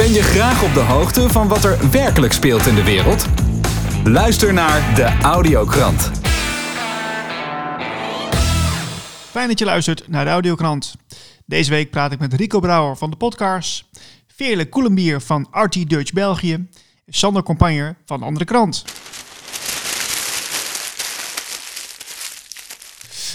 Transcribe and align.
Ben 0.00 0.12
je 0.12 0.22
graag 0.22 0.62
op 0.62 0.74
de 0.74 0.80
hoogte 0.80 1.28
van 1.28 1.48
wat 1.48 1.64
er 1.64 1.90
werkelijk 1.90 2.32
speelt 2.32 2.66
in 2.66 2.74
de 2.74 2.84
wereld? 2.84 3.26
Luister 4.04 4.52
naar 4.52 4.94
de 4.94 5.18
Audiokrant. 5.22 6.10
Fijn 9.30 9.48
dat 9.48 9.58
je 9.58 9.64
luistert 9.64 10.08
naar 10.08 10.24
de 10.24 10.30
Audiokrant. 10.30 10.94
Deze 11.46 11.70
week 11.70 11.90
praat 11.90 12.12
ik 12.12 12.18
met 12.18 12.32
Rico 12.32 12.60
Brouwer 12.60 12.96
van 12.96 13.10
de 13.10 13.16
Podcast, 13.16 13.84
Veerle 14.26 14.68
Koelenbier 14.68 15.20
van 15.20 15.46
RT 15.50 15.90
Dutch 15.90 16.12
België 16.12 16.52
en 16.52 16.68
Sander 17.06 17.42
Compagner 17.42 17.96
van 18.04 18.22
Andere 18.22 18.44
Krant. 18.44 18.84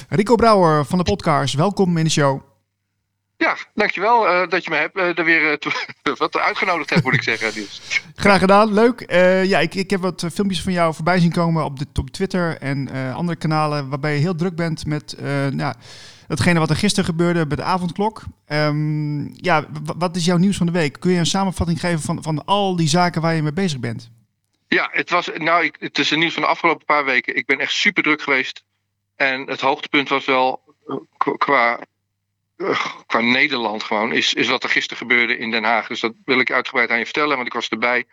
Rico 0.09 0.35
Brouwer 0.35 0.85
van 0.85 0.97
de 0.97 1.03
Podcast, 1.03 1.53
welkom 1.53 1.97
in 1.97 2.03
de 2.03 2.09
show. 2.09 2.54
Ja, 3.37 3.57
dankjewel 3.73 4.27
uh, 4.27 4.47
dat 4.47 4.63
je 4.63 4.69
me 4.69 4.75
hebt, 4.75 4.97
uh, 4.97 5.17
er 5.17 5.25
weer 5.25 5.59
uh, 6.03 6.15
wat 6.17 6.37
uitgenodigd 6.37 6.89
hebt, 6.89 7.03
moet 7.03 7.13
ik 7.13 7.23
zeggen, 7.23 7.51
Niels. 7.55 7.81
Graag 8.15 8.39
gedaan, 8.39 8.73
leuk. 8.73 9.11
ja, 9.45 9.59
ik, 9.59 9.75
ik 9.75 9.89
heb 9.89 10.01
wat 10.01 10.25
filmpjes 10.33 10.61
van 10.61 10.73
jou 10.73 10.93
voorbij 10.93 11.19
zien 11.19 11.31
komen 11.31 11.63
op, 11.63 11.79
de, 11.79 11.85
op 11.99 12.09
Twitter 12.09 12.57
en 12.57 12.89
andere 13.13 13.37
kanalen 13.37 13.89
waarbij 13.89 14.13
je 14.13 14.19
heel 14.19 14.35
druk 14.35 14.55
bent 14.55 14.85
met 14.85 15.15
nou, 15.51 15.73
datgene 16.27 16.59
wat 16.59 16.69
er 16.69 16.75
gisteren 16.75 17.05
gebeurde 17.05 17.47
bij 17.47 17.57
de 17.57 17.63
avondklok. 17.63 18.23
Um, 18.47 19.31
ja, 19.33 19.65
wat 19.97 20.15
is 20.15 20.25
jouw 20.25 20.37
nieuws 20.37 20.57
van 20.57 20.65
de 20.65 20.71
week? 20.71 20.99
Kun 20.99 21.11
je 21.11 21.19
een 21.19 21.25
samenvatting 21.25 21.79
geven 21.79 22.01
van, 22.01 22.23
van 22.23 22.45
al 22.45 22.75
die 22.75 22.87
zaken 22.87 23.21
waar 23.21 23.35
je 23.35 23.41
mee 23.41 23.53
bezig 23.53 23.79
bent? 23.79 24.11
Ja, 24.67 24.89
het, 24.91 25.09
was, 25.09 25.29
nou, 25.37 25.63
ik, 25.63 25.75
het 25.79 25.99
is 25.99 26.11
een 26.11 26.19
nieuws 26.19 26.33
van 26.33 26.41
de 26.41 26.47
afgelopen 26.47 26.85
paar 26.85 27.05
weken. 27.05 27.35
Ik 27.35 27.45
ben 27.45 27.59
echt 27.59 27.71
super 27.71 28.03
druk 28.03 28.21
geweest. 28.21 28.63
En 29.15 29.47
het 29.47 29.61
hoogtepunt 29.61 30.09
was 30.09 30.25
wel 30.25 30.63
qua 31.37 31.79
qua 33.05 33.19
Nederland 33.19 33.83
gewoon, 33.83 34.11
is, 34.11 34.33
is 34.33 34.47
wat 34.47 34.63
er 34.63 34.69
gisteren 34.69 34.97
gebeurde 34.97 35.37
in 35.37 35.51
Den 35.51 35.63
Haag. 35.63 35.87
Dus 35.87 35.99
dat 35.99 36.13
wil 36.25 36.39
ik 36.39 36.51
uitgebreid 36.51 36.89
aan 36.89 36.97
je 36.97 37.03
vertellen, 37.03 37.35
want 37.35 37.47
ik 37.47 37.53
was 37.53 37.69
erbij. 37.69 38.05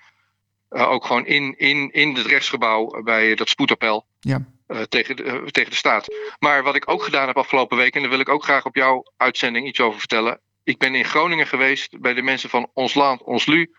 Uh, 0.71 0.90
ook 0.90 1.04
gewoon 1.04 1.26
in, 1.26 1.54
in, 1.59 1.90
in 1.90 2.15
het 2.15 2.26
rechtsgebouw 2.26 3.02
bij 3.02 3.35
dat 3.35 3.48
spoedappel 3.48 4.07
ja. 4.20 4.46
uh, 4.68 4.80
tegen, 4.80 5.16
de, 5.16 5.24
uh, 5.24 5.46
tegen 5.46 5.70
de 5.70 5.76
staat. 5.76 6.07
Maar 6.38 6.63
wat 6.63 6.74
ik 6.74 6.90
ook 6.90 7.02
gedaan 7.02 7.26
heb 7.26 7.37
afgelopen 7.37 7.76
week, 7.76 7.95
en 7.95 8.01
daar 8.01 8.10
wil 8.10 8.20
ik 8.20 8.29
ook 8.29 8.45
graag 8.45 8.65
op 8.65 8.74
jouw 8.74 9.13
uitzending 9.16 9.66
iets 9.66 9.80
over 9.80 9.98
vertellen. 9.98 10.40
Ik 10.65 10.79
ben 10.79 10.95
in 10.95 11.04
Groningen 11.04 11.46
geweest 11.46 12.01
bij 12.01 12.15
de 12.15 12.23
mensen 12.23 12.51
van 12.51 12.70
Ons 12.74 12.95
Land, 12.95 13.23
Ons 13.23 13.46
Lu. 13.46 13.74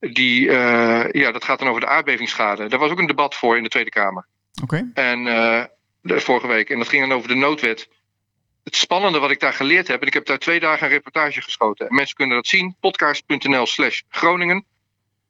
Die, 0.00 0.50
ja, 1.12 1.32
dat 1.32 1.44
gaat 1.44 1.58
dan 1.58 1.68
over 1.68 1.80
de 1.80 1.86
aardbevingsschade. 1.86 2.68
Daar 2.68 2.78
was 2.78 2.90
ook 2.90 2.98
een 2.98 3.06
debat 3.06 3.34
voor 3.34 3.56
in 3.56 3.62
de 3.62 3.68
Tweede 3.68 3.90
Kamer. 3.90 4.26
Oké. 4.62 4.74
Okay. 4.74 4.90
En 4.94 5.24
de, 6.00 6.20
vorige 6.20 6.46
week. 6.46 6.70
En 6.70 6.78
dat 6.78 6.88
ging 6.88 7.08
dan 7.08 7.16
over 7.16 7.28
de 7.28 7.34
noodwet 7.34 7.88
het 8.64 8.76
spannende 8.76 9.18
wat 9.18 9.30
ik 9.30 9.40
daar 9.40 9.52
geleerd 9.52 9.88
heb, 9.88 10.00
en 10.00 10.06
ik 10.06 10.14
heb 10.14 10.26
daar 10.26 10.38
twee 10.38 10.60
dagen 10.60 10.86
een 10.86 10.92
reportage 10.92 11.42
geschoten. 11.42 11.88
En 11.88 11.94
mensen 11.94 12.16
kunnen 12.16 12.36
dat 12.36 12.46
zien, 12.46 12.76
podcast.nl 12.80 13.66
slash 13.66 14.00
Groningen. 14.08 14.64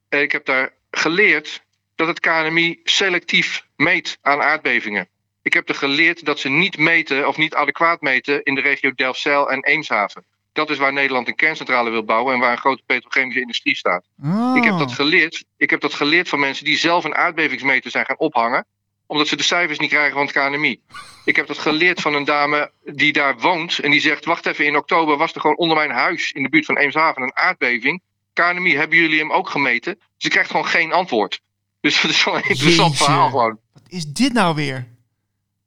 En 0.09 0.21
ik 0.21 0.33
heb 0.33 0.45
daar 0.45 0.73
geleerd 0.91 1.63
dat 1.95 2.07
het 2.07 2.21
KNMI 2.21 2.81
selectief 2.85 3.67
meet 3.77 4.19
aan 4.21 4.43
aardbevingen. 4.43 5.09
Ik 5.43 5.53
heb 5.53 5.69
er 5.69 5.75
geleerd 5.75 6.25
dat 6.25 6.39
ze 6.39 6.49
niet 6.49 6.79
meten 6.79 7.29
of 7.29 7.37
niet 7.37 7.55
adequaat 7.55 8.01
meten 8.01 8.43
in 8.43 8.55
de 8.55 8.61
regio 8.61 8.93
Delfzijl 8.95 9.51
en 9.51 9.65
Eemshaven. 9.65 10.25
Dat 10.53 10.71
is 10.71 10.79
waar 10.79 10.93
Nederland 10.93 11.29
een 11.29 11.35
kerncentrale 11.35 11.91
wil 11.91 12.05
bouwen 12.05 12.35
en 12.35 12.41
waar 12.41 12.53
een 12.53 12.59
grote 12.59 12.83
petrochemische 12.87 13.41
industrie 13.41 13.77
staat. 13.77 14.05
Oh. 14.23 14.57
Ik, 14.57 14.65
heb 14.65 14.79
dat 14.79 14.93
geleerd, 14.93 15.45
ik 15.57 15.71
heb 15.71 15.81
dat 15.81 15.95
geleerd 15.95 16.29
van 16.29 16.41
mensen 16.41 16.65
die 16.65 16.77
zelf 16.77 17.05
een 17.05 17.15
aardbevingsmeter 17.15 17.91
zijn 17.91 18.05
gaan 18.07 18.19
ophangen 18.19 18.67
omdat 19.13 19.29
ze 19.29 19.37
de 19.37 19.43
cijfers 19.43 19.79
niet 19.79 19.91
krijgen 19.91 20.13
van 20.13 20.27
het 20.27 20.33
KNMI. 20.33 20.81
Ik 21.25 21.37
heb 21.37 21.47
dat 21.47 21.59
geleerd 21.59 22.01
van 22.01 22.15
een 22.15 22.25
dame 22.25 22.71
die 22.85 23.13
daar 23.13 23.39
woont. 23.39 23.79
En 23.79 23.91
die 23.91 24.01
zegt: 24.01 24.25
Wacht 24.25 24.47
even, 24.47 24.67
in 24.67 24.77
oktober 24.77 25.17
was 25.17 25.35
er 25.35 25.41
gewoon 25.41 25.57
onder 25.57 25.77
mijn 25.77 25.91
huis 25.91 26.33
in 26.33 26.43
de 26.43 26.49
buurt 26.49 26.65
van 26.65 26.77
Eemshaven 26.77 27.23
een 27.23 27.37
aardbeving. 27.37 28.03
KNMI, 28.33 28.77
hebben 28.77 28.99
jullie 28.99 29.19
hem 29.19 29.33
ook 29.33 29.49
gemeten? 29.49 30.01
Ze 30.17 30.29
krijgt 30.29 30.51
gewoon 30.51 30.67
geen 30.67 30.93
antwoord. 30.93 31.41
Dus 31.81 32.01
dat 32.01 32.11
is 32.11 32.25
wel 32.25 32.37
een 32.37 32.49
interessant 32.49 32.91
Jeetje. 32.91 33.05
verhaal 33.05 33.31
gewoon. 33.31 33.59
Wat 33.73 33.83
is 33.89 34.07
dit 34.07 34.33
nou 34.33 34.55
weer? 34.55 34.89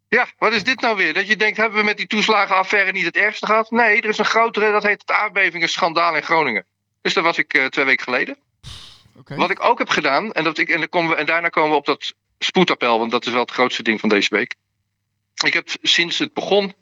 Ja, 0.09 0.27
wat 0.37 0.53
is 0.53 0.63
dit 0.63 0.81
nou 0.81 0.95
weer? 0.95 1.13
Dat 1.13 1.27
je 1.27 1.35
denkt, 1.35 1.57
hebben 1.57 1.79
we 1.79 1.85
met 1.85 1.97
die 1.97 2.07
toeslagenaffaire 2.07 2.91
niet 2.91 3.05
het 3.05 3.15
ergste 3.15 3.45
gehad? 3.45 3.71
Nee, 3.71 4.01
er 4.01 4.09
is 4.09 4.17
een 4.17 4.25
grotere, 4.25 4.71
dat 4.71 4.83
heet 4.83 5.01
het 5.01 5.11
aardbevingenschandaal 5.11 6.15
in 6.15 6.23
Groningen. 6.23 6.65
Dus 7.01 7.13
daar 7.13 7.23
was 7.23 7.37
ik 7.37 7.53
uh, 7.53 7.65
twee 7.65 7.85
weken 7.85 8.03
geleden. 8.03 8.37
Okay. 9.15 9.37
Wat 9.37 9.49
ik 9.49 9.63
ook 9.63 9.77
heb 9.79 9.89
gedaan, 9.89 10.31
en, 10.31 10.43
dat 10.43 10.57
ik, 10.57 10.69
en, 10.69 10.79
dan 10.79 10.89
komen 10.89 11.09
we, 11.09 11.15
en 11.15 11.25
daarna 11.25 11.49
komen 11.49 11.69
we 11.69 11.75
op 11.75 11.85
dat 11.85 12.13
spoedappel, 12.39 12.99
want 12.99 13.11
dat 13.11 13.25
is 13.25 13.31
wel 13.31 13.41
het 13.41 13.51
grootste 13.51 13.83
ding 13.83 13.99
van 13.99 14.09
deze 14.09 14.35
week. 14.35 14.55
Ik 15.43 15.53
heb 15.53 15.69
sinds 15.81 16.19
het 16.19 16.33
begon, 16.33 16.73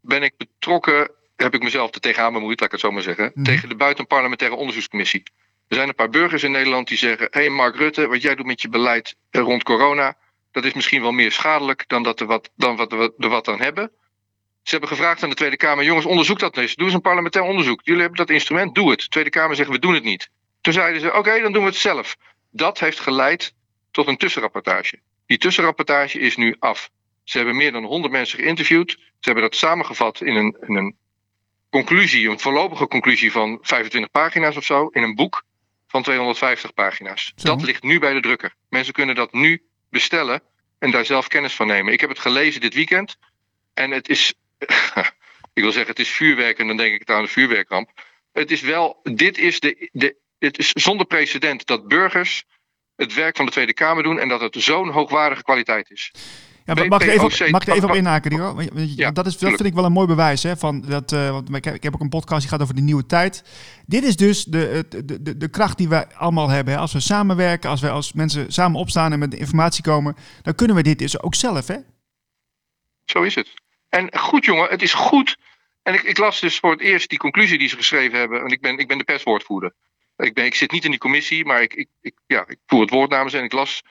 ben 0.00 0.22
ik 0.22 0.36
betrokken, 0.36 1.10
heb 1.36 1.54
ik 1.54 1.62
mezelf 1.62 1.94
er 1.94 2.00
tegenaan 2.00 2.32
bemoeid, 2.32 2.60
laat 2.60 2.68
ik 2.68 2.72
het 2.72 2.80
zo 2.80 2.90
maar 2.92 3.02
zeggen, 3.02 3.30
Mhm. 3.34 3.44
tegen 3.44 3.68
de 3.68 3.74
buitenparlementaire 3.76 4.56
onderzoekscommissie. 4.56 5.22
Er 5.68 5.76
zijn 5.76 5.88
een 5.88 5.94
paar 5.94 6.10
burgers 6.10 6.42
in 6.42 6.50
Nederland 6.50 6.88
die 6.88 6.98
zeggen: 6.98 7.28
Hé 7.30 7.40
hey 7.40 7.48
Mark 7.50 7.76
Rutte, 7.76 8.06
wat 8.06 8.22
jij 8.22 8.34
doet 8.34 8.46
met 8.46 8.62
je 8.62 8.68
beleid 8.68 9.16
eh, 9.30 9.40
rond 9.40 9.62
corona, 9.62 10.16
dat 10.52 10.64
is 10.64 10.72
misschien 10.72 11.02
wel 11.02 11.12
meer 11.12 11.32
schadelijk 11.32 11.84
dan, 11.86 12.02
dat 12.02 12.20
er 12.20 12.26
wat, 12.26 12.50
dan 12.56 12.76
wat 12.76 12.90
we 12.92 13.12
er 13.18 13.28
wat 13.28 13.48
aan 13.48 13.60
hebben. 13.60 13.90
Ze 14.62 14.70
hebben 14.70 14.88
gevraagd 14.88 15.22
aan 15.22 15.28
de 15.28 15.34
Tweede 15.34 15.56
Kamer: 15.56 15.84
jongens, 15.84 16.06
onderzoek 16.06 16.38
dat 16.38 16.56
eens. 16.56 16.74
Doe 16.74 16.86
eens 16.86 16.94
een 16.94 17.00
parlementair 17.00 17.44
onderzoek. 17.44 17.80
Jullie 17.84 18.00
hebben 18.00 18.18
dat 18.18 18.30
instrument, 18.30 18.74
doe 18.74 18.90
het. 18.90 19.00
De 19.00 19.08
Tweede 19.08 19.30
Kamer 19.30 19.56
zegt: 19.56 19.68
we 19.70 19.78
doen 19.78 19.94
het 19.94 20.04
niet. 20.04 20.28
Toen 20.60 20.72
zeiden 20.72 21.00
ze: 21.00 21.12
oké, 21.12 21.40
dan 21.40 21.52
doen 21.52 21.62
we 21.62 21.68
het 21.68 21.78
zelf. 21.78 22.16
Dat 22.50 22.78
heeft 22.80 23.00
geleid 23.00 23.54
tot 23.90 24.06
een 24.06 24.16
tussenrapportage. 24.16 25.00
Die 25.26 25.38
tussenrapportage 25.38 26.18
is 26.18 26.36
nu 26.36 26.56
af. 26.58 26.90
Ze 27.24 27.36
hebben 27.36 27.56
meer 27.56 27.72
dan 27.72 27.84
100 27.84 28.12
mensen 28.12 28.38
geïnterviewd. 28.38 28.90
Ze 28.90 29.16
hebben 29.20 29.42
dat 29.42 29.54
samengevat 29.54 30.20
in 30.20 30.34
een, 30.34 30.56
in 30.66 30.76
een 30.76 30.96
conclusie, 31.70 32.28
een 32.28 32.40
voorlopige 32.40 32.86
conclusie 32.88 33.32
van 33.32 33.58
25 33.62 34.10
pagina's 34.10 34.56
of 34.56 34.64
zo, 34.64 34.86
in 34.86 35.02
een 35.02 35.14
boek 35.14 35.44
van 35.86 36.02
250 36.02 36.74
pagina's. 36.74 37.32
Zo. 37.36 37.48
Dat 37.48 37.62
ligt 37.62 37.82
nu 37.82 37.98
bij 37.98 38.12
de 38.12 38.20
drukker. 38.20 38.54
Mensen 38.68 38.92
kunnen 38.92 39.14
dat 39.14 39.32
nu 39.32 39.62
bestellen 39.90 40.42
en 40.78 40.90
daar 40.90 41.04
zelf 41.04 41.28
kennis 41.28 41.54
van 41.54 41.66
nemen. 41.66 41.92
Ik 41.92 42.00
heb 42.00 42.10
het 42.10 42.18
gelezen 42.18 42.60
dit 42.60 42.74
weekend 42.74 43.16
en 43.74 43.90
het 43.90 44.08
is, 44.08 44.34
ik 45.54 45.62
wil 45.62 45.72
zeggen, 45.72 45.90
het 45.90 45.98
is 45.98 46.10
vuurwerk 46.10 46.58
en 46.58 46.66
dan 46.66 46.76
denk 46.76 46.94
ik 46.94 47.00
het 47.00 47.10
aan 47.10 47.22
de 47.22 47.28
vuurwerkramp. 47.28 47.90
Het 48.32 48.50
is 48.50 48.60
wel, 48.60 49.00
dit 49.02 49.38
is 49.38 49.60
de, 49.60 49.88
de 49.92 50.16
het 50.38 50.58
is 50.58 50.72
zonder 50.72 51.06
precedent 51.06 51.66
dat 51.66 51.88
burgers 51.88 52.44
het 53.00 53.14
werk 53.14 53.36
van 53.36 53.46
de 53.46 53.52
Tweede 53.52 53.74
Kamer 53.74 54.02
doen 54.02 54.18
en 54.18 54.28
dat 54.28 54.40
het 54.40 54.54
zo'n 54.58 54.88
hoogwaardige 54.88 55.42
kwaliteit 55.42 55.90
is. 55.90 56.12
Ja, 56.64 56.74
maar 56.74 56.88
mag 56.88 57.02
ik 57.02 57.08
even 57.08 57.24
op, 57.24 57.50
mag 57.50 57.62
ik 57.62 57.68
er 57.68 57.74
even 57.74 57.88
op 57.88 57.94
inhaken, 57.94 58.66
Ja, 58.96 59.10
dat, 59.10 59.26
is, 59.26 59.38
dat 59.38 59.48
vind 59.48 59.64
ik 59.64 59.74
wel 59.74 59.84
een 59.84 59.92
mooi 59.92 60.06
bewijs. 60.06 60.42
Hè, 60.42 60.56
van 60.56 60.80
dat, 60.80 61.12
eh, 61.12 61.30
want 61.30 61.54
ik 61.54 61.64
heb, 61.64 61.74
ik 61.74 61.82
heb 61.82 61.94
ook 61.94 62.00
een 62.00 62.08
podcast 62.08 62.40
die 62.40 62.50
gaat 62.50 62.62
over 62.62 62.74
de 62.74 62.80
nieuwe 62.80 63.06
tijd. 63.06 63.44
Dit 63.86 64.04
is 64.04 64.16
dus 64.16 64.44
de, 64.44 64.84
de, 64.88 65.22
de, 65.22 65.36
de 65.36 65.48
kracht 65.48 65.78
die 65.78 65.88
wij 65.88 66.06
allemaal 66.14 66.48
hebben. 66.48 66.74
Hè. 66.74 66.80
Als 66.80 66.92
we 66.92 67.00
samenwerken, 67.00 67.70
als 67.70 67.80
we 67.80 67.90
als 67.90 68.12
mensen 68.12 68.52
samen 68.52 68.80
opstaan 68.80 69.12
en 69.12 69.18
met 69.18 69.34
informatie 69.34 69.82
komen, 69.82 70.16
dan 70.42 70.54
kunnen 70.54 70.76
we 70.76 70.82
dit 70.82 70.98
dus 70.98 71.22
ook 71.22 71.34
zelf. 71.34 71.66
Hè? 71.66 71.76
Zo 73.04 73.22
is 73.22 73.34
het. 73.34 73.54
En 73.88 74.18
goed, 74.18 74.44
jongen, 74.44 74.68
het 74.68 74.82
is 74.82 74.94
goed. 74.94 75.36
En 75.82 75.94
ik, 75.94 76.02
ik 76.02 76.18
las 76.18 76.40
dus 76.40 76.58
voor 76.58 76.70
het 76.70 76.80
eerst 76.80 77.08
die 77.08 77.18
conclusie 77.18 77.58
die 77.58 77.68
ze 77.68 77.76
geschreven 77.76 78.18
hebben. 78.18 78.40
Want 78.40 78.52
ik 78.52 78.60
ben, 78.60 78.78
ik 78.78 78.88
ben 78.88 78.98
de 78.98 79.04
perswoordvoerder. 79.04 79.74
Ik, 80.20 80.34
ben, 80.34 80.44
ik 80.44 80.54
zit 80.54 80.70
niet 80.70 80.84
in 80.84 80.90
die 80.90 81.00
commissie, 81.00 81.44
maar 81.44 81.62
ik, 81.62 81.74
ik, 81.74 81.88
ik, 82.00 82.14
ja, 82.26 82.44
ik 82.48 82.58
voer 82.66 82.80
het 82.80 82.90
woord 82.90 83.10
namens. 83.10 83.34
En 83.34 83.44
ik 83.44 83.52
las 83.52 83.82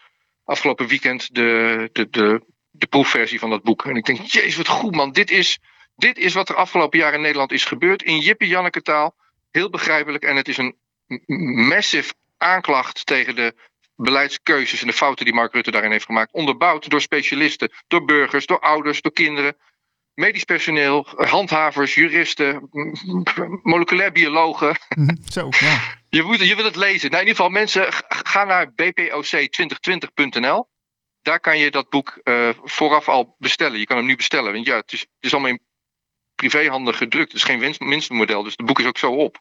afgelopen 0.43 0.87
weekend 0.87 1.35
de, 1.35 1.89
de, 1.91 2.09
de, 2.09 2.41
de 2.71 2.87
proefversie 2.87 3.39
van 3.39 3.49
dat 3.49 3.63
boek. 3.63 3.85
En 3.85 3.95
ik 3.95 4.05
denk, 4.05 4.19
jezus, 4.19 4.55
wat 4.55 4.67
goed 4.67 4.95
man. 4.95 5.11
Dit 5.11 5.31
is, 5.31 5.59
dit 5.95 6.17
is 6.17 6.33
wat 6.33 6.49
er 6.49 6.55
afgelopen 6.55 6.99
jaar 6.99 7.13
in 7.13 7.21
Nederland 7.21 7.51
is 7.51 7.65
gebeurd. 7.65 8.03
In 8.03 8.19
Jippie 8.19 8.47
Janneke 8.47 8.81
taal. 8.81 9.15
Heel 9.51 9.69
begrijpelijk. 9.69 10.23
En 10.23 10.35
het 10.35 10.47
is 10.47 10.57
een 10.57 10.75
massive 11.67 12.13
aanklacht 12.37 13.05
tegen 13.05 13.35
de 13.35 13.53
beleidskeuzes 13.95 14.81
en 14.81 14.87
de 14.87 14.93
fouten 14.93 15.25
die 15.25 15.33
Mark 15.33 15.53
Rutte 15.53 15.71
daarin 15.71 15.91
heeft 15.91 16.05
gemaakt. 16.05 16.33
Onderbouwd 16.33 16.89
door 16.89 17.01
specialisten, 17.01 17.71
door 17.87 18.05
burgers, 18.05 18.45
door 18.45 18.59
ouders, 18.59 19.01
door 19.01 19.13
kinderen 19.13 19.57
medisch 20.19 20.43
personeel, 20.43 21.07
handhavers, 21.15 21.93
juristen, 21.93 22.69
moleculair 23.63 24.11
biologen. 24.11 24.79
Mhm, 24.95 25.15
Zo, 25.25 25.47
ja. 25.59 25.81
Je, 26.17 26.23
moet, 26.23 26.39
je 26.39 26.55
wil 26.55 26.65
het 26.65 26.75
lezen. 26.75 27.09
Nou, 27.11 27.21
in 27.21 27.27
ieder 27.27 27.43
geval, 27.43 27.49
mensen, 27.49 27.87
ga 28.07 28.43
naar 28.43 28.71
bpoc2020.nl. 28.71 30.69
Daar 31.21 31.39
kan 31.39 31.57
je 31.57 31.71
dat 31.71 31.89
boek 31.89 32.19
eh, 32.23 32.49
vooraf 32.63 33.09
al 33.09 33.35
bestellen. 33.37 33.79
Je 33.79 33.85
kan 33.85 33.97
hem 33.97 34.05
nu 34.05 34.15
bestellen. 34.15 34.53
Want 34.53 34.65
ja, 34.65 34.75
het 34.75 34.93
is, 34.93 34.99
het 34.99 35.09
is 35.19 35.33
allemaal 35.33 35.51
in 35.51 35.61
privéhanden 36.35 36.93
gedrukt. 36.93 37.31
Het 37.31 37.41
is 37.41 37.43
geen 37.43 37.59
winst, 37.59 37.79
winstmodel, 37.79 38.43
dus 38.43 38.53
het 38.55 38.65
boek 38.65 38.79
is 38.79 38.85
ook 38.85 38.97
zo 38.97 39.11
op. 39.11 39.39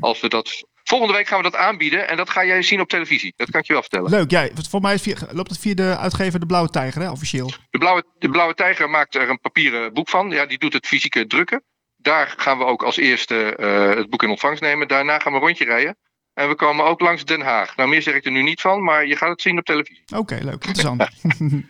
Als 0.00 0.20
we 0.20 0.28
dat... 0.28 0.66
Volgende 0.84 1.14
week 1.14 1.26
gaan 1.26 1.36
we 1.36 1.50
dat 1.50 1.56
aanbieden 1.56 2.08
en 2.08 2.16
dat 2.16 2.30
ga 2.30 2.44
jij 2.44 2.62
zien 2.62 2.80
op 2.80 2.88
televisie. 2.88 3.32
Dat 3.36 3.50
kan 3.50 3.60
ik 3.60 3.66
je 3.66 3.72
wel 3.72 3.82
vertellen. 3.82 4.10
Leuk, 4.10 4.30
ja. 4.30 4.48
Voor 4.70 4.80
mij 4.80 4.94
is 4.94 5.02
via, 5.02 5.16
loopt 5.30 5.50
het 5.50 5.58
via 5.58 5.74
de 5.74 5.96
uitgever 5.96 6.40
De 6.40 6.46
Blauwe 6.46 6.70
Tijger, 6.70 7.02
hè, 7.02 7.10
officieel. 7.10 7.50
De 7.70 7.78
Blauwe, 7.78 8.04
de 8.18 8.28
Blauwe 8.28 8.54
Tijger 8.54 8.90
maakt 8.90 9.14
er 9.14 9.30
een 9.30 9.40
papieren 9.40 9.92
boek 9.92 10.08
van. 10.08 10.30
Ja, 10.30 10.46
die 10.46 10.58
doet 10.58 10.72
het 10.72 10.86
fysieke 10.86 11.26
drukken. 11.26 11.62
Daar 11.96 12.34
gaan 12.36 12.58
we 12.58 12.64
ook 12.64 12.82
als 12.82 12.96
eerste 12.96 13.56
eh, 13.56 13.96
het 13.96 14.10
boek 14.10 14.22
in 14.22 14.30
ontvangst 14.30 14.62
nemen. 14.62 14.88
Daarna 14.88 15.18
gaan 15.18 15.32
we 15.32 15.38
een 15.38 15.44
rondje 15.44 15.64
rijden. 15.64 15.96
En 16.34 16.48
we 16.48 16.54
komen 16.54 16.84
ook 16.84 17.00
langs 17.00 17.24
Den 17.24 17.40
Haag. 17.40 17.76
Nou, 17.76 17.88
meer 17.88 18.02
zeg 18.02 18.14
ik 18.14 18.24
er 18.24 18.32
nu 18.32 18.42
niet 18.42 18.60
van, 18.60 18.82
maar 18.82 19.06
je 19.06 19.16
gaat 19.16 19.28
het 19.28 19.40
zien 19.40 19.58
op 19.58 19.64
televisie. 19.64 20.04
Oké, 20.14 20.38
leuk. 20.42 20.64
Interessant. 20.64 21.08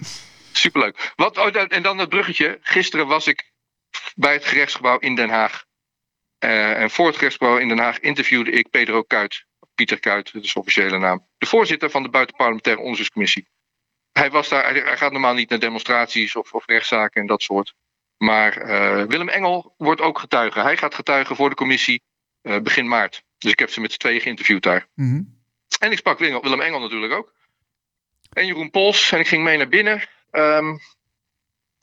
Superleuk. 0.52 1.12
Wat, 1.16 1.38
oh, 1.38 1.62
en 1.68 1.82
dan 1.82 1.98
het 1.98 2.08
bruggetje. 2.08 2.58
Gisteren 2.60 3.06
was 3.06 3.26
ik 3.26 3.52
bij 4.14 4.32
het 4.32 4.44
gerechtsgebouw 4.44 4.98
in 4.98 5.14
Den 5.14 5.30
Haag. 5.30 5.64
Eh, 6.44 6.80
en 6.82 6.90
voor 6.90 7.06
het 7.06 7.16
gerechtsgebouw 7.16 7.56
in 7.56 7.68
Den 7.68 7.78
Haag 7.78 8.00
interviewde 8.00 8.50
ik 8.50 8.70
Pedro 8.70 9.02
Kuit. 9.02 9.44
Pieter 9.74 10.00
Kuit, 10.00 10.32
dat 10.32 10.44
is 10.44 10.52
de 10.52 10.60
officiële 10.60 10.98
naam. 10.98 11.26
De 11.38 11.46
voorzitter 11.46 11.90
van 11.90 12.02
de 12.02 12.08
Buitenparlementaire 12.08 12.82
Onderzoekscommissie. 12.82 13.48
Hij, 14.12 14.30
was 14.30 14.48
daar, 14.48 14.74
hij 14.74 14.96
gaat 14.96 15.12
normaal 15.12 15.34
niet 15.34 15.48
naar 15.48 15.58
demonstraties 15.58 16.36
of, 16.36 16.52
of 16.52 16.66
rechtszaken 16.66 17.20
en 17.20 17.26
dat 17.26 17.42
soort. 17.42 17.74
Maar 18.16 18.68
uh, 18.68 19.04
Willem 19.04 19.28
Engel 19.28 19.74
wordt 19.76 20.00
ook 20.00 20.18
getuige. 20.18 20.60
Hij 20.60 20.76
gaat 20.76 20.94
getuigen 20.94 21.36
voor 21.36 21.48
de 21.48 21.54
commissie 21.54 22.02
uh, 22.42 22.58
begin 22.58 22.88
maart. 22.88 23.22
Dus 23.38 23.52
ik 23.52 23.58
heb 23.58 23.70
ze 23.70 23.80
met 23.80 23.92
z'n 23.92 23.98
tweeën 23.98 24.20
geïnterviewd 24.20 24.62
daar. 24.62 24.88
Mm 24.94 25.10
-hmm. 25.10 25.42
En 25.78 25.92
ik 25.92 25.98
sprak 25.98 26.18
Willem 26.18 26.60
Engel 26.60 26.80
natuurlijk 26.80 27.12
ook. 27.12 27.34
En 28.32 28.46
Jeroen 28.46 28.70
Pols. 28.70 29.12
En 29.12 29.20
ik 29.20 29.28
ging 29.28 29.42
mee 29.42 29.56
naar 29.56 29.68
binnen. 29.68 30.08
Um, 30.30 30.80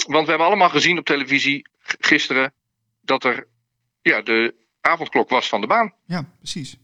want 0.08 0.24
we 0.24 0.30
hebben 0.30 0.48
allemaal 0.48 0.70
gezien 0.70 0.98
op 0.98 1.06
televisie 1.06 1.68
gisteren 1.80 2.54
dat 3.02 3.24
er 3.24 3.48
ja, 4.02 4.22
de 4.22 4.56
avondklok 4.82 5.30
was 5.30 5.50
van 5.50 5.62
de 5.62 5.68
baan. 5.68 5.94
Ja, 6.06 6.26
precies. 6.38 6.78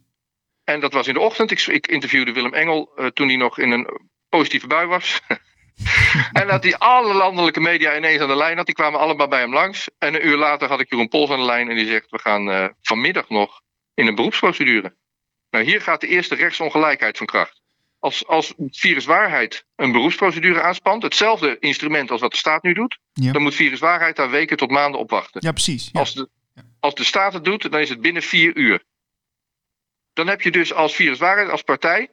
En 0.64 0.80
dat 0.80 0.94
was 0.94 1.08
in 1.08 1.14
de 1.14 1.20
ochtend. 1.20 1.52
Ik, 1.52 1.62
ik 1.68 1.88
interviewde 1.88 2.32
Willem 2.32 2.54
Engel 2.54 2.92
uh, 2.96 3.06
toen 3.06 3.28
hij 3.28 3.36
nog 3.38 3.60
in 3.60 3.72
een 3.72 4.10
positieve 4.30 4.68
bui 4.68 4.88
was. 4.88 5.22
en 6.34 6.48
dat 6.48 6.64
hij 6.64 6.78
alle 6.78 7.14
landelijke 7.14 7.60
media 7.60 7.98
ineens 7.98 8.22
aan 8.22 8.28
de 8.28 8.36
lijn 8.36 8.58
had. 8.58 8.66
Die 8.66 8.76
kwamen 8.76 9.00
allemaal 9.00 9.28
bij 9.28 9.40
hem 9.40 9.54
langs. 9.54 9.90
En 9.98 10.16
een 10.16 10.28
uur 10.28 10.38
later 10.38 10.68
had 10.68 10.80
ik 10.80 10.90
Jeroen 10.90 11.08
Pols 11.08 11.30
aan 11.30 11.40
de 11.40 11.46
lijn. 11.46 11.70
En 11.70 11.76
die 11.76 11.88
zegt, 11.88 12.10
we 12.10 12.20
gaan 12.20 12.50
uh, 12.50 12.68
vanmiddag 12.82 13.30
nog 13.30 13.62
in 13.94 14.08
een 14.08 14.16
beroepsprocedure. 14.16 14.96
Nou, 15.50 15.66
hier 15.66 15.82
gaat 15.82 16.02
de 16.02 16.08
eerste 16.08 16.36
rechtsongelijkheid 16.36 17.18
van 17.18 17.26
kracht. 17.26 17.62
Als, 18.00 18.28
als 18.28 18.54
viruswaarheid 18.72 19.66
een 19.76 19.92
beroepsprocedure 19.92 20.62
aanspant, 20.62 21.04
hetzelfde 21.04 21.58
instrument 21.60 22.12
als 22.12 22.22
wat 22.22 22.32
de 22.32 22.38
staat 22.38 22.64
nu 22.64 22.74
doet, 22.74 23.00
Ja. 23.14 23.32
dan 23.32 23.42
moet 23.42 23.56
viruswaarheid 23.56 24.16
daar 24.16 24.30
weken 24.30 24.58
tot 24.58 24.72
maanden 24.72 25.00
op 25.00 25.10
wachten. 25.10 25.42
Ja, 25.44 25.52
precies. 25.52 25.90
Ja. 25.92 26.00
Als, 26.00 26.14
de, 26.14 26.30
als 26.80 26.96
de 26.96 27.04
staat 27.04 27.34
het 27.34 27.46
doet, 27.46 27.72
dan 27.72 27.80
is 27.80 27.90
het 27.90 28.02
binnen 28.02 28.22
vier 28.22 28.56
uur. 28.56 28.84
Dan 30.14 30.28
heb 30.28 30.42
je 30.42 30.52
dus 30.52 30.74
als 30.74 30.96
viruswaarheid, 30.96 31.50
als 31.50 31.62
partij, 31.62 32.10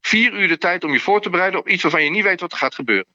vier 0.00 0.32
uur 0.32 0.48
de 0.48 0.58
tijd 0.58 0.84
om 0.84 0.92
je 0.92 1.00
voor 1.00 1.20
te 1.20 1.30
bereiden 1.30 1.60
op 1.60 1.68
iets 1.68 1.82
waarvan 1.82 2.04
je 2.04 2.10
niet 2.10 2.22
weet 2.22 2.40
wat 2.40 2.52
er 2.52 2.58
gaat 2.58 2.74
gebeuren. 2.74 3.14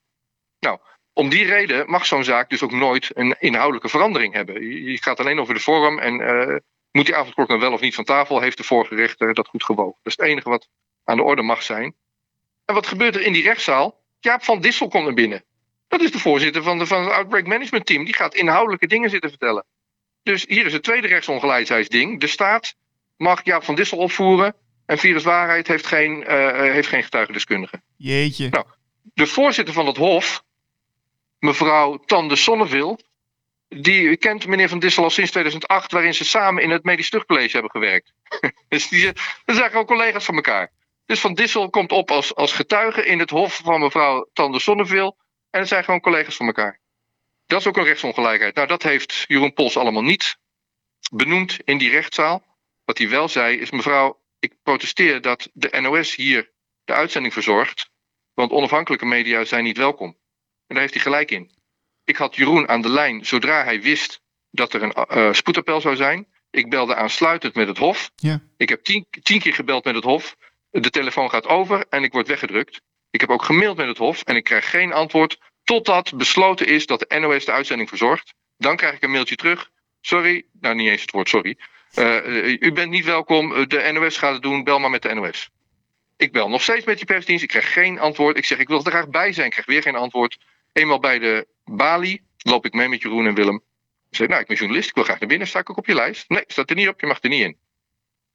Nou, 0.59 0.79
om 1.13 1.29
die 1.29 1.45
reden 1.45 1.89
mag 1.89 2.05
zo'n 2.05 2.23
zaak 2.23 2.49
dus 2.49 2.63
ook 2.63 2.71
nooit 2.71 3.09
een 3.13 3.35
inhoudelijke 3.39 3.89
verandering 3.89 4.33
hebben. 4.33 4.83
Je, 4.83 4.97
gaat 5.01 5.19
alleen 5.19 5.39
over 5.39 5.53
de 5.53 5.59
vorm 5.59 5.99
en 5.99 6.19
uh, 6.19 6.55
moet 6.91 7.05
die 7.05 7.15
avondklok 7.15 7.47
nou 7.47 7.59
wel 7.59 7.73
of 7.73 7.81
niet 7.81 7.95
van 7.95 8.03
tafel, 8.03 8.41
heeft 8.41 8.57
de 8.57 8.63
vorige 8.63 8.95
rechter 8.95 9.33
dat 9.33 9.47
goed 9.47 9.63
gewogen. 9.63 9.99
Dat 10.01 10.13
is 10.13 10.17
het 10.17 10.27
enige 10.27 10.49
wat 10.49 10.67
aan 11.03 11.17
de 11.17 11.23
orde 11.23 11.41
mag 11.41 11.63
zijn. 11.63 11.95
En 12.65 12.73
wat 12.73 12.87
gebeurt 12.87 13.15
er 13.15 13.21
in 13.21 13.33
die 13.33 13.43
rechtszaal? 13.43 13.99
Jaap 14.19 14.43
van 14.43 14.61
Dissel 14.61 14.87
komt 14.87 15.03
naar 15.03 15.13
binnen. 15.13 15.43
Dat 15.87 16.01
is 16.01 16.11
de 16.11 16.19
voorzitter 16.19 16.63
van, 16.63 16.77
de, 16.77 16.85
van 16.85 17.03
het 17.03 17.11
Outbreak 17.11 17.47
Management 17.47 17.85
Team. 17.85 18.05
Die 18.05 18.15
gaat 18.15 18.35
inhoudelijke 18.35 18.87
dingen 18.87 19.09
zitten 19.09 19.29
vertellen. 19.29 19.65
Dus 20.23 20.45
hier 20.47 20.65
is 20.65 20.73
het 20.73 20.83
tweede 20.83 21.07
rechtsongelijkheidsding. 21.07 22.19
De 22.19 22.27
staat 22.27 22.75
mag 23.17 23.45
Jaap 23.45 23.63
van 23.63 23.75
Dissel 23.75 23.97
opvoeren. 23.97 24.55
En 24.85 24.97
viruswaarheid 24.97 25.67
heeft 25.67 25.85
geen, 25.85 26.21
uh, 26.21 26.51
heeft 26.51 26.87
geen 26.87 27.03
getuigendeskundige. 27.03 27.81
Jeetje. 27.97 28.49
Nou, 28.49 28.65
de 29.13 29.27
voorzitter 29.27 29.73
van 29.73 29.87
het 29.87 29.97
Hof, 29.97 30.43
mevrouw 31.39 31.97
Tande 31.97 32.35
Sonneville. 32.35 32.99
Die 33.67 34.17
kent 34.17 34.47
meneer 34.47 34.69
Van 34.69 34.79
Dissel 34.79 35.03
al 35.03 35.09
sinds 35.09 35.31
2008, 35.31 35.91
waarin 35.91 36.13
ze 36.13 36.25
samen 36.25 36.63
in 36.63 36.69
het 36.69 36.83
Medisch 36.83 37.09
Terugcollege 37.09 37.51
hebben 37.51 37.71
gewerkt. 37.71 38.13
dus 38.67 38.89
die, 38.89 39.11
dat 39.45 39.55
zijn 39.55 39.69
gewoon 39.69 39.85
collega's 39.85 40.25
van 40.25 40.35
elkaar. 40.35 40.71
Dus 41.05 41.19
Van 41.19 41.33
Dissel 41.33 41.69
komt 41.69 41.91
op 41.91 42.11
als, 42.11 42.35
als 42.35 42.53
getuige 42.53 43.05
in 43.05 43.19
het 43.19 43.29
hof 43.29 43.61
van 43.63 43.79
mevrouw 43.79 44.29
Tande 44.33 44.59
Sonneville. 44.59 45.15
En 45.49 45.59
het 45.59 45.69
zijn 45.69 45.83
gewoon 45.83 45.99
collega's 45.99 46.35
van 46.35 46.45
elkaar. 46.45 46.80
Dat 47.51 47.59
is 47.59 47.67
ook 47.67 47.77
een 47.77 47.83
rechtsongelijkheid. 47.83 48.55
Nou, 48.55 48.67
dat 48.67 48.83
heeft 48.83 49.25
Jeroen 49.27 49.53
Pols 49.53 49.77
allemaal 49.77 50.03
niet 50.03 50.37
benoemd 51.11 51.59
in 51.63 51.77
die 51.77 51.89
rechtszaal. 51.89 52.45
Wat 52.85 52.97
hij 52.97 53.09
wel 53.09 53.27
zei 53.27 53.57
is, 53.57 53.71
mevrouw, 53.71 54.21
ik 54.39 54.53
protesteer 54.63 55.21
dat 55.21 55.49
de 55.53 55.79
NOS 55.81 56.15
hier 56.15 56.51
de 56.83 56.93
uitzending 56.93 57.33
verzorgt. 57.33 57.89
Want 58.33 58.51
onafhankelijke 58.51 59.05
media 59.05 59.45
zijn 59.45 59.63
niet 59.63 59.77
welkom. 59.77 60.07
En 60.07 60.15
daar 60.67 60.79
heeft 60.79 60.93
hij 60.93 61.03
gelijk 61.03 61.31
in. 61.31 61.51
Ik 62.03 62.15
had 62.15 62.35
Jeroen 62.35 62.69
aan 62.69 62.81
de 62.81 62.89
lijn 62.89 63.25
zodra 63.25 63.63
hij 63.63 63.81
wist 63.81 64.21
dat 64.49 64.73
er 64.73 64.83
een 64.83 65.17
uh, 65.17 65.33
spoedappel 65.33 65.81
zou 65.81 65.95
zijn. 65.95 66.27
Ik 66.49 66.69
belde 66.69 66.95
aansluitend 66.95 67.55
met 67.55 67.67
het 67.67 67.77
Hof. 67.77 68.11
Ja. 68.15 68.41
Ik 68.57 68.69
heb 68.69 68.83
tien, 68.83 69.05
tien 69.21 69.39
keer 69.39 69.53
gebeld 69.53 69.85
met 69.85 69.95
het 69.95 70.03
Hof. 70.03 70.35
De 70.69 70.89
telefoon 70.89 71.29
gaat 71.29 71.47
over 71.47 71.85
en 71.89 72.03
ik 72.03 72.11
word 72.11 72.27
weggedrukt. 72.27 72.81
Ik 73.09 73.21
heb 73.21 73.29
ook 73.29 73.43
gemaild 73.43 73.77
met 73.77 73.87
het 73.87 73.97
Hof 73.97 74.21
en 74.21 74.35
ik 74.35 74.43
krijg 74.43 74.69
geen 74.69 74.93
antwoord 74.93 75.50
totdat 75.71 76.17
besloten 76.17 76.67
is 76.67 76.85
dat 76.85 76.99
de 76.99 77.19
NOS 77.19 77.45
de 77.45 77.51
uitzending 77.51 77.89
verzorgt. 77.89 78.33
Dan 78.57 78.75
krijg 78.75 78.95
ik 78.95 79.03
een 79.03 79.11
mailtje 79.11 79.35
terug. 79.35 79.69
Sorry, 80.01 80.45
nou 80.59 80.75
niet 80.75 80.89
eens 80.89 81.01
het 81.01 81.11
woord 81.11 81.29
sorry. 81.29 81.57
Uh, 81.95 82.47
u 82.59 82.71
bent 82.71 82.89
niet 82.89 83.05
welkom, 83.05 83.67
de 83.67 83.89
NOS 83.91 84.17
gaat 84.17 84.33
het 84.33 84.41
doen, 84.41 84.63
bel 84.63 84.79
maar 84.79 84.89
met 84.89 85.01
de 85.01 85.13
NOS. 85.13 85.49
Ik 86.17 86.31
bel 86.31 86.49
nog 86.49 86.61
steeds 86.61 86.85
met 86.85 86.97
die 86.97 87.05
persdienst, 87.05 87.43
ik 87.43 87.49
krijg 87.49 87.73
geen 87.73 87.99
antwoord. 87.99 88.37
Ik 88.37 88.45
zeg, 88.45 88.57
ik 88.57 88.67
wil 88.67 88.83
er 88.83 88.91
graag 88.91 89.09
bij 89.09 89.31
zijn, 89.33 89.45
ik 89.45 89.51
krijg 89.51 89.67
weer 89.67 89.81
geen 89.81 89.95
antwoord. 89.95 90.37
Eenmaal 90.73 90.99
bij 90.99 91.19
de 91.19 91.47
balie 91.65 92.21
loop 92.37 92.65
ik 92.65 92.73
mee 92.73 92.87
met 92.87 93.01
Jeroen 93.01 93.27
en 93.27 93.35
Willem. 93.35 93.61
Ik 94.09 94.17
zeg, 94.17 94.27
nou, 94.27 94.41
ik 94.41 94.47
ben 94.47 94.57
journalist, 94.57 94.89
ik 94.89 94.95
wil 94.95 95.03
graag 95.03 95.19
naar 95.19 95.29
binnen, 95.29 95.47
sta 95.47 95.59
ik 95.59 95.69
ook 95.69 95.77
op 95.77 95.87
je 95.87 95.95
lijst? 95.95 96.29
Nee, 96.29 96.43
staat 96.47 96.69
er 96.69 96.75
niet 96.75 96.87
op, 96.87 96.99
je 96.99 97.07
mag 97.07 97.21
er 97.21 97.29
niet 97.29 97.43
in. 97.43 97.57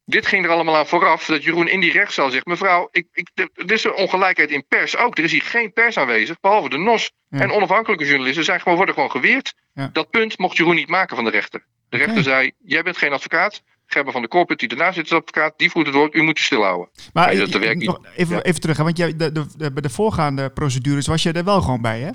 Dit 0.09 0.27
ging 0.27 0.45
er 0.45 0.51
allemaal 0.51 0.75
aan 0.75 0.87
vooraf 0.87 1.25
dat 1.25 1.43
Jeroen 1.43 1.67
in 1.67 1.79
die 1.79 1.91
rechtszaal 1.91 2.29
zegt: 2.29 2.45
Mevrouw, 2.45 2.87
ik, 2.91 3.07
ik, 3.11 3.29
er 3.53 3.71
is 3.71 3.83
een 3.83 3.93
ongelijkheid 3.93 4.49
in 4.51 4.67
pers 4.67 4.97
ook. 4.97 5.17
Er 5.17 5.23
is 5.23 5.31
hier 5.31 5.41
geen 5.41 5.73
pers 5.73 5.97
aanwezig, 5.97 6.39
behalve 6.39 6.69
de 6.69 6.77
NOS. 6.77 7.11
Ja. 7.29 7.39
En 7.39 7.51
onafhankelijke 7.51 8.05
journalisten 8.05 8.43
zijn 8.43 8.59
gewoon, 8.61 8.77
worden 8.77 8.95
gewoon 8.95 9.11
geweerd. 9.11 9.53
Ja. 9.73 9.89
Dat 9.93 10.09
punt 10.09 10.37
mocht 10.37 10.57
Jeroen 10.57 10.75
niet 10.75 10.89
maken 10.89 11.15
van 11.15 11.25
de 11.25 11.31
rechter. 11.31 11.65
De 11.89 11.97
rechter 11.97 12.23
zei: 12.23 12.51
Jij 12.63 12.83
bent 12.83 12.97
geen 12.97 13.13
advocaat. 13.13 13.61
Gerber 13.85 14.11
van 14.13 14.21
de 14.21 14.27
Corput, 14.27 14.59
die 14.59 14.67
daarna 14.67 14.91
zit, 14.91 15.05
is 15.05 15.11
advocaat. 15.11 15.53
Die 15.57 15.69
voert 15.71 15.85
het 15.85 15.95
woord, 15.95 16.13
u 16.15 16.21
moet 16.21 16.37
je 16.37 16.43
stilhouden. 16.43 16.89
Maar 17.13 17.27
Nee, 17.27 17.37
dat- 17.37 17.51
dat 17.51 17.61
eh, 17.61 17.67
werkt 17.67 17.83
nog 17.83 17.99
even, 18.15 18.35
Ja. 18.35 18.41
even 18.41 18.61
terug, 18.61 18.77
hè, 18.77 18.83
want 18.83 18.97
jij, 18.97 19.15
de, 19.15 19.31
de, 19.31 19.45
de, 19.57 19.71
bij 19.73 19.81
de 19.81 19.89
voorgaande 19.89 20.49
procedures 20.49 21.07
was 21.07 21.23
je 21.23 21.31
er 21.31 21.43
wel 21.43 21.61
gewoon 21.61 21.81
bij, 21.81 21.99
hè? 21.99 22.09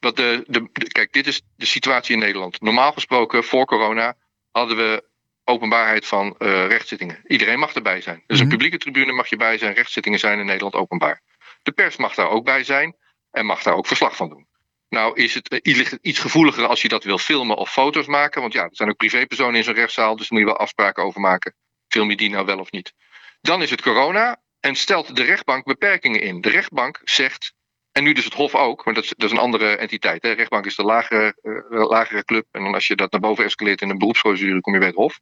De, 0.00 0.44
de- 0.46 0.88
kijk, 0.92 1.12
dit 1.12 1.26
is 1.26 1.42
de 1.56 1.66
situatie 1.66 2.14
in 2.14 2.20
Nederland. 2.20 2.60
Normaal 2.60 2.92
gesproken, 2.92 3.44
voor 3.44 3.64
corona, 3.66 4.14
hadden 4.50 4.76
we 4.76 5.04
openbaarheid 5.44 6.06
van 6.06 6.34
eh, 6.38 6.66
rechtszittingen. 6.66 7.20
Iedereen 7.26 7.58
mag 7.58 7.74
erbij 7.74 8.00
zijn. 8.00 8.22
Dus 8.26 8.36
Mhm. 8.36 8.42
een 8.42 8.52
publieke 8.52 8.78
tribune 8.78 9.12
mag 9.12 9.28
je 9.28 9.36
bij 9.36 9.58
zijn. 9.58 9.74
Rechtszittingen 9.74 10.18
zijn 10.18 10.38
in 10.38 10.46
Nederland 10.46 10.74
openbaar. 10.74 11.22
De 11.62 11.72
pers 11.72 11.96
mag 11.96 12.14
daar 12.14 12.28
ook 12.28 12.44
bij 12.44 12.64
zijn 12.64 12.96
en 13.30 13.46
mag 13.46 13.62
daar 13.62 13.74
ook 13.74 13.86
verslag 13.86 14.16
van 14.16 14.28
doen. 14.28 14.46
Nou 14.88 15.20
is 15.20 15.34
het 15.34 15.48
eh, 15.48 15.96
iets 16.00 16.18
gevoeliger 16.18 16.66
als 16.66 16.82
je 16.82 16.88
dat 16.88 17.04
wil 17.04 17.18
filmen 17.18 17.56
of 17.56 17.72
foto's 17.72 18.06
maken. 18.06 18.40
Want 18.40 18.52
ja, 18.52 18.62
er 18.62 18.68
zijn 18.72 18.88
ook 18.88 18.96
privépersonen 18.96 19.54
in 19.54 19.64
zo'n 19.64 19.74
rechtszaal, 19.74 20.16
dus 20.16 20.28
daar 20.28 20.38
moet 20.38 20.48
je 20.48 20.54
wel 20.54 20.64
afspraken 20.64 21.02
over 21.02 21.20
maken. 21.20 21.54
Film 21.88 22.10
je 22.10 22.16
die 22.16 22.30
nou 22.30 22.46
wel 22.46 22.58
of 22.58 22.70
niet? 22.70 22.92
Dan 23.40 23.62
is 23.62 23.70
het 23.70 23.82
corona 23.82 24.40
en 24.60 24.74
stelt 24.74 25.16
de 25.16 25.22
rechtbank 25.22 25.64
beperkingen 25.64 26.20
in. 26.20 26.40
De 26.40 26.50
rechtbank 26.50 27.00
zegt, 27.04 27.54
en 27.92 28.04
nu 28.04 28.12
dus 28.12 28.24
het 28.24 28.34
Hof 28.34 28.54
ook, 28.54 28.84
maar 28.84 28.94
dat 28.94 29.04
is, 29.04 29.12
dat 29.16 29.30
is 29.30 29.36
een 29.36 29.42
andere 29.42 29.76
entiteit. 29.76 30.22
Hè. 30.22 30.28
De 30.28 30.34
rechtbank 30.34 30.66
is 30.66 30.76
de 30.76 30.82
lagere, 30.82 31.36
eh, 31.42 31.88
lagere 31.88 32.24
club. 32.24 32.46
En 32.50 32.62
dan 32.62 32.74
als 32.74 32.86
je 32.86 32.96
dat 32.96 33.12
naar 33.12 33.20
boven 33.20 33.44
escaleert 33.44 33.80
in 33.80 33.90
een 33.90 33.98
beroepsprocedure, 33.98 34.60
kom 34.60 34.72
je 34.72 34.78
bij 34.78 34.88
het 34.88 34.96
Hof. 34.96 35.20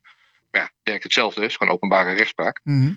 Maar 0.51 0.61
ja, 0.61 0.71
werkt 0.83 1.03
hetzelfde, 1.03 1.45
is 1.45 1.57
gewoon 1.57 1.73
openbare 1.73 2.13
rechtspraak. 2.13 2.61
Mhm. 2.65 2.93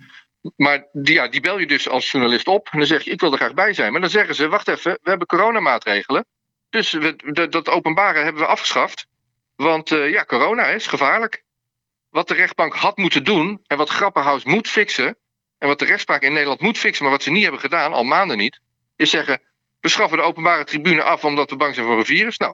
Maar 0.56 0.88
die, 0.92 1.14
ja, 1.14 1.28
die 1.28 1.42
bel 1.42 1.60
je 1.60 1.68
dus 1.68 1.90
als 1.90 2.12
journalist 2.12 2.48
op. 2.48 2.68
En 2.72 2.78
dan 2.78 2.88
zeg 2.88 3.04
je, 3.04 3.12
ik 3.12 3.20
wil 3.20 3.32
er 3.32 3.38
graag 3.38 3.54
bij 3.54 3.74
zijn. 3.74 3.92
Maar 3.92 4.02
dan 4.02 4.10
zeggen 4.10 4.36
ze, 4.36 4.48
wacht 4.48 4.68
even, 4.68 5.00
we 5.02 5.10
hebben 5.10 5.28
coronamaatregelen. 5.28 6.26
Dus 6.70 6.92
we, 6.92 7.16
dat, 7.32 7.52
dat 7.52 7.70
openbare 7.70 8.20
hebben 8.20 8.42
we 8.42 8.48
afgeschaft. 8.48 9.08
Want 9.56 9.92
eh, 9.92 10.12
ja, 10.12 10.26
corona 10.26 10.66
is 10.66 10.88
gevaarlijk. 10.88 11.44
Wat 12.10 12.28
de 12.28 12.34
rechtbank 12.34 12.74
had 12.74 12.98
moeten 12.98 13.24
doen, 13.24 13.64
en 13.68 13.78
wat 13.78 13.90
Grapperhaus 13.90 14.44
moet 14.44 14.68
fixen... 14.68 15.18
en 15.58 15.68
wat 15.68 15.80
de 15.80 15.86
rechtspraak 15.86 16.22
in 16.22 16.34
Nederland 16.34 16.62
moet 16.62 16.78
fixen, 16.78 17.04
maar 17.04 17.14
wat 17.14 17.24
ze 17.24 17.32
niet 17.32 17.44
hebben 17.44 17.62
gedaan, 17.62 17.94
al 17.94 18.04
maanden 18.04 18.38
niet... 18.38 18.60
is 18.96 19.10
zeggen, 19.10 19.42
we 19.84 19.90
schaffen 19.90 20.18
de 20.18 20.24
openbare 20.24 20.64
tribune 20.64 21.04
af 21.04 21.24
omdat 21.24 21.50
we 21.50 21.56
bang 21.56 21.76
zijn 21.76 21.86
voor 21.86 21.98
een 21.98 22.06
virus. 22.06 22.38
Nou, 22.38 22.54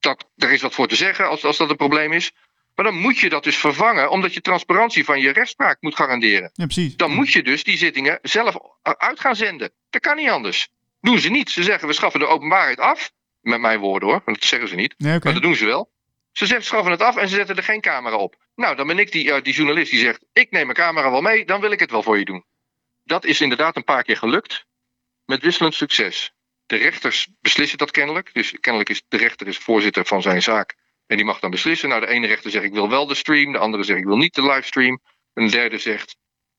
dat, 0.00 0.26
daar 0.36 0.52
is 0.52 0.62
wat 0.62 0.74
voor 0.74 0.88
te 0.88 0.96
zeggen 0.96 1.28
als, 1.28 1.44
als 1.44 1.56
dat 1.56 1.70
een 1.70 1.76
probleem 1.76 2.12
is. 2.12 2.32
Maar 2.74 2.84
dan 2.84 2.94
moet 2.94 3.18
je 3.18 3.28
dat 3.28 3.44
dus 3.44 3.56
vervangen, 3.56 4.10
omdat 4.10 4.34
je 4.34 4.40
transparantie 4.40 5.04
van 5.04 5.20
je 5.20 5.32
rechtspraak 5.32 5.76
moet 5.80 5.96
garanderen 5.96 6.50
Ja, 6.52 6.64
precies. 6.64 6.96
dan 6.96 7.10
moet 7.10 7.32
je 7.32 7.42
dus 7.42 7.64
die 7.64 7.76
zittingen 7.76 8.18
zelf 8.22 8.56
uit 8.82 9.20
gaan 9.20 9.36
zenden. 9.36 9.70
Dat 9.90 10.00
kan 10.00 10.16
niet 10.16 10.28
anders. 10.28 10.68
Doen 11.00 11.18
ze 11.18 11.30
niet. 11.30 11.50
Ze 11.50 11.62
zeggen 11.62 11.88
we 11.88 11.94
schaffen 11.94 12.20
de 12.20 12.26
openbaarheid 12.26 12.80
af. 12.80 13.12
Met 13.40 13.60
mijn 13.60 13.78
woorden 13.78 14.08
hoor, 14.08 14.22
want 14.24 14.40
dat 14.40 14.48
zeggen 14.48 14.68
ze 14.68 14.74
niet. 14.74 14.94
Nee. 14.98 15.18
Maar 15.22 15.32
dat 15.32 15.42
doen 15.42 15.56
ze 15.56 15.64
wel. 15.64 15.90
Ze 16.32 16.46
zeggen 16.46 16.66
schaffen 16.66 16.90
het 16.90 17.02
af 17.02 17.16
en 17.16 17.28
ze 17.28 17.34
zetten 17.34 17.56
er 17.56 17.62
geen 17.62 17.80
camera 17.80 18.16
op. 18.16 18.36
Nou, 18.54 18.76
dan 18.76 18.86
ben 18.86 18.98
ik 18.98 19.12
die, 19.12 19.32
eh, 19.32 19.42
die 19.42 19.54
journalist 19.54 19.90
die 19.90 20.00
zegt: 20.00 20.24
Ik 20.32 20.50
neem 20.50 20.64
mijn 20.66 20.78
camera 20.78 21.10
wel 21.10 21.20
mee, 21.20 21.44
dan 21.44 21.60
wil 21.60 21.70
ik 21.70 21.80
het 21.80 21.90
wel 21.90 22.02
voor 22.02 22.18
je 22.18 22.24
doen. 22.24 22.44
Dat 23.04 23.24
is 23.24 23.40
inderdaad 23.40 23.76
een 23.76 23.84
paar 23.84 24.02
keer 24.02 24.16
gelukt. 24.16 24.64
Met 25.24 25.42
wisselend 25.42 25.74
succes. 25.74 26.34
De 26.66 26.76
rechters 26.76 27.28
beslissen 27.40 27.78
dat 27.78 27.90
kennelijk. 27.90 28.34
Dus 28.34 28.54
kennelijk 28.60 28.90
is 28.90 29.02
de 29.08 29.16
rechter 29.16 29.46
is 29.46 29.58
voorzitter 29.58 30.04
van 30.04 30.22
zijn 30.22 30.42
zaak. 30.42 30.74
En 31.06 31.16
die 31.16 31.26
mag 31.26 31.40
dan 31.40 31.50
beslissen. 31.50 31.88
Nou, 31.88 32.00
de 32.00 32.06
ene 32.06 32.26
rechter 32.26 32.50
zegt: 32.50 32.64
Ik 32.64 32.72
wil 32.72 32.88
wel 32.88 33.06
de 33.06 33.14
stream. 33.14 33.52
De 33.52 33.58
andere 33.58 33.82
zegt: 33.82 33.98
Ik 33.98 34.04
wil 34.04 34.16
niet 34.16 34.34
de 34.34 34.42
livestream. 34.42 35.00
Een 35.34 35.50
derde 35.50 35.78
zegt: 35.78 36.16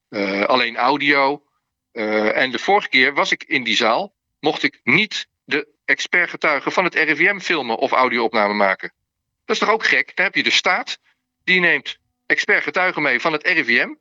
eh, 0.10 0.44
Alleen 0.44 0.78
audio. 0.78 1.44
Eh, 1.92 2.38
en 2.38 2.52
de 2.52 2.60
vorige 2.60 2.90
keer 2.90 3.14
was 3.14 3.32
ik 3.32 3.44
in 3.44 3.64
die 3.64 3.76
zaal. 3.76 4.16
Mocht 4.40 4.64
ik 4.64 4.80
niet 4.84 5.28
de 5.44 5.68
expertgetuigen 5.86 6.72
van 6.72 6.84
het 6.84 6.96
RIVM 6.96 7.40
filmen 7.40 7.78
of 7.78 7.92
audio-opname 7.92 8.54
maken. 8.54 8.94
Dat 9.46 9.56
is 9.56 9.62
toch 9.62 9.72
ook 9.72 9.86
gek? 9.86 10.16
Dan 10.16 10.26
heb 10.26 10.36
je 10.36 10.44
de 10.44 10.50
staat. 10.50 11.00
Die 11.44 11.60
neemt 11.60 11.98
expertgetuigen 12.26 13.02
mee 13.02 13.20
van 13.20 13.32
het 13.32 13.48
RIVM. 13.48 13.94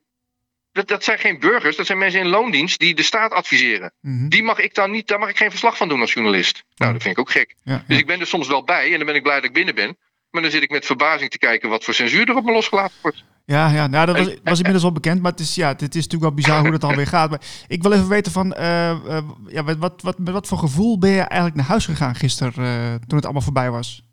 Dat, 0.76 0.88
dat 0.88 1.04
zijn 1.04 1.18
geen 1.18 1.38
burgers, 1.38 1.76
dat 1.76 1.87
zijn 1.87 1.99
mensen 1.99 2.21
in 2.21 2.26
loondienst 2.26 2.78
die 2.78 2.95
de 2.95 3.02
staat 3.02 3.33
adviseren. 3.33 3.92
Mhm. 4.00 4.28
Die 4.28 4.42
mag 4.42 4.59
ik 4.59 4.75
dan 4.75 4.90
niet, 4.90 5.09
daar 5.09 5.18
mag 5.18 5.28
ik 5.28 5.37
geen 5.37 5.50
verslag 5.50 5.76
van 5.76 5.88
doen 5.88 6.00
als 6.00 6.12
journalist. 6.12 6.64
Nou, 6.76 6.92
dat 6.92 7.02
vind 7.02 7.14
ik 7.14 7.21
ook 7.21 7.30
gek. 7.30 7.54
Ja, 7.62 7.85
Dus 7.87 7.99
ik 7.99 8.06
ben 8.06 8.21
er 8.21 8.26
soms 8.26 8.49
wel 8.49 8.64
bij 8.64 8.90
en 8.92 8.97
dan 8.97 9.06
ben 9.06 9.14
ik 9.14 9.23
blij 9.23 9.35
dat 9.35 9.45
ik 9.45 9.52
binnen 9.52 9.75
ben. 9.75 9.97
Maar 10.30 10.42
dan 10.42 10.50
zit 10.50 10.62
ik 10.62 10.71
met 10.71 10.87
verbazing 10.87 11.30
te 11.30 11.38
kijken 11.38 11.68
wat 11.68 11.85
voor 11.85 11.95
censuur 11.95 12.28
er 12.28 12.37
op 12.37 12.45
me 12.45 12.52
losgelaten 12.52 12.97
wordt. 13.02 13.25
Ja, 13.45 13.68
ja 13.68 13.87
nou, 13.87 14.06
dat 14.06 14.16
was, 14.16 14.26
was 14.26 14.56
inmiddels 14.56 14.83
wel 14.83 14.92
bekend, 14.92 15.23
maar 15.23 15.30
het 15.30 15.40
is, 15.40 15.54
ja, 15.54 15.68
het 15.68 15.80
is 15.83 15.88
natuurlijk 15.88 16.23
wel 16.23 16.35
bizar 16.35 16.61
hoe 16.61 16.71
dat 16.71 16.85
alweer 16.85 17.06
gaat. 17.06 17.30
Maar 17.30 17.40
ik 17.66 17.83
wil 17.83 17.92
even 17.92 18.09
weten 18.09 18.33
van, 18.33 18.52
eh, 18.52 18.90
eh, 18.90 19.25
ja, 19.47 19.64
wat, 19.64 19.76
wat, 19.76 20.02
wat, 20.02 20.18
met 20.18 20.33
wat 20.33 20.47
voor 20.47 20.59
gevoel 20.59 20.99
ben 20.99 21.11
je 21.11 21.21
eigenlijk 21.21 21.54
naar 21.54 21.66
huis 21.66 21.85
gegaan 21.85 22.14
gisteren, 22.14 22.52
eh, 22.64 22.95
toen 23.06 23.16
het 23.16 23.25
allemaal 23.25 23.42
voorbij 23.42 23.71
was? 23.71 24.06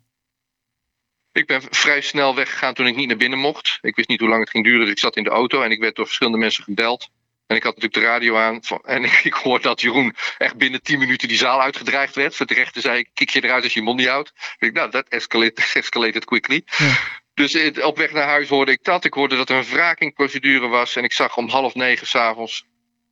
Ik 1.34 1.46
ben 1.46 1.62
vrij 1.70 2.00
snel 2.00 2.34
weggegaan 2.34 2.74
toen 2.74 2.86
ik 2.86 2.96
niet 2.96 3.08
naar 3.08 3.16
binnen 3.16 3.38
mocht. 3.38 3.78
Ik 3.80 3.96
wist 3.96 4.08
niet 4.08 4.20
hoe 4.20 4.28
lang 4.28 4.40
het 4.40 4.50
ging 4.50 4.64
duren, 4.64 4.80
dus 4.80 4.90
ik 4.90 4.98
zat 4.98 5.16
in 5.16 5.24
de 5.24 5.30
auto 5.30 5.62
en 5.62 5.70
ik 5.70 5.80
werd 5.80 5.96
door 5.96 6.04
verschillende 6.04 6.38
mensen 6.38 6.64
gebeld. 6.64 7.08
En 7.46 7.56
ik 7.56 7.62
had 7.62 7.74
natuurlijk 7.74 8.02
de 8.04 8.10
radio 8.10 8.36
aan. 8.36 8.64
van- 8.64 8.82
En 8.84 9.04
ik 9.30 9.32
hoorde 9.32 9.62
dat 9.62 9.80
Jeroen 9.80 10.16
echt 10.38 10.56
binnen 10.56 10.82
10 10.82 10.98
minuten 10.98 11.28
die 11.28 11.36
zaal 11.36 11.60
uitgedreigd 11.60 12.14
werd. 12.14 12.36
Voor 12.36 12.46
de 12.46 12.54
rechter 12.54 12.80
zei 12.80 12.98
ik, 12.98 13.08
kik 13.14 13.30
je 13.30 13.44
eruit 13.44 13.62
als 13.64 13.72
je 13.72 13.78
je 13.78 13.84
mond 13.84 13.98
niet 13.98 14.08
houdt. 14.08 14.32
Ik 14.58 14.58
dacht, 14.60 14.72
nou, 14.74 14.90
dat 14.90 15.08
escalated, 15.08 15.70
escalated 15.74 16.24
quickly. 16.24 16.62
Ja. 16.64 16.96
Dus 17.34 17.54
eh, 17.54 17.86
op 17.86 17.96
weg 17.96 18.12
naar 18.12 18.26
huis 18.28 18.48
hoorde 18.48 18.72
ik 18.72 18.84
dat. 18.84 19.04
Ik 19.04 19.14
hoorde 19.14 19.36
dat 19.36 19.48
er 19.50 19.56
een 19.56 19.64
wrakingprocedure 19.64 20.66
was. 20.66 20.96
En 20.96 21.04
ik 21.04 21.12
zag 21.12 21.36
om 21.36 21.48
half 21.48 21.74
negen 21.74 22.06
s'avonds 22.06 22.64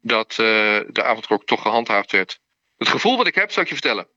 dat 0.02 0.30
eh, 0.30 0.36
de 0.88 1.02
avondklok 1.02 1.44
toch 1.46 1.62
gehandhaafd 1.62 2.12
werd. 2.12 2.38
Het 2.78 2.88
gevoel 2.88 3.16
wat 3.16 3.26
ik 3.26 3.34
heb, 3.34 3.50
zal 3.50 3.62
ik 3.62 3.68
je 3.68 3.74
vertellen. 3.74 4.08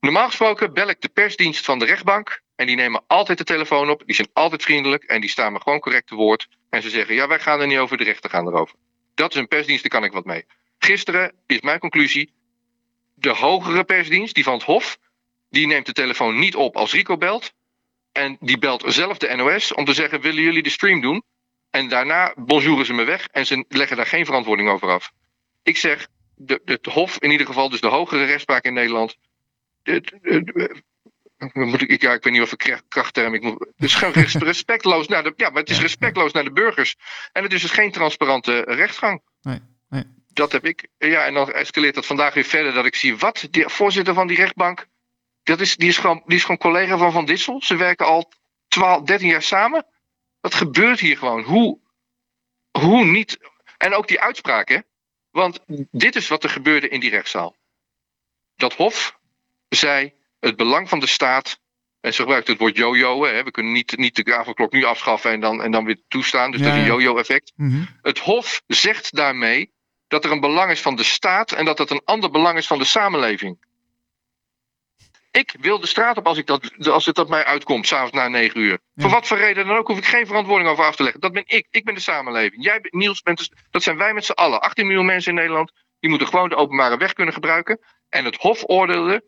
Normaal 0.00 0.26
gesproken 0.26 0.72
bel 0.74 0.88
ik 0.88 1.00
de 1.00 1.08
persdienst 1.08 1.64
van 1.64 1.78
de 1.78 1.84
rechtbank. 1.84 2.42
En 2.56 2.66
die 2.66 2.76
nemen 2.76 3.04
altijd 3.06 3.38
de 3.38 3.44
telefoon 3.44 3.90
op. 3.90 4.02
Die 4.06 4.14
zijn 4.14 4.28
altijd 4.32 4.62
vriendelijk. 4.62 5.04
En 5.04 5.20
die 5.20 5.30
staan 5.30 5.52
me 5.52 5.60
gewoon 5.60 5.80
correct 5.80 6.06
te 6.06 6.14
woord. 6.14 6.48
En 6.70 6.82
ze 6.82 6.90
zeggen, 6.90 7.14
ja, 7.14 7.28
wij 7.28 7.40
gaan 7.40 7.60
er 7.60 7.66
niet 7.66 7.78
over, 7.78 7.96
de 7.96 8.04
rechter 8.04 8.30
gaan 8.30 8.46
erover. 8.46 8.76
Dat 9.14 9.34
is 9.34 9.40
een 9.40 9.48
persdienst, 9.48 9.82
daar 9.82 10.00
kan 10.00 10.04
ik 10.08 10.12
wat 10.12 10.24
mee. 10.24 10.44
Gisteren 10.78 11.34
is 11.46 11.60
mijn 11.60 11.78
conclusie. 11.78 12.32
De 13.14 13.30
hogere 13.34 13.84
persdienst, 13.84 14.34
die 14.34 14.44
van 14.44 14.54
het 14.54 14.62
Hof. 14.62 14.98
Die 15.50 15.66
neemt 15.66 15.86
de 15.86 15.92
telefoon 15.92 16.38
niet 16.38 16.54
op 16.54 16.76
als 16.76 16.92
Rico 16.92 17.16
belt. 17.16 17.52
En 18.12 18.36
die 18.40 18.58
belt 18.58 18.84
zelf 18.86 19.18
de 19.18 19.34
NOS 19.36 19.74
om 19.74 19.84
te 19.84 19.94
zeggen, 19.94 20.20
willen 20.20 20.42
jullie 20.42 20.62
de 20.62 20.70
stream 20.70 21.00
doen? 21.00 21.22
En 21.70 21.88
daarna 21.88 22.34
bonjouren 22.36 22.86
ze 22.86 22.92
me 22.92 23.04
weg. 23.04 23.26
En 23.26 23.46
ze 23.46 23.64
leggen 23.68 23.96
daar 23.96 24.06
geen 24.06 24.24
verantwoording 24.24 24.68
over 24.68 24.88
af. 24.90 25.12
Ik 25.62 25.76
zeg, 25.76 26.06
de, 26.36 26.60
de, 26.64 26.72
het 26.72 26.86
Hof 26.86 27.18
in 27.18 27.30
ieder 27.30 27.46
geval, 27.46 27.68
dus 27.68 27.80
de 27.80 27.86
hogere 27.86 28.24
rechtspraak 28.24 28.64
in 28.64 28.74
Nederland. 28.74 29.16
Het- 29.82 30.12
moet 31.52 31.90
ik, 31.90 32.02
ja, 32.02 32.12
ik 32.12 32.22
weet 32.24 32.32
niet 32.32 32.42
of 32.42 32.52
ik 32.52 32.58
kracht- 32.58 32.84
krachtterm. 32.88 33.34
Ik 33.34 33.42
moet, 33.42 33.58
het 33.58 33.84
is 33.84 33.94
gewoon 33.94 34.14
res- 34.14 34.34
respectloos 34.52 35.08
naar 35.08 35.22
de. 35.22 35.32
Ja, 35.36 35.50
maar 35.50 35.60
het 35.60 35.70
is 35.70 35.80
respectloos 35.80 36.32
naar 36.32 36.44
de 36.44 36.52
burgers. 36.52 36.96
En 37.32 37.42
het 37.42 37.52
is 37.52 37.60
dus 37.62 37.70
geen 37.70 37.92
transparante 37.92 38.60
rechtsgang. 38.60 39.22
Nee, 39.42 39.60
nee. 39.88 40.04
Dat 40.32 40.52
heb 40.52 40.64
ik. 40.64 40.88
Ja, 40.98 41.24
en 41.24 41.34
dan 41.34 41.52
escaleert 41.52 41.94
dat 41.94 42.06
vandaag 42.06 42.34
weer 42.34 42.44
verder. 42.44 42.72
Dat 42.72 42.86
ik 42.86 42.94
zie, 42.94 43.16
wat? 43.16 43.48
De 43.50 43.70
voorzitter 43.70 44.14
van 44.14 44.26
die 44.26 44.36
rechtbank. 44.36 44.86
Dat 45.42 45.60
is, 45.60 45.76
die, 45.76 45.88
is 45.88 45.98
gewoon, 45.98 46.22
die 46.26 46.36
is 46.36 46.42
gewoon 46.42 46.58
collega 46.58 46.96
van 46.98 47.12
Van 47.12 47.24
Dissel. 47.24 47.62
Ze 47.62 47.76
werken 47.76 48.06
al 48.06 48.32
12, 48.68 49.02
13 49.02 49.28
jaar 49.28 49.42
samen. 49.42 49.86
Wat 50.40 50.54
gebeurt 50.54 51.00
hier 51.00 51.18
gewoon? 51.18 51.42
Hoe, 51.42 51.78
hoe 52.78 53.04
niet. 53.04 53.38
En 53.78 53.94
ook 53.94 54.08
die 54.08 54.20
uitspraak, 54.20 54.68
hè? 54.68 54.78
Want 55.30 55.60
dit 55.90 56.16
is 56.16 56.28
wat 56.28 56.44
er 56.44 56.50
gebeurde 56.50 56.88
in 56.88 57.00
die 57.00 57.10
rechtszaal. 57.10 57.56
Dat 58.56 58.74
Hof 58.74 59.18
zei: 59.68 60.12
het 60.44 60.56
belang 60.56 60.88
van 60.88 60.98
de 61.00 61.06
staat. 61.06 61.58
En 62.00 62.14
ze 62.14 62.20
gebruikt 62.22 62.48
het 62.48 62.58
woord 62.58 62.76
hè. 62.76 63.42
We 63.42 63.50
kunnen 63.50 63.72
niet, 63.72 63.96
niet 63.96 64.24
de 64.24 64.34
avondklok 64.36 64.72
nu 64.72 64.84
afschaffen 64.84 65.30
en 65.30 65.40
dan, 65.40 65.62
en 65.62 65.70
dan 65.70 65.84
weer 65.84 66.02
toestaan. 66.08 66.50
Dus 66.50 66.60
Ja, 66.60 66.66
dat 66.66 66.74
is 66.74 66.80
een 66.80 66.86
ja. 66.86 66.92
yo-yo-effect. 66.92 67.52
Mhm. 67.56 67.82
Het 68.02 68.18
Hof 68.18 68.62
zegt 68.66 69.14
daarmee 69.16 69.72
dat 70.08 70.24
er 70.24 70.30
een 70.30 70.40
belang 70.40 70.70
is 70.70 70.80
van 70.80 70.96
de 70.96 71.02
staat 71.02 71.52
en 71.52 71.64
dat 71.64 71.76
dat 71.76 71.90
een 71.90 72.02
ander 72.04 72.30
belang 72.30 72.58
is 72.58 72.66
van 72.66 72.78
de 72.78 72.84
samenleving. 72.84 73.58
Ik 75.30 75.54
wil 75.60 75.80
de 75.80 75.86
straat 75.86 76.16
op 76.16 76.26
als, 76.26 76.38
ik 76.38 76.46
dat, 76.46 76.88
als 76.88 77.06
het 77.06 77.18
op 77.18 77.28
mij 77.28 77.44
uitkomt, 77.44 77.86
s'avonds 77.86 78.12
na 78.12 78.28
negen 78.28 78.60
uur. 78.60 78.70
Ja. 78.94 79.02
Voor 79.02 79.10
wat 79.10 79.26
voor 79.26 79.36
reden 79.36 79.66
dan 79.66 79.76
ook, 79.76 79.86
hoef 79.86 79.98
ik 79.98 80.04
geen 80.04 80.26
verantwoording 80.26 80.70
over 80.70 80.84
af 80.84 80.96
te 80.96 81.02
leggen. 81.02 81.20
Dat 81.20 81.32
ben 81.32 81.42
ik. 81.46 81.66
Ik 81.70 81.84
ben 81.84 81.94
de 81.94 82.00
samenleving. 82.00 82.64
Jij, 82.64 82.78
Niels, 82.90 83.22
bent 83.22 83.38
de- 83.38 83.56
dat 83.70 83.82
zijn 83.82 83.96
wij 83.96 84.14
met 84.14 84.24
z'n 84.24 84.32
allen. 84.32 84.60
18 84.60 84.86
miljoen 84.86 85.06
mensen 85.06 85.30
in 85.32 85.38
Nederland. 85.38 85.72
Die 86.00 86.10
moeten 86.10 86.28
gewoon 86.28 86.48
de 86.48 86.56
openbare 86.56 86.96
weg 86.96 87.12
kunnen 87.12 87.34
gebruiken. 87.34 87.80
En 88.08 88.24
het 88.24 88.36
Hof 88.36 88.62
oordeelde 88.66 89.24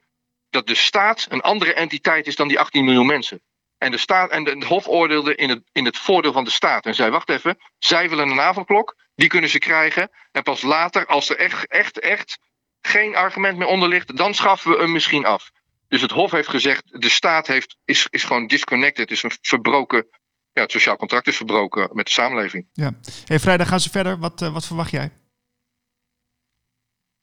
dat 0.57 0.67
de 0.67 0.75
staat 0.75 1.27
een 1.29 1.41
andere 1.41 1.75
entiteit 1.75 2.27
is 2.27 2.37
dan 2.37 2.49
die 2.49 2.59
18 2.59 2.85
miljoen 2.85 3.07
mensen. 3.07 3.41
En, 3.79 3.91
de 3.91 3.99
staat, 3.99 4.31
en 4.31 4.45
het 4.45 4.65
Hof 4.65 4.89
oordeelde 4.89 5.35
in 5.35 5.49
het, 5.49 5.63
in 5.73 5.85
het 5.85 5.97
voordeel 5.97 6.33
van 6.33 6.45
de 6.45 6.51
staat. 6.51 6.87
En 6.87 6.95
zei: 6.95 7.11
wacht 7.11 7.29
even, 7.29 7.59
zij 7.79 8.09
willen 8.09 8.29
een 8.29 8.41
avondklok. 8.41 8.97
Die 9.15 9.29
kunnen 9.29 9.51
ze 9.51 9.59
krijgen. 9.59 10.11
En 10.33 10.43
pas 10.43 10.63
later, 10.63 11.07
als 11.07 11.31
er 11.31 11.37
echt, 11.37 11.67
echt, 11.67 12.01
echt 12.01 12.39
geen 12.81 13.17
argument 13.17 13.59
meer 13.59 13.67
onder 13.67 13.89
ligt, 13.89 14.17
dan 14.17 14.35
schaffen 14.35 14.71
we 14.71 14.77
hem 14.77 14.93
misschien 14.93 15.25
af. 15.25 15.51
Dus 15.89 16.01
het 16.01 16.11
Hof 16.11 16.31
heeft 16.31 16.49
gezegd: 16.49 16.83
de 17.01 17.09
staat 17.09 17.47
heeft, 17.47 17.77
is, 17.85 18.07
is 18.11 18.25
gewoon 18.25 18.47
disconnected, 18.47 19.11
is 19.11 19.23
een 19.23 19.33
verbroken. 19.41 20.07
Ja, 20.53 20.63
het 20.63 20.73
sociaal 20.73 20.97
contract 20.97 21.27
is 21.27 21.37
verbroken 21.37 21.89
met 21.93 22.07
de 22.07 22.13
samenleving. 22.13 22.67
Ja. 22.73 22.93
Hey, 23.25 23.39
vrijdag 23.39 23.69
gaan 23.69 23.81
ze 23.81 23.91
verder. 23.91 24.19
Wat, 24.19 24.43
eh, 24.43 24.53
wat 24.53 24.67
verwacht 24.67 24.91
jij? 24.91 25.13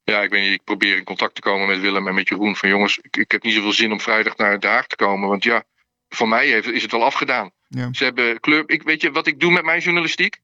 Ja, 0.04 0.22
ik 0.22 0.30
weet 0.30 0.42
niet. 0.42 0.54
Ik 0.54 0.64
probeer 0.64 0.98
in 0.98 1.04
contact 1.04 1.36
te 1.36 1.42
komen 1.42 1.68
met 1.68 1.80
Willem 1.80 2.08
en 2.08 2.14
met 2.14 2.30
Jeroen. 2.30 2.56
Van 2.56 2.70
jongens, 2.70 2.98
ik, 3.02 3.18
ik 3.18 3.32
heb 3.32 3.44
niet 3.44 3.54
zoveel 3.54 3.72
zin 3.72 3.92
om 3.92 4.00
vrijdag 4.02 4.38
naar 4.38 4.60
Den 4.60 4.70
Haag 4.72 4.88
te 4.88 4.96
komen. 4.96 5.30
Want 5.30 5.44
ja, 5.44 5.64
voor 6.10 6.28
mij 6.28 6.48
heeft, 6.48 6.68
is 6.68 6.82
het 6.82 6.92
wel 6.92 7.04
afgedaan. 7.04 7.52
Ja. 7.68 7.90
Ze 7.94 8.04
hebben 8.04 8.40
kleur. 8.40 8.64
Ik, 8.66 8.84
weet 8.84 9.02
je 9.02 9.12
wat 9.12 9.28
ik 9.28 9.40
doe 9.40 9.52
met 9.52 9.64
mijn 9.64 9.80
journalistiek? 9.82 10.38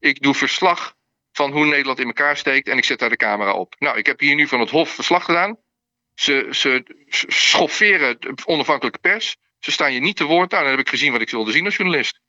Ik 0.00 0.22
doe 0.22 0.34
verslag 0.34 0.94
van 1.32 1.52
hoe 1.52 1.66
Nederland 1.66 1.98
in 1.98 2.06
elkaar 2.06 2.36
steekt 2.36 2.68
en 2.68 2.76
ik 2.76 2.84
zet 2.84 2.98
daar 2.98 3.08
de 3.08 3.16
camera 3.16 3.52
op. 3.52 3.74
Nou, 3.78 3.98
ik 3.98 4.06
heb 4.06 4.20
hier 4.20 4.34
nu 4.34 4.46
van 4.48 4.60
het 4.60 4.70
Hof 4.70 4.90
verslag 4.90 5.24
gedaan. 5.24 5.58
Ze, 6.14 6.46
ze 6.50 6.84
schofferen 7.28 8.16
de 8.20 8.34
onafhankelijke 8.44 8.98
pers. 8.98 9.36
Ze 9.60 9.70
staan 9.70 9.92
je 9.92 10.00
niet 10.00 10.16
te 10.16 10.24
woord. 10.24 10.50
Nou, 10.50 10.62
dan 10.62 10.70
heb 10.72 10.80
ik 10.80 10.88
gezien 10.88 11.12
wat 11.12 11.20
ik 11.20 11.30
wilde 11.30 11.52
zien 11.52 11.64
als 11.64 11.76
journalist. 11.76 12.20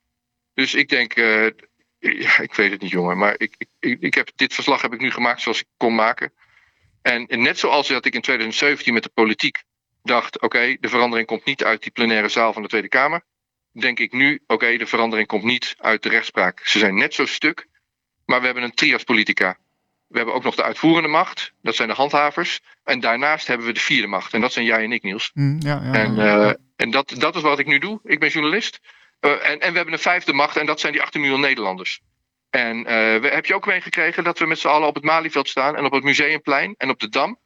Dus 0.54 0.74
ik 0.74 0.90
denk, 0.90 1.14
eh, 1.14 1.44
ja, 2.00 2.40
ik 2.40 2.54
weet 2.54 2.72
het 2.72 2.82
niet, 2.82 2.92
jongen. 2.92 3.18
Maar 3.18 3.36
ik- 3.38 3.56
ik, 3.80 3.98
ik 4.00 4.14
heb, 4.14 4.30
dit 4.36 4.54
verslag 4.54 4.82
heb 4.82 4.94
ik 4.94 5.00
nu 5.00 5.12
gemaakt 5.12 5.42
zoals 5.42 5.60
ik 5.60 5.68
kon 5.78 5.96
maken. 5.96 6.34
En 7.06 7.42
net 7.42 7.60
zoals 7.60 7.88
dat 7.88 8.06
ik 8.06 8.14
in 8.14 8.22
2017 8.22 8.94
met 8.94 9.04
de 9.04 9.10
politiek 9.14 9.64
dacht: 10.04 10.42
oké, 10.42 10.78
de 10.80 10.90
verandering 10.90 11.28
komt 11.28 11.46
niet 11.46 11.64
uit 11.64 11.82
die 11.82 11.92
plenaire 11.92 12.30
zaal 12.30 12.54
van 12.54 12.62
de 12.62 12.68
Tweede 12.68 12.88
Kamer. 12.88 13.22
Denk 13.72 14.00
ik 14.00 14.12
nu: 14.12 14.42
oké, 14.48 14.78
de 14.78 14.86
verandering 14.86 15.28
komt 15.28 15.44
niet 15.44 15.76
uit 15.78 16.04
de 16.04 16.10
rechtspraak. 16.10 16.62
Ze 16.64 16.80
zijn 16.80 16.96
net 16.96 17.14
zo 17.14 17.26
stuk, 17.26 17.68
maar 18.26 18.40
we 18.40 18.46
hebben 18.46 18.64
een 18.64 18.74
trias 18.74 19.04
politica. 19.04 19.58
We 20.08 20.18
hebben 20.18 20.36
ook 20.36 20.44
nog 20.44 20.56
de 20.56 20.64
uitvoerende 20.64 21.10
macht, 21.10 21.54
dat 21.62 21.76
zijn 21.76 21.88
de 21.88 21.94
handhavers. 21.94 22.60
En 22.84 23.00
daarnaast 23.00 23.48
hebben 23.48 23.68
we 23.68 23.74
de 23.74 23.80
vierde 23.80 24.08
macht, 24.08 24.34
en 24.34 24.42
dat 24.42 24.54
zijn 24.54 24.66
jij 24.66 24.84
en 24.84 24.92
ik, 24.92 25.04
Niels. 25.04 25.32
Hm, 25.34 25.60
ja, 25.60 25.82
ja, 25.84 25.94
En, 25.94 26.20
eh, 26.20 26.52
en 26.76 26.92
dat, 26.92 27.14
dat 27.18 27.36
is 27.36 27.42
wat 27.42 27.60
ik 27.60 27.66
nu 27.66 27.80
doe. 27.80 28.00
Ik 28.04 28.20
ben 28.20 28.30
journalist. 28.30 28.80
Eh, 29.20 29.32
en, 29.32 29.60
en 29.60 29.70
we 29.72 29.76
hebben 29.76 29.94
een 29.94 30.00
vijfde 30.00 30.34
macht 30.34 30.58
en 30.58 30.66
dat 30.66 30.80
zijn 30.80 30.94
die 30.94 31.02
18 31.02 31.22
miljoen 31.22 31.40
Nederlanders. 31.40 32.02
En 32.56 32.86
eh, 32.86 33.22
we, 33.22 33.28
heb 33.28 33.46
je 33.46 33.56
ook 33.56 33.66
meegekregen 33.66 34.24
dat 34.24 34.40
we 34.40 34.46
met 34.46 34.60
z'n 34.60 34.68
allen 34.68 34.88
op 34.88 34.96
het 34.96 35.04
Malieveld 35.04 35.48
staan 35.50 35.76
en 35.76 35.86
op 35.86 35.92
het 35.92 36.04
Museumplein 36.04 36.76
en 36.78 36.90
op 36.90 37.00
de 37.00 37.10
Dam? 37.10 37.38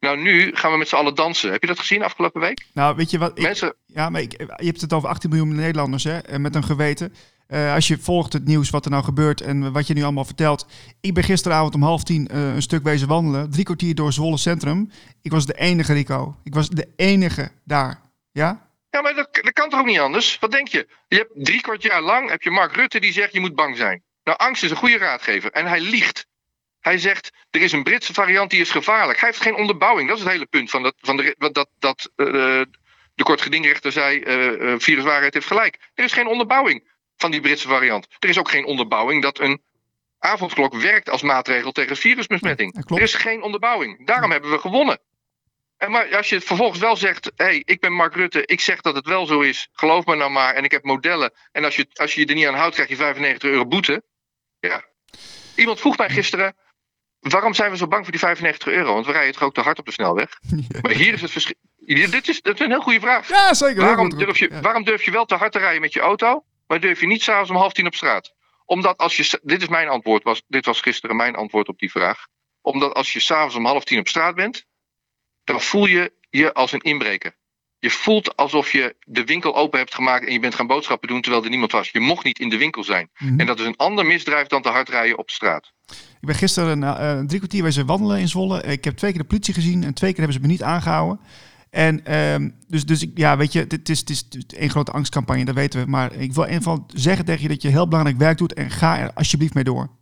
Nou, 0.00 0.18
nu 0.18 0.56
gaan 0.56 0.72
we 0.72 0.78
met 0.78 0.88
z'n 0.88 0.96
allen 0.96 1.14
dansen. 1.14 1.52
Heb 1.52 1.60
je 1.60 1.66
dat 1.66 1.78
gezien 1.78 2.02
afgelopen 2.02 2.40
week? 2.40 2.66
Nou, 2.72 2.96
weet 2.96 3.10
je 3.10 3.18
wat? 3.18 3.38
Ik, 3.38 3.42
Mensen, 3.42 3.74
ja, 3.86 4.10
maar 4.10 4.20
ik, 4.20 4.32
je 4.38 4.66
hebt 4.66 4.80
het 4.80 4.92
over 4.92 5.08
18 5.08 5.30
miljoen 5.30 5.54
Nederlanders 5.54 6.04
hè, 6.04 6.18
en 6.18 6.40
met 6.40 6.54
een 6.54 6.64
geweten. 6.64 7.14
Eh, 7.46 7.74
als 7.74 7.88
je 7.88 7.98
volgt 7.98 8.32
het 8.32 8.44
nieuws 8.46 8.70
wat 8.70 8.84
er 8.84 8.90
nou 8.90 9.04
gebeurt 9.04 9.40
en 9.40 9.72
wat 9.72 9.86
je 9.86 9.94
nu 9.94 10.02
allemaal 10.02 10.24
vertelt. 10.24 10.66
Ik 11.00 11.14
ben 11.14 11.24
gisteravond 11.24 11.74
om 11.74 11.82
half 11.82 12.02
tien 12.02 12.28
eh, 12.28 12.54
een 12.54 12.62
stuk 12.62 12.82
wezen 12.82 13.08
wandelen. 13.08 13.50
Drie 13.50 13.64
kwartier 13.64 13.94
door 13.94 14.12
Zwolle 14.12 14.38
Centrum. 14.38 14.90
Ik 15.22 15.30
was 15.30 15.46
de 15.46 15.54
enige, 15.54 15.92
Rico. 15.92 16.36
Ik 16.44 16.54
was 16.54 16.68
de 16.68 16.88
enige 16.96 17.50
daar. 17.64 18.00
Ja? 18.32 18.68
ja, 18.90 19.00
maar 19.00 19.14
dat, 19.14 19.28
dat 19.32 19.52
kan 19.52 19.68
toch 19.68 19.80
ook 19.80 19.86
niet 19.86 19.98
anders? 19.98 20.38
Wat 20.40 20.50
denk 20.50 20.68
je? 20.68 20.88
Je 21.08 21.16
hebt 21.16 21.30
drie 21.34 21.60
kwart 21.60 21.82
jaar 21.82 22.02
lang 22.02 22.30
heb 22.30 22.42
je 22.42 22.50
Mark 22.50 22.74
Rutte 22.74 23.00
die 23.00 23.12
zegt 23.12 23.32
je 23.32 23.40
moet 23.40 23.54
bang 23.54 23.76
zijn. 23.76 24.02
Nou, 24.24 24.38
angst 24.38 24.62
is 24.62 24.70
een 24.70 24.76
goede 24.76 24.98
raadgever 24.98 25.50
en 25.50 25.66
hij 25.66 25.80
liegt. 25.80 26.26
Hij 26.80 26.98
zegt, 26.98 27.30
er 27.50 27.60
is 27.60 27.72
een 27.72 27.82
Britse 27.82 28.12
variant 28.12 28.50
die 28.50 28.60
is 28.60 28.70
gevaarlijk. 28.70 29.20
Hij 29.20 29.28
heeft 29.28 29.42
geen 29.42 29.54
onderbouwing. 29.54 30.08
Dat 30.08 30.16
is 30.16 30.22
het 30.22 30.32
hele 30.32 30.46
punt 30.46 30.70
van 30.70 30.82
dat, 30.82 30.94
van 30.98 31.16
de, 31.16 31.34
wat 31.38 31.54
dat, 31.54 31.68
dat 31.78 32.10
eh, 32.16 32.26
de 33.14 33.22
kortgedingrechter 33.22 33.92
zei, 33.92 34.20
eh, 34.20 34.72
eh, 34.72 34.80
viruswaarheid 34.80 35.34
heeft 35.34 35.46
gelijk. 35.46 35.78
Er 35.94 36.04
is 36.04 36.12
geen 36.12 36.26
onderbouwing 36.26 36.90
van 37.16 37.30
die 37.30 37.40
Britse 37.40 37.68
variant. 37.68 38.06
Er 38.18 38.28
is 38.28 38.38
ook 38.38 38.50
geen 38.50 38.64
onderbouwing 38.64 39.22
dat 39.22 39.38
een 39.38 39.62
avondklok 40.18 40.74
werkt 40.74 41.10
als 41.10 41.22
maatregel 41.22 41.72
tegen 41.72 41.96
virusbesmetting. 41.96 42.84
Ja, 42.88 42.96
er 42.96 43.02
is 43.02 43.14
geen 43.14 43.42
onderbouwing. 43.42 44.06
Daarom 44.06 44.30
hebben 44.30 44.50
we 44.50 44.58
gewonnen. 44.58 45.00
En 45.76 45.90
maar 45.90 46.16
als 46.16 46.28
je 46.28 46.40
vervolgens 46.40 46.80
wel 46.80 46.96
zegt, 46.96 47.32
hé, 47.36 47.44
hey, 47.44 47.62
ik 47.64 47.80
ben 47.80 47.92
Mark 47.92 48.14
Rutte, 48.14 48.46
ik 48.46 48.60
zeg 48.60 48.80
dat 48.80 48.94
het 48.94 49.06
wel 49.06 49.26
zo 49.26 49.40
is, 49.40 49.68
geloof 49.72 50.04
me 50.04 50.14
nou 50.14 50.30
maar, 50.30 50.54
en 50.54 50.64
ik 50.64 50.70
heb 50.70 50.84
modellen. 50.84 51.32
En 51.52 51.64
als 51.64 51.76
je, 51.76 51.86
als 51.94 52.14
je 52.14 52.20
je 52.20 52.26
er 52.26 52.34
niet 52.34 52.46
aan 52.46 52.54
houdt, 52.54 52.74
krijg 52.74 52.88
je 52.88 52.96
95 52.96 53.50
euro 53.50 53.66
boete. 53.66 54.02
Ja. 54.60 54.84
Iemand 55.56 55.80
vroeg 55.80 55.96
mij 55.96 56.10
gisteren, 56.10 56.56
waarom 57.20 57.54
zijn 57.54 57.70
we 57.70 57.76
zo 57.76 57.86
bang 57.86 58.02
voor 58.02 58.10
die 58.12 58.20
95 58.20 58.68
euro? 58.68 58.92
Want 58.94 59.06
we 59.06 59.12
rijden 59.12 59.32
toch 59.32 59.42
ook 59.42 59.54
te 59.54 59.60
hard 59.60 59.78
op 59.78 59.86
de 59.86 59.92
snelweg? 59.92 60.38
Maar 60.82 60.92
hier 60.92 61.12
is 61.12 61.20
het 61.20 61.30
verschil. 61.30 61.54
Dit 61.76 62.28
is, 62.28 62.42
dat 62.42 62.54
is 62.54 62.60
een 62.60 62.70
heel 62.70 62.80
goede 62.80 63.00
vraag. 63.00 63.28
Ja, 63.28 63.54
zeker. 63.54 63.82
Waarom 63.84 64.18
durf, 64.18 64.38
je, 64.38 64.48
Ja. 64.50 64.60
waarom 64.60 64.84
durf 64.84 65.02
je 65.04 65.10
wel 65.10 65.24
te 65.24 65.34
hard 65.34 65.52
te 65.52 65.58
rijden 65.58 65.80
met 65.80 65.92
je 65.92 66.00
auto, 66.00 66.44
maar 66.66 66.80
durf 66.80 67.00
je 67.00 67.06
niet 67.06 67.22
s'avonds 67.22 67.50
om 67.50 67.56
half 67.56 67.72
tien 67.72 67.86
op 67.86 67.94
straat? 67.94 68.34
Omdat 68.64 68.98
als 68.98 69.16
je, 69.16 69.40
dit 69.42 69.62
is 69.62 69.68
mijn 69.68 69.88
antwoord, 69.88 70.22
was, 70.22 70.42
dit 70.46 70.64
was 70.66 70.80
gisteren 70.80 71.16
mijn 71.16 71.34
antwoord 71.36 71.68
op 71.68 71.78
die 71.78 71.90
vraag. 71.90 72.26
Omdat 72.60 72.94
als 72.94 73.12
je 73.12 73.20
s'avonds 73.20 73.54
om 73.54 73.64
half 73.66 73.84
tien 73.84 73.98
op 73.98 74.08
straat 74.08 74.34
bent, 74.34 74.64
dan 75.44 75.60
voel 75.60 75.86
je 75.86 76.12
je 76.30 76.52
als 76.54 76.72
een 76.72 76.80
inbreker. 76.80 77.36
Je 77.80 77.90
voelt 77.90 78.36
alsof 78.36 78.72
je 78.72 78.96
de 79.04 79.24
winkel 79.24 79.56
open 79.56 79.78
hebt 79.78 79.94
gemaakt 79.94 80.26
en 80.26 80.32
je 80.32 80.40
bent 80.40 80.54
gaan 80.54 80.66
boodschappen 80.66 81.08
doen 81.08 81.20
terwijl 81.20 81.44
er 81.44 81.50
niemand 81.50 81.72
was. 81.72 81.90
Je 81.90 82.00
mocht 82.00 82.24
niet 82.24 82.38
in 82.38 82.48
de 82.48 82.58
winkel 82.58 82.84
zijn. 82.84 83.10
Mhm. 83.18 83.40
En 83.40 83.46
dat 83.46 83.60
is 83.60 83.66
een 83.66 83.76
ander 83.76 84.06
misdrijf 84.06 84.46
dan 84.46 84.62
te 84.62 84.68
hard 84.68 84.88
rijden 84.88 85.18
op 85.18 85.26
de 85.26 85.32
straat. 85.32 85.72
Ik 86.20 86.26
ben 86.26 86.34
gisteren 86.34 86.82
uh, 86.82 87.18
drie 87.18 87.38
kwartier 87.38 87.62
wezen 87.62 87.86
wandelen 87.86 88.18
in 88.18 88.28
Zwolle. 88.28 88.62
Ik 88.62 88.84
heb 88.84 88.96
twee 88.96 89.10
keer 89.10 89.20
de 89.20 89.26
politie 89.26 89.54
gezien 89.54 89.84
en 89.84 89.94
twee 89.94 90.10
keer 90.10 90.18
hebben 90.18 90.36
ze 90.36 90.46
me 90.46 90.52
niet 90.52 90.62
aangehouden. 90.62 91.20
En 91.70 92.04
ehm, 92.04 92.50
dus, 92.68 92.84
dus 92.84 93.02
ik, 93.02 93.10
ja, 93.14 93.36
weet 93.36 93.52
je, 93.52 93.64
het 93.68 93.88
is, 93.88 93.98
het 93.98 94.10
is 94.10 94.24
een 94.46 94.70
grote 94.70 94.92
angstcampagne, 94.92 95.44
dat 95.44 95.54
weten 95.54 95.80
we. 95.80 95.90
Maar 95.90 96.12
ik 96.14 96.32
wil 96.32 96.44
in 96.44 96.52
ieder 96.52 96.64
geval 96.64 96.84
zeggen 96.94 97.24
tegen 97.24 97.42
je 97.42 97.48
dat 97.48 97.62
je 97.62 97.68
heel 97.68 97.88
belangrijk 97.88 98.18
werk 98.18 98.38
doet 98.38 98.54
en 98.54 98.70
ga 98.70 98.98
er 98.98 99.12
alsjeblieft 99.12 99.54
mee 99.54 99.64
door. 99.64 99.99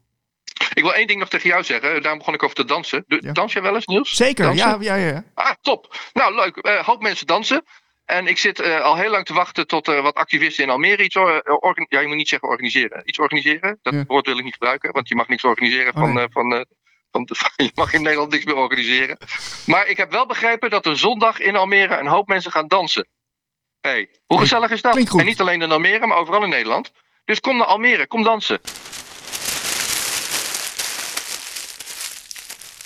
Ik 0.79 0.85
wil 0.85 0.95
één 0.95 1.07
ding 1.07 1.19
nog 1.21 1.29
tegen 1.29 1.49
jou 1.49 1.63
zeggen. 1.65 2.03
Daarom 2.03 2.19
begon 2.19 2.35
ik 2.35 2.43
over 2.43 2.57
te 2.57 2.65
dansen. 2.65 3.05
De, 3.07 3.19
Ja. 3.21 3.33
Dans 3.33 3.53
jij 3.53 3.63
wel 3.63 3.75
eens, 3.75 3.87
Niels? 3.87 4.17
Zeker, 4.17 4.45
Dansen? 4.45 4.81
ja, 4.83 4.95
ja, 4.97 5.07
ja. 5.07 5.25
Ah, 5.35 5.51
top. 5.61 5.97
Nou, 6.13 6.35
leuk. 6.35 6.57
Eh 6.57 6.85
hoop 6.87 7.03
mensen 7.03 7.27
dansen. 7.27 7.65
En 8.05 8.27
ik 8.27 8.39
zit 8.39 8.61
eh, 8.61 8.81
al 8.81 8.97
heel 8.97 9.11
lang 9.11 9.25
te 9.25 9.35
wachten 9.35 9.67
tot 9.67 9.87
er 9.89 10.03
wat 10.03 10.15
activisten 10.15 10.65
in 10.65 10.71
Almere 10.71 11.03
iets 11.03 11.15
Ja, 11.15 12.01
je 12.01 12.07
moet 12.07 12.17
niet 12.17 12.29
zeggen 12.29 12.49
organiseren. 12.49 13.03
Iets 13.05 13.19
organiseren. 13.19 13.79
Dat 13.83 13.95
Ja. 13.95 14.05
woord 14.07 14.27
wil 14.27 14.39
ik 14.39 14.45
niet 14.45 14.53
gebruiken, 14.53 14.93
want 14.93 15.09
je 15.09 15.15
mag 15.15 15.29
niks 15.29 15.45
organiseren 15.45 15.95
Oh, 15.95 16.01
van. 16.01 16.13
nee. 16.13 16.27
van, 16.31 16.67
van 17.29 17.29
je 17.57 17.71
mag 17.75 17.93
in 17.93 18.03
Nederland 18.03 18.31
niks 18.33 18.45
meer 18.45 18.57
organiseren. 18.57 19.19
Maar 19.67 19.87
ik 19.87 19.97
heb 19.97 20.11
wel 20.11 20.27
begrepen 20.27 20.71
dat 20.71 20.87
er 20.87 20.99
zondag 20.99 21.41
in 21.41 21.57
Almere 21.57 21.97
een 21.99 22.07
hoop 22.07 22.29
mensen 22.29 22.53
gaan 22.53 22.67
dansen. 22.69 23.09
Hey, 23.81 24.09
hoe 24.27 24.39
gezellig 24.39 24.71
is 24.71 24.83
dat? 24.83 24.97
En 24.97 25.25
niet 25.25 25.41
alleen 25.41 25.63
in 25.63 25.71
Almere, 25.73 26.07
maar 26.07 26.19
overal 26.19 26.43
in 26.43 26.49
Nederland. 26.49 26.93
Dus 27.25 27.41
kom 27.41 27.57
naar 27.57 27.67
Almere, 27.67 28.07
kom 28.07 28.23
dansen. 28.23 28.61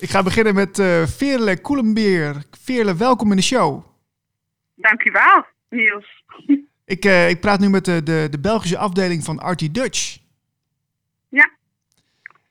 Ik 0.03 0.11
ga 0.11 0.23
beginnen 0.23 0.55
met 0.55 0.79
eh 0.79 1.03
Veerle 1.07 1.61
Koelenbeer. 1.61 2.43
Veerle, 2.51 2.97
welkom 2.97 3.31
in 3.31 3.37
de 3.37 3.43
show. 3.43 3.85
Dankjewel, 4.75 5.45
Niels. 5.69 6.25
Ik, 6.85 7.05
eh, 7.05 7.29
ik 7.29 7.41
praat 7.41 7.61
nu 7.61 7.69
met 7.71 7.85
de, 7.85 8.03
de, 8.03 8.27
de 8.31 8.41
Belgische 8.41 8.79
afdeling 8.79 9.25
van 9.25 9.39
Artie 9.39 9.71
Dutch. 9.71 10.19
Ja. 11.29 11.51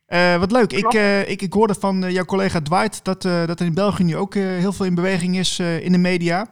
Eh, 0.06 0.40
wat 0.40 0.52
leuk. 0.52 0.74
Ik, 0.74 0.94
ik, 1.28 1.42
ik 1.42 1.54
hoorde 1.54 1.76
van 1.76 2.12
jouw 2.12 2.26
collega 2.26 2.62
Dwight 2.62 3.04
dat, 3.04 3.22
dat 3.22 3.60
er 3.60 3.66
in 3.66 3.74
België 3.74 4.04
nu 4.04 4.16
ook 4.16 4.34
heel 4.34 4.74
veel 4.74 4.86
in 4.86 4.96
beweging 4.96 5.38
is 5.38 5.60
in 5.60 5.92
de 5.92 5.98
media. 5.98 6.48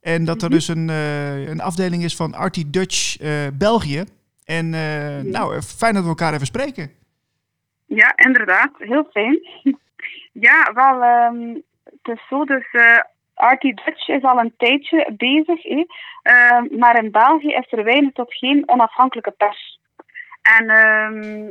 En 0.00 0.24
dat 0.24 0.42
er 0.42 0.48
Mhm. 0.48 0.56
dus 0.56 0.68
een, 0.68 0.88
een 0.88 1.60
afdeling 1.60 2.04
is 2.04 2.16
van 2.16 2.34
Artie 2.34 2.70
Dutch 2.70 3.16
België. 3.54 4.04
En 4.44 4.70
nou, 5.30 5.62
fijn 5.62 5.94
dat 5.94 6.02
we 6.02 6.08
elkaar 6.08 6.34
even 6.34 6.46
spreken. 6.46 6.90
Ja, 7.86 8.16
inderdaad. 8.16 8.70
Heel 8.78 9.08
fijn. 9.12 9.38
Ja, 10.32 10.72
wel, 10.72 11.02
ehm, 11.02 11.54
het 11.84 12.18
is 12.18 12.26
zo, 12.28 12.44
dus 12.44 12.70
eh 12.72 12.98
Artie 13.40 13.74
Dutch 13.84 14.08
is 14.08 14.22
al 14.22 14.38
een 14.38 14.54
tijdje 14.56 15.12
bezig. 15.16 15.64
Ehm, 15.64 16.78
maar 16.78 17.02
in 17.04 17.10
België 17.10 17.52
is 17.52 17.72
er 17.72 17.84
weinig 17.84 18.12
tot 18.12 18.34
geen 18.34 18.68
onafhankelijke 18.68 19.30
pers. 19.30 19.78
En 20.42 20.68
ehm, 20.68 21.48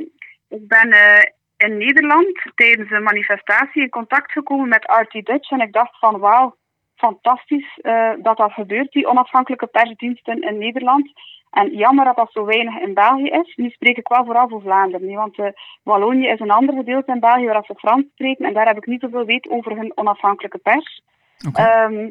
ik 0.48 0.68
ben 0.68 0.90
eh, 0.90 1.22
in 1.56 1.76
Nederland 1.76 2.42
tijdens 2.54 2.90
een 2.90 3.02
manifestatie 3.02 3.82
in 3.82 3.88
contact 3.88 4.32
gekomen 4.32 4.68
met 4.68 4.86
Artie 4.86 5.22
Dutch 5.22 5.50
en 5.50 5.60
ik 5.60 5.72
dacht 5.72 5.98
van 5.98 6.18
wauw, 6.18 6.56
fantastisch 6.96 7.78
eh, 7.82 8.10
dat 8.18 8.36
dat 8.36 8.52
gebeurt, 8.52 8.92
die 8.92 9.08
onafhankelijke 9.08 9.66
persdiensten 9.66 10.40
in 10.40 10.58
Nederland. 10.58 11.12
En 11.50 11.70
jammer 11.76 12.04
dat 12.04 12.16
dat 12.16 12.32
zo 12.32 12.44
weinig 12.44 12.78
in 12.78 12.94
België 12.94 13.28
is. 13.28 13.56
Nu 13.56 13.68
spreek 13.68 13.96
ik 13.96 14.08
wel 14.08 14.24
vooral 14.24 14.48
voor 14.48 14.60
Vlaanderen, 14.60 15.14
want 15.14 15.38
eh, 15.38 15.46
Wallonië 15.82 16.28
is 16.28 16.40
een 16.40 16.50
ander 16.50 16.74
gedeelte 16.74 17.12
in 17.12 17.20
België 17.20 17.46
waar 17.46 17.64
ze 17.64 17.74
Frans 17.74 18.04
spreken 18.12 18.46
en 18.46 18.52
daar 18.52 18.66
heb 18.66 18.76
ik 18.76 18.86
niet 18.86 19.00
zoveel 19.00 19.24
weet 19.24 19.48
over 19.48 19.76
hun 19.76 19.92
onafhankelijke 19.94 20.58
pers. 20.58 21.02
Ehm, 21.52 22.10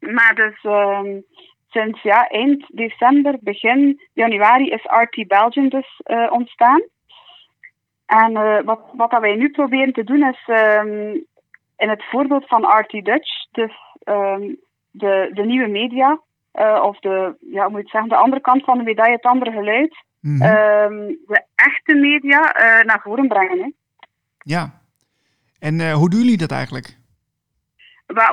maar 0.00 0.34
dus 0.34 0.62
ehm, 0.62 1.20
sinds 1.68 2.02
ja, 2.02 2.28
eind 2.28 2.64
december, 2.68 3.36
begin 3.40 4.00
januari 4.12 4.70
is 4.70 4.84
RT 4.84 5.28
Belgium 5.28 5.68
dus 5.68 6.00
eh, 6.02 6.32
ontstaan. 6.32 6.82
En 8.06 8.36
eh, 8.36 8.64
wat, 8.64 8.80
wat 8.92 9.10
dat 9.10 9.20
wij 9.20 9.36
nu 9.36 9.50
proberen 9.50 9.92
te 9.92 10.04
doen 10.04 10.28
is 10.28 10.42
ehm, 10.46 11.14
in 11.76 11.88
het 11.88 12.04
voorbeeld 12.10 12.46
van 12.46 12.78
RT 12.78 13.04
Dutch, 13.04 13.46
dus 13.50 13.72
de, 14.90 15.30
de 15.32 15.44
nieuwe 15.44 15.68
media, 15.68 16.20
eh, 16.52 16.82
of 16.82 16.98
de, 16.98 17.36
ja, 17.40 17.62
hoe 17.62 17.70
moet 17.70 17.80
het 17.80 17.90
zeggen, 17.90 18.08
de 18.10 18.16
andere 18.16 18.40
kant 18.40 18.64
van 18.64 18.78
de 18.78 18.84
medaille, 18.84 19.14
het 19.14 19.24
andere 19.24 19.50
geluid, 19.50 20.04
Mhm. 20.20 20.42
ehm, 20.42 21.06
de 21.26 21.42
echte 21.54 21.94
media 21.94 22.52
eh, 22.52 22.84
naar 22.84 23.00
voren 23.02 23.28
brengen. 23.28 23.58
Hè. 23.58 23.68
ja. 24.38 24.70
En 25.58 25.80
eh, 25.80 25.92
hoe 25.92 26.10
doen 26.10 26.20
jullie 26.20 26.36
dat 26.36 26.50
eigenlijk? 26.50 26.98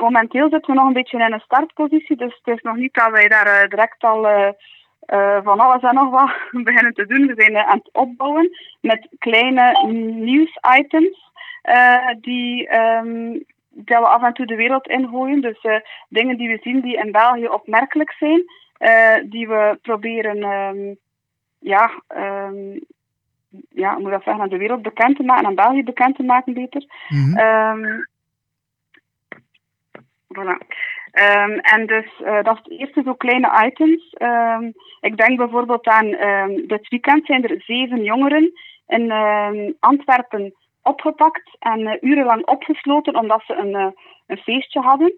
Momenteel 0.00 0.48
zitten 0.48 0.74
we 0.74 0.78
nog 0.80 0.86
een 0.86 0.92
beetje 0.92 1.24
in 1.24 1.32
een 1.32 1.40
startpositie, 1.40 2.16
dus 2.16 2.40
het 2.42 2.56
is 2.56 2.62
nog 2.62 2.76
niet 2.76 2.94
dat 2.94 3.10
wij 3.10 3.28
daar 3.28 3.68
direct 3.68 4.04
al 4.04 4.22
van 5.44 5.60
alles 5.60 5.82
en 5.82 5.94
nog 5.94 6.10
wat 6.10 6.30
beginnen 6.64 6.94
te 6.94 7.06
doen. 7.06 7.26
We 7.26 7.34
zijn 7.36 7.56
aan 7.56 7.78
het 7.78 7.88
opbouwen 7.92 8.50
met 8.80 9.08
kleine 9.18 9.86
nieuwsitems 10.14 11.30
die, 12.20 12.68
ehm, 12.68 13.38
dat 13.84 14.00
we 14.00 14.08
af 14.08 14.22
en 14.22 14.32
toe 14.32 14.46
de 14.46 14.56
wereld 14.56 14.88
ingooien. 14.88 15.40
Dus 15.40 15.60
eh, 15.60 15.80
dingen 16.08 16.36
die 16.36 16.48
we 16.48 16.58
zien 16.62 16.80
die 16.80 16.96
in 16.96 17.12
België 17.12 17.48
opmerkelijk 17.48 18.12
zijn, 18.12 18.44
eh, 18.78 19.16
die 19.24 19.48
we 19.48 19.78
proberen 19.82 20.42
ehm, 20.42 20.94
ja, 21.58 22.02
ehm, 22.06 22.78
ja, 23.68 23.92
hoe 23.92 24.02
moet 24.02 24.10
dat 24.10 24.22
zeggen, 24.22 24.42
aan 24.42 24.48
de 24.48 24.56
wereld 24.56 24.82
bekend 24.82 25.16
te 25.16 25.22
maken, 25.22 25.46
aan 25.46 25.54
België 25.54 25.84
bekend 25.84 26.16
te 26.16 26.22
maken 26.22 26.54
beter. 26.54 26.84
Ehm 27.34 28.06
voilà. 30.34 30.58
En 31.60 31.86
dus 31.86 32.20
eh, 32.24 32.42
dat 32.42 32.54
is 32.54 32.62
het 32.62 32.70
eerste, 32.70 33.02
zo 33.04 33.14
kleine 33.14 33.66
items. 33.66 34.14
Ik 35.00 35.16
denk 35.16 35.36
bijvoorbeeld 35.36 35.86
aan 35.86 36.10
dit 36.66 36.88
weekend 36.88 37.26
zijn 37.26 37.44
er 37.44 37.62
zeven 37.62 38.02
jongeren 38.02 38.52
in 38.86 39.12
Antwerpen 39.80 40.54
opgepakt 40.88 41.56
en 41.58 41.86
eh, 41.86 42.10
urenlang 42.10 42.46
opgesloten 42.46 43.16
omdat 43.16 43.42
ze 43.46 43.54
een, 43.54 43.74
eh, 43.74 43.90
een 44.26 44.36
feestje 44.36 44.80
hadden. 44.80 45.12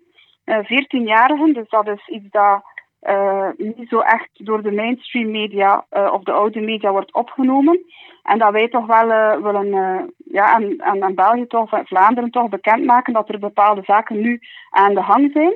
Veertien 0.45 1.07
jarigen 1.07 1.53
dus 1.53 1.69
dat 1.69 1.89
is 1.89 2.09
iets 2.09 2.31
dat 2.31 2.63
eh, 3.01 3.49
niet 3.57 3.89
zo 3.89 4.01
echt 4.01 4.29
door 4.33 4.63
de 4.63 4.73
mainstream 4.73 5.31
media 5.31 5.87
eh, 5.89 6.13
of 6.13 6.23
de 6.23 6.33
oude 6.33 6.61
media 6.61 6.91
wordt 6.91 7.15
opgenomen. 7.15 7.81
En 8.23 8.39
dat 8.39 8.53
wij 8.53 8.69
toch 8.69 8.87
wel 8.87 9.11
eh, 9.11 9.43
willen 9.43 9.73
eh, 9.73 10.03
ja, 10.17 10.53
aan, 10.53 10.83
aan, 10.83 11.03
aan 11.03 11.15
België 11.15 11.47
toch, 11.47 11.73
of 11.73 11.89
Vlaanderen 11.89 12.31
toch 12.31 12.49
bekendmaken 12.49 13.13
dat 13.13 13.29
er 13.29 13.39
bepaalde 13.39 13.83
zaken 13.85 14.21
nu 14.21 14.41
aan 14.71 14.95
de 14.95 15.03
gang 15.03 15.31
zijn. 15.33 15.55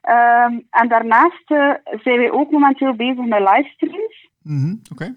Ehm, 0.00 0.60
en 0.70 0.88
daarnaast 0.88 1.50
eh, 1.50 1.70
zijn 2.02 2.18
wij 2.18 2.30
ook 2.30 2.50
momenteel 2.50 2.94
bezig 2.94 3.24
met 3.24 3.38
livestreams. 3.38 4.28
Mhm. 4.42 4.74
Oké. 4.92 5.14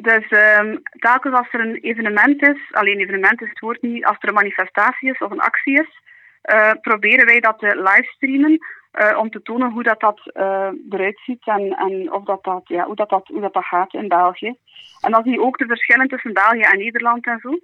Dus 0.00 0.28
ehm, 0.28 0.76
telkens 0.98 1.34
als 1.34 1.48
er 1.52 1.60
een 1.60 1.74
evenement 1.80 2.42
is, 2.42 2.60
alleen 2.70 2.98
evenement 2.98 3.42
is 3.42 3.48
het 3.48 3.58
woord 3.58 3.82
niet, 3.82 4.04
als 4.04 4.16
er 4.20 4.28
een 4.28 4.34
manifestatie 4.34 5.10
is 5.10 5.18
of 5.18 5.30
een 5.30 5.40
actie 5.40 5.80
is, 5.80 6.00
eh, 6.42 6.70
proberen 6.80 7.26
wij 7.26 7.40
dat 7.40 7.58
te 7.58 7.66
livestreamen 7.66 8.58
eh, 8.90 9.18
om 9.18 9.30
te 9.30 9.42
tonen 9.42 9.72
hoe 9.72 9.82
dat, 9.82 10.00
dat 10.00 10.20
eh, 10.32 10.68
eruit 10.90 11.20
ziet 11.24 11.46
en, 11.46 11.76
en 11.76 12.12
of 12.12 12.24
dat 12.24 12.44
dat, 12.44 12.62
ja, 12.64 12.84
hoe, 12.84 12.94
dat 12.94 13.08
dat, 13.08 13.26
hoe 13.26 13.40
dat, 13.40 13.52
dat 13.52 13.64
gaat 13.64 13.94
in 13.94 14.08
België. 14.08 14.54
En 15.00 15.10
dan 15.10 15.22
zie 15.22 15.32
je 15.32 15.42
ook 15.42 15.58
de 15.58 15.66
verschillen 15.66 16.08
tussen 16.08 16.32
België 16.32 16.60
en 16.60 16.78
Nederland 16.78 17.26
en 17.26 17.38
zo. 17.42 17.58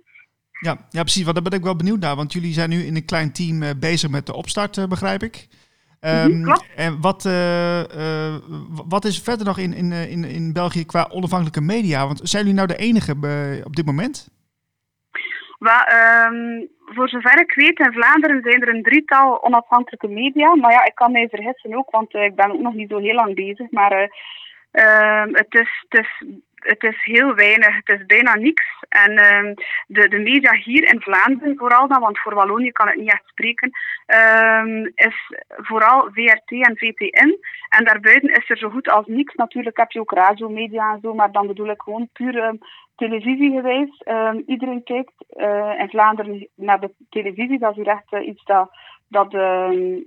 Ja, 0.61 0.77
ja, 0.91 1.03
precies. 1.03 1.23
Want 1.23 1.35
daar 1.35 1.51
ben 1.51 1.59
ik 1.59 1.65
wel 1.65 1.77
benieuwd 1.77 2.01
naar. 2.01 2.17
Want 2.17 2.33
jullie 2.33 2.53
zijn 2.53 2.71
nu 2.71 2.83
in 2.83 2.97
een 2.97 3.05
klein 3.05 3.33
team 3.33 3.79
bezig 3.81 4.11
met 4.11 4.27
de 4.27 4.35
opstart, 4.35 4.89
begrijp 4.89 5.23
ik. 5.23 5.47
Klopt. 6.43 6.67
En 6.77 7.01
wat, 7.01 7.25
eh, 7.25 7.83
w- 8.75 8.89
wat 8.89 9.05
is 9.05 9.23
verder 9.23 9.47
nog 9.47 9.59
in, 9.59 9.75
in, 9.75 9.93
eh, 9.93 10.11
in, 10.11 10.25
in 10.25 10.53
België 10.53 10.87
qua 10.87 11.09
onafhankelijke 11.11 11.61
media? 11.61 12.07
Want 12.07 12.21
zijn 12.23 12.43
jullie 12.43 12.59
nou 12.59 12.69
de 12.69 12.77
enige 12.77 13.13
op 13.65 13.77
dit 13.77 13.87
moment? 13.87 14.29
Ehm, 15.65 16.67
voor 16.95 17.09
zover 17.09 17.41
ik 17.41 17.55
weet, 17.55 17.79
in 17.79 17.93
Vlaanderen 17.93 18.43
zijn 18.43 18.63
er 18.63 18.75
een 18.75 18.83
drietal 18.83 19.45
onafhankelijke 19.45 20.09
media. 20.09 20.55
Maar 20.55 20.73
ja, 20.73 20.85
ik 20.85 20.95
kan 20.95 21.13
mij 21.13 21.29
vergissen 21.29 21.75
ook, 21.75 21.91
want 21.91 22.15
ik 22.15 22.35
ben 22.35 22.53
ook 22.53 22.61
nog 22.61 22.75
niet 22.75 22.91
zo 22.91 22.99
heel 22.99 23.15
lang 23.15 23.35
bezig. 23.35 23.71
Maar 23.71 23.93
eh, 23.93 24.09
ehm, 24.71 25.29
het, 25.35 25.55
is, 25.55 25.85
het, 25.89 26.01
is, 26.01 26.27
het 26.65 26.83
is 26.83 27.05
heel 27.05 27.35
weinig, 27.35 27.77
het 27.77 28.01
is 28.01 28.07
bijna 28.07 28.35
niks. 28.35 28.65
En 28.89 29.17
ehm, 29.17 29.55
de, 29.87 30.09
de 30.09 30.19
media 30.19 30.53
hier 30.53 30.93
in 30.93 31.01
Vlaanderen 31.01 31.57
vooral 31.57 31.89
dan, 31.89 32.01
want 32.01 32.19
voor 32.19 32.35
Wallonië 32.35 32.73
kan 32.73 32.89
ik 32.89 32.97
niet 32.97 33.13
echt 33.13 33.27
spreken, 33.27 33.71
ehm, 34.07 34.85
is 34.95 35.33
vooral 35.49 36.09
VRT 36.13 36.51
en 36.51 36.77
VTN. 36.77 37.39
En 37.69 37.85
daarbuiten 37.85 38.31
is 38.31 38.51
er 38.51 38.59
zo 38.59 38.71
goed 38.71 38.89
als 38.89 39.07
niks. 39.07 39.35
Natuurlijk 39.35 39.77
heb 39.77 39.91
je 39.91 40.01
ook 40.01 40.13
radiomedia 40.13 40.93
en 40.93 41.01
zo, 41.03 41.15
maar 41.15 41.33
dan 41.33 41.47
bedoel 41.47 41.71
ik 41.71 41.83
gewoon 41.83 42.09
puur 42.13 42.39
ehm, 42.39 42.57
televisiegewijs. 42.97 44.03
Iedereen 44.47 44.83
kijkt 44.83 45.13
eh, 45.29 45.79
in 45.79 45.89
Vlaanderen 45.89 46.49
naar 46.55 46.81
de 46.81 46.91
televisie. 47.11 47.59
Dat 47.59 47.77
is 47.77 47.87
echt 47.87 48.13
eh, 48.13 48.27
iets 48.27 48.45
dat, 48.45 48.71
dat, 49.09 49.33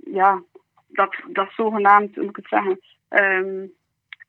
ja, 0.04 0.42
dat, 0.88 1.16
dat 1.26 1.48
zogenaamd, 1.56 2.16
moet 2.16 2.28
ik 2.28 2.36
het 2.36 2.48
zeggen, 2.48 2.80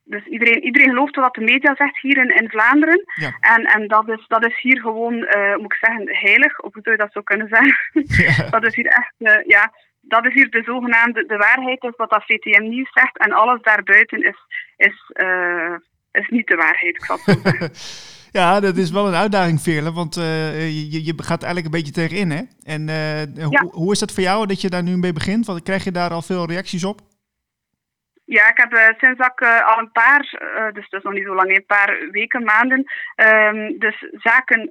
dus 0.04 0.26
iedereen, 0.26 0.64
iedereen 0.64 0.88
gelooft 0.88 1.16
wat 1.16 1.34
de 1.34 1.40
media 1.40 1.74
zegt 1.74 2.00
hier 2.00 2.18
in, 2.18 2.36
in 2.42 2.48
Vlaanderen. 2.48 3.04
Ja. 3.14 3.36
En, 3.40 3.64
en 3.64 3.88
dat, 3.88 4.08
is, 4.08 4.24
dat 4.28 4.46
is 4.46 4.60
hier 4.60 4.80
gewoon, 4.80 5.24
eh, 5.24 5.56
moet 5.56 5.72
ik 5.72 5.78
zeggen, 5.80 6.16
heilig. 6.16 6.60
Of 6.60 6.72
hoe 6.72 6.82
zou 6.82 6.96
je 6.96 7.02
dat 7.02 7.12
zo 7.12 7.20
kunnen 7.20 7.48
zeggen? 7.48 7.76
Ja. 8.24 8.48
dat 8.56 8.64
is 8.64 8.74
hier 8.74 8.86
echt, 8.86 9.14
eh, 9.18 9.46
ja, 9.46 9.72
dat 10.00 10.26
is 10.26 10.34
hier 10.34 10.50
de 10.50 10.62
zogenaamde 10.62 11.26
de 11.26 11.36
waarheid, 11.36 11.84
is 11.84 11.96
wat 11.96 12.10
dat 12.10 12.24
VTM 12.24 12.68
Nieuws 12.68 12.90
zegt. 12.92 13.18
En 13.18 13.32
alles 13.32 13.62
daarbuiten 13.62 14.22
is, 14.22 14.38
is, 14.76 15.10
eh, 15.12 15.74
is 16.12 16.28
niet 16.28 16.46
de 16.46 16.56
waarheid, 16.56 16.96
ik 16.96 17.04
zal. 17.04 17.18
Ja, 18.32 18.60
dat 18.60 18.76
is 18.76 18.90
wel 18.90 19.08
een 19.08 19.14
uitdaging, 19.14 19.60
Veerle, 19.60 19.92
want 19.92 20.14
je, 20.14 21.04
je 21.04 21.14
gaat 21.16 21.42
eigenlijk 21.42 21.64
een 21.64 21.80
beetje 21.80 21.92
tegenin, 21.92 22.30
hè? 22.30 22.42
En 22.62 22.88
hoe, 23.42 23.68
hoe 23.72 23.92
is 23.92 23.98
dat 23.98 24.12
voor 24.12 24.22
jou 24.22 24.46
dat 24.46 24.60
je 24.60 24.68
daar 24.68 24.82
nu 24.82 24.96
mee 24.96 25.12
begint? 25.12 25.46
Want 25.46 25.62
krijg 25.62 25.84
je 25.84 25.90
daar 25.90 26.10
al 26.10 26.22
veel 26.22 26.46
reacties 26.46 26.84
op? 26.84 27.00
Ja, 28.36 28.48
ik 28.48 28.56
heb 28.56 28.72
eh, 28.72 28.98
sinds 28.98 29.26
ik 29.26 29.40
eh, 29.40 29.66
al 29.66 29.78
een 29.78 29.92
paar, 29.92 30.34
eh, 30.38 30.72
dus 30.72 30.88
dat 30.88 30.98
is 30.98 31.04
nog 31.04 31.12
niet 31.12 31.24
zo 31.24 31.34
lang, 31.34 31.56
een 31.56 31.66
paar 31.66 32.08
weken, 32.10 32.44
maanden, 32.44 32.84
ehm, 33.14 33.78
dus 33.78 34.06
zaken 34.12 34.70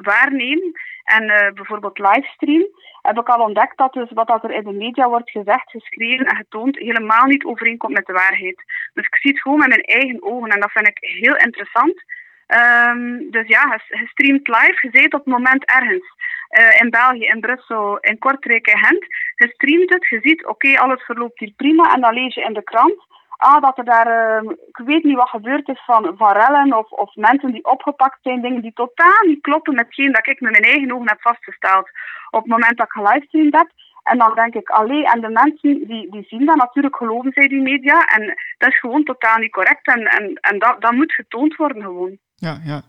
waarneem 0.00 0.60
en 1.04 1.54
bijvoorbeeld 1.54 1.98
livestream, 1.98 2.66
heb 3.02 3.18
ik 3.18 3.28
al 3.28 3.44
ontdekt 3.44 3.76
dat 3.76 3.92
dus 3.92 4.10
wat 4.10 4.44
er 4.44 4.50
in 4.50 4.64
de 4.64 4.72
media 4.72 5.08
wordt 5.08 5.30
gezegd, 5.30 5.70
geschreven 5.70 6.26
en 6.26 6.36
getoond, 6.36 6.78
helemaal 6.78 7.24
niet 7.24 7.44
overeenkomt 7.44 7.94
met 7.94 8.06
de 8.06 8.12
waarheid. 8.12 8.62
Dus 8.94 9.06
ik 9.06 9.16
zie 9.16 9.30
het 9.30 9.40
gewoon 9.40 9.58
met 9.58 9.68
mijn 9.68 9.82
eigen 9.82 10.22
ogen 10.22 10.50
en 10.50 10.60
dat 10.60 10.72
vind 10.72 10.88
ik 10.88 10.98
heel 11.00 11.36
interessant. 11.36 12.02
Ehm, 12.48 13.30
dus 13.30 13.46
ja, 13.46 13.80
je 13.88 14.06
streamt 14.06 14.48
live, 14.48 14.78
je 14.80 14.98
zit 14.98 15.14
op 15.14 15.24
het 15.24 15.34
moment 15.34 15.64
ergens. 15.64 16.16
eh, 16.48 16.80
in 16.80 16.90
België, 16.90 17.26
in 17.26 17.40
Brussel, 17.40 17.98
in 18.00 18.18
Kortrijk, 18.18 18.66
in 18.66 18.78
Gent. 18.78 19.04
Je 19.34 19.48
streamt 19.48 19.92
het, 19.92 20.08
je 20.08 20.18
ziet, 20.22 20.46
oké, 20.46 20.78
alles 20.78 21.02
verloopt 21.04 21.38
hier 21.38 21.52
prima. 21.56 21.94
En 21.94 22.00
dan 22.00 22.14
lees 22.14 22.34
je 22.34 22.42
in 22.42 22.52
de 22.52 22.62
krant, 22.62 23.06
ah, 23.36 23.62
dat 23.62 23.78
er 23.78 23.84
daar, 23.84 24.06
ehm, 24.06 24.50
ik 24.50 24.76
weet 24.84 25.04
niet 25.04 25.16
wat 25.16 25.28
gebeurd 25.28 25.68
is 25.68 25.82
van, 25.84 26.14
van 26.16 26.32
rellen 26.32 26.78
of, 26.78 26.90
of 26.90 27.14
mensen 27.14 27.52
die 27.52 27.64
opgepakt 27.64 28.18
zijn, 28.22 28.40
dingen 28.40 28.62
die 28.62 28.72
totaal 28.72 29.26
niet 29.26 29.40
kloppen 29.40 29.74
met 29.74 29.84
hetgeen 29.84 30.12
dat 30.12 30.26
ik 30.26 30.40
met 30.40 30.50
mijn 30.50 30.62
eigen 30.62 30.92
ogen 30.92 31.08
heb 31.08 31.20
vastgesteld 31.20 31.90
op 32.30 32.42
het 32.42 32.50
moment 32.50 32.76
dat 32.76 32.86
ik 32.86 32.92
gelivestreamd 32.92 33.56
heb. 33.56 33.70
En 34.02 34.18
dan 34.18 34.34
denk 34.34 34.54
ik, 34.54 34.68
allee, 34.68 35.06
en 35.06 35.20
de 35.20 35.28
mensen 35.28 35.86
die, 35.86 36.10
die 36.10 36.24
zien 36.28 36.46
dat, 36.46 36.56
natuurlijk 36.56 36.96
geloven 36.96 37.32
zij 37.32 37.48
die 37.48 37.60
media. 37.62 38.06
En 38.06 38.34
dat 38.58 38.68
is 38.68 38.78
gewoon 38.78 39.04
totaal 39.04 39.38
niet 39.38 39.52
correct. 39.52 39.86
En, 39.86 40.06
en, 40.06 40.34
en 40.40 40.58
dat, 40.58 40.80
dat 40.80 40.92
moet 40.92 41.12
getoond 41.12 41.56
worden 41.56 41.82
gewoon. 41.82 42.18
Ja, 42.38 42.60
ja. 42.64 42.82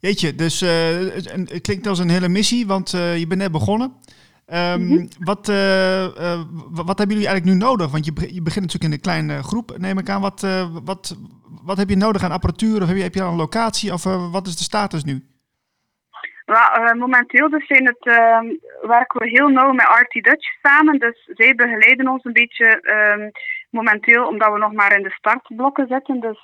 Jeetje, 0.00 0.34
dus 0.34 0.62
eh, 0.62 0.96
het, 0.98 1.60
klinkt 1.60 1.86
als 1.86 1.98
een 1.98 2.08
hele 2.10 2.28
missie, 2.28 2.66
want 2.66 2.92
eh, 2.94 3.18
je 3.18 3.26
bent 3.26 3.40
net 3.40 3.52
begonnen. 3.52 3.92
Ehm, 4.46 4.86
Mhm. 4.86 5.06
wat, 5.18 5.48
eh, 5.48 6.06
wat 6.70 6.98
hebben 6.98 7.16
jullie 7.16 7.26
eigenlijk 7.26 7.44
nu 7.44 7.54
nodig? 7.54 7.90
Want 7.90 8.04
je, 8.04 8.12
je 8.34 8.42
begint 8.42 8.64
natuurlijk 8.64 8.84
in 8.84 8.92
een 8.92 9.00
kleine 9.00 9.42
groep, 9.42 9.78
neem 9.78 9.98
ik 9.98 10.08
aan. 10.08 10.20
Wat, 10.20 10.46
wat, 10.84 11.16
wat 11.64 11.76
heb 11.76 11.88
je 11.88 11.96
nodig 11.96 12.22
aan 12.22 12.30
apparatuur? 12.32 12.82
Of 12.82 12.88
heb 12.88 12.96
je, 12.96 13.02
heb 13.02 13.14
je 13.14 13.22
al 13.22 13.30
een 13.30 13.36
locatie? 13.36 13.92
Of 13.92 14.04
wat 14.32 14.46
is 14.46 14.56
de 14.56 14.62
status 14.62 15.04
nu? 15.04 15.24
Eh, 16.44 16.92
momenteel 16.92 17.50
dus 17.50 17.66
zijn 17.66 17.86
het, 17.86 18.06
ehm, 18.06 18.46
werken 18.88 19.20
we 19.20 19.28
heel 19.28 19.48
nauw 19.48 19.72
met 19.72 19.86
RT 19.86 20.24
Dutch 20.24 20.46
samen. 20.62 20.98
Dus 20.98 21.30
zij 21.34 21.54
begeleiden 21.54 22.08
ons 22.08 22.24
een 22.24 22.32
beetje 22.32 22.80
ehm, 22.80 23.30
momenteel, 23.70 24.26
omdat 24.26 24.52
we 24.52 24.58
nog 24.58 24.72
maar 24.72 24.96
in 24.96 25.02
de 25.02 25.10
startblokken 25.10 25.86
zitten. 25.88 26.20
Dus 26.20 26.40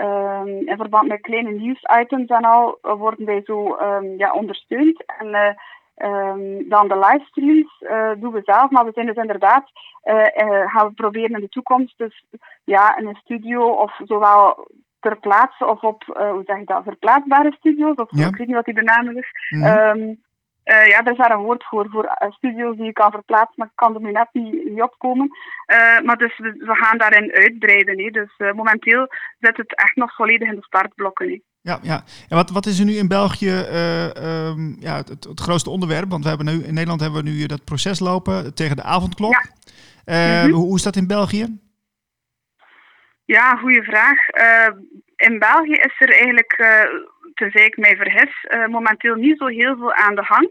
ehm, 0.00 0.48
in 0.48 0.76
verband 0.76 1.08
met 1.08 1.20
kleine 1.20 1.50
nieuwsitems 1.50 2.28
en 2.28 2.44
al 2.44 2.78
eh, 2.82 2.92
worden 2.92 3.26
wij 3.26 3.42
zo 3.44 3.74
ehm, 3.74 4.04
ja, 4.16 4.32
ondersteund. 4.32 5.04
En 5.18 5.34
eh, 5.34 5.54
ehm, 5.94 6.68
dan 6.68 6.88
de 6.88 6.98
livestreams 6.98 7.78
eh, 7.80 8.10
doen 8.16 8.32
we 8.32 8.40
zelf, 8.44 8.70
maar 8.70 8.84
we 8.84 8.92
zijn 8.94 9.06
dus 9.06 9.16
inderdaad, 9.16 9.70
gaan 10.66 10.86
we 10.86 10.92
proberen 10.94 11.34
in 11.34 11.40
de 11.40 11.48
toekomst 11.48 11.98
dus 11.98 12.24
ja, 12.64 12.98
in 12.98 13.06
een 13.06 13.20
studio 13.24 13.68
of 13.68 14.00
zowel 14.04 14.68
ter 15.00 15.18
plaatse 15.18 15.66
of 15.66 15.82
op, 15.82 16.02
hoe 16.04 16.42
zeg 16.46 16.58
je 16.58 16.64
dat, 16.64 16.82
verplaatsbare 16.84 17.52
studio's, 17.52 17.96
of 17.96 18.08
Ja. 18.10 18.26
ik 18.26 18.36
weet 18.36 18.46
niet 18.46 18.56
wat 18.56 18.64
die 18.64 18.74
benaming 18.74 19.18
is. 19.18 19.30
Mhm. 19.50 20.14
Eh, 20.70 20.86
ja, 20.86 21.04
er 21.04 21.12
is 21.12 21.18
daar 21.18 21.30
een 21.30 21.48
woord 21.48 21.64
voor, 21.64 21.86
voor 21.90 22.04
eh, 22.04 22.30
studio's 22.30 22.76
die 22.76 22.84
je 22.84 22.92
kan 22.92 23.10
verplaatsen, 23.10 23.54
maar 23.56 23.66
ik 23.66 23.72
kan 23.74 23.94
er 23.94 24.00
nu 24.00 24.12
net 24.12 24.28
niet, 24.32 24.64
niet 24.70 24.82
opkomen. 24.82 25.30
Eh, 25.66 26.00
maar 26.00 26.16
dus 26.16 26.38
we, 26.38 26.52
we 26.52 26.74
gaan 26.74 26.98
daarin 26.98 27.32
uitbreiden. 27.32 27.98
Hè. 27.98 28.10
Dus 28.10 28.54
momenteel 28.54 29.08
zit 29.40 29.56
het 29.56 29.74
echt 29.74 29.96
nog 29.96 30.14
volledig 30.14 30.48
in 30.48 30.54
de 30.54 30.62
startblokken. 30.62 31.28
Hè. 31.28 31.40
Ja, 31.62 31.78
ja. 31.82 32.02
En 32.28 32.36
wat, 32.36 32.50
wat 32.50 32.66
is 32.66 32.78
er 32.78 32.84
nu 32.84 32.92
in 32.92 33.08
België 33.08 33.48
eh, 33.48 34.16
ehm, 34.16 34.80
ja, 34.80 34.96
het, 34.96 35.08
het, 35.08 35.24
het 35.24 35.40
grootste 35.40 35.70
onderwerp? 35.70 36.10
Want 36.10 36.22
we 36.22 36.28
hebben 36.28 36.46
nu, 36.46 36.64
in 36.64 36.74
Nederland 36.74 37.00
hebben 37.00 37.24
we 37.24 37.30
nu 37.30 37.46
dat 37.46 37.64
proces 37.64 37.98
lopen 37.98 38.54
tegen 38.54 38.76
de 38.76 38.82
avondklok. 38.82 39.42
Ja. 40.04 40.44
Mhm. 40.44 40.50
Hoe 40.50 40.76
is 40.76 40.82
dat 40.82 40.96
in 40.96 41.06
België? 41.06 41.58
Ja, 43.24 43.56
goede 43.56 43.82
vraag. 43.82 44.18
In 45.16 45.38
België 45.38 45.72
is 45.72 45.94
er 45.98 46.10
eigenlijk, 46.10 46.56
tenzij 47.40 47.64
ik 47.64 47.76
mij 47.76 47.96
vergis, 47.96 48.44
eh, 48.44 48.66
momenteel 48.66 49.14
niet 49.14 49.38
zo 49.38 49.46
heel 49.46 49.76
veel 49.76 49.94
aan 49.94 50.14
de 50.14 50.24
gang. 50.24 50.48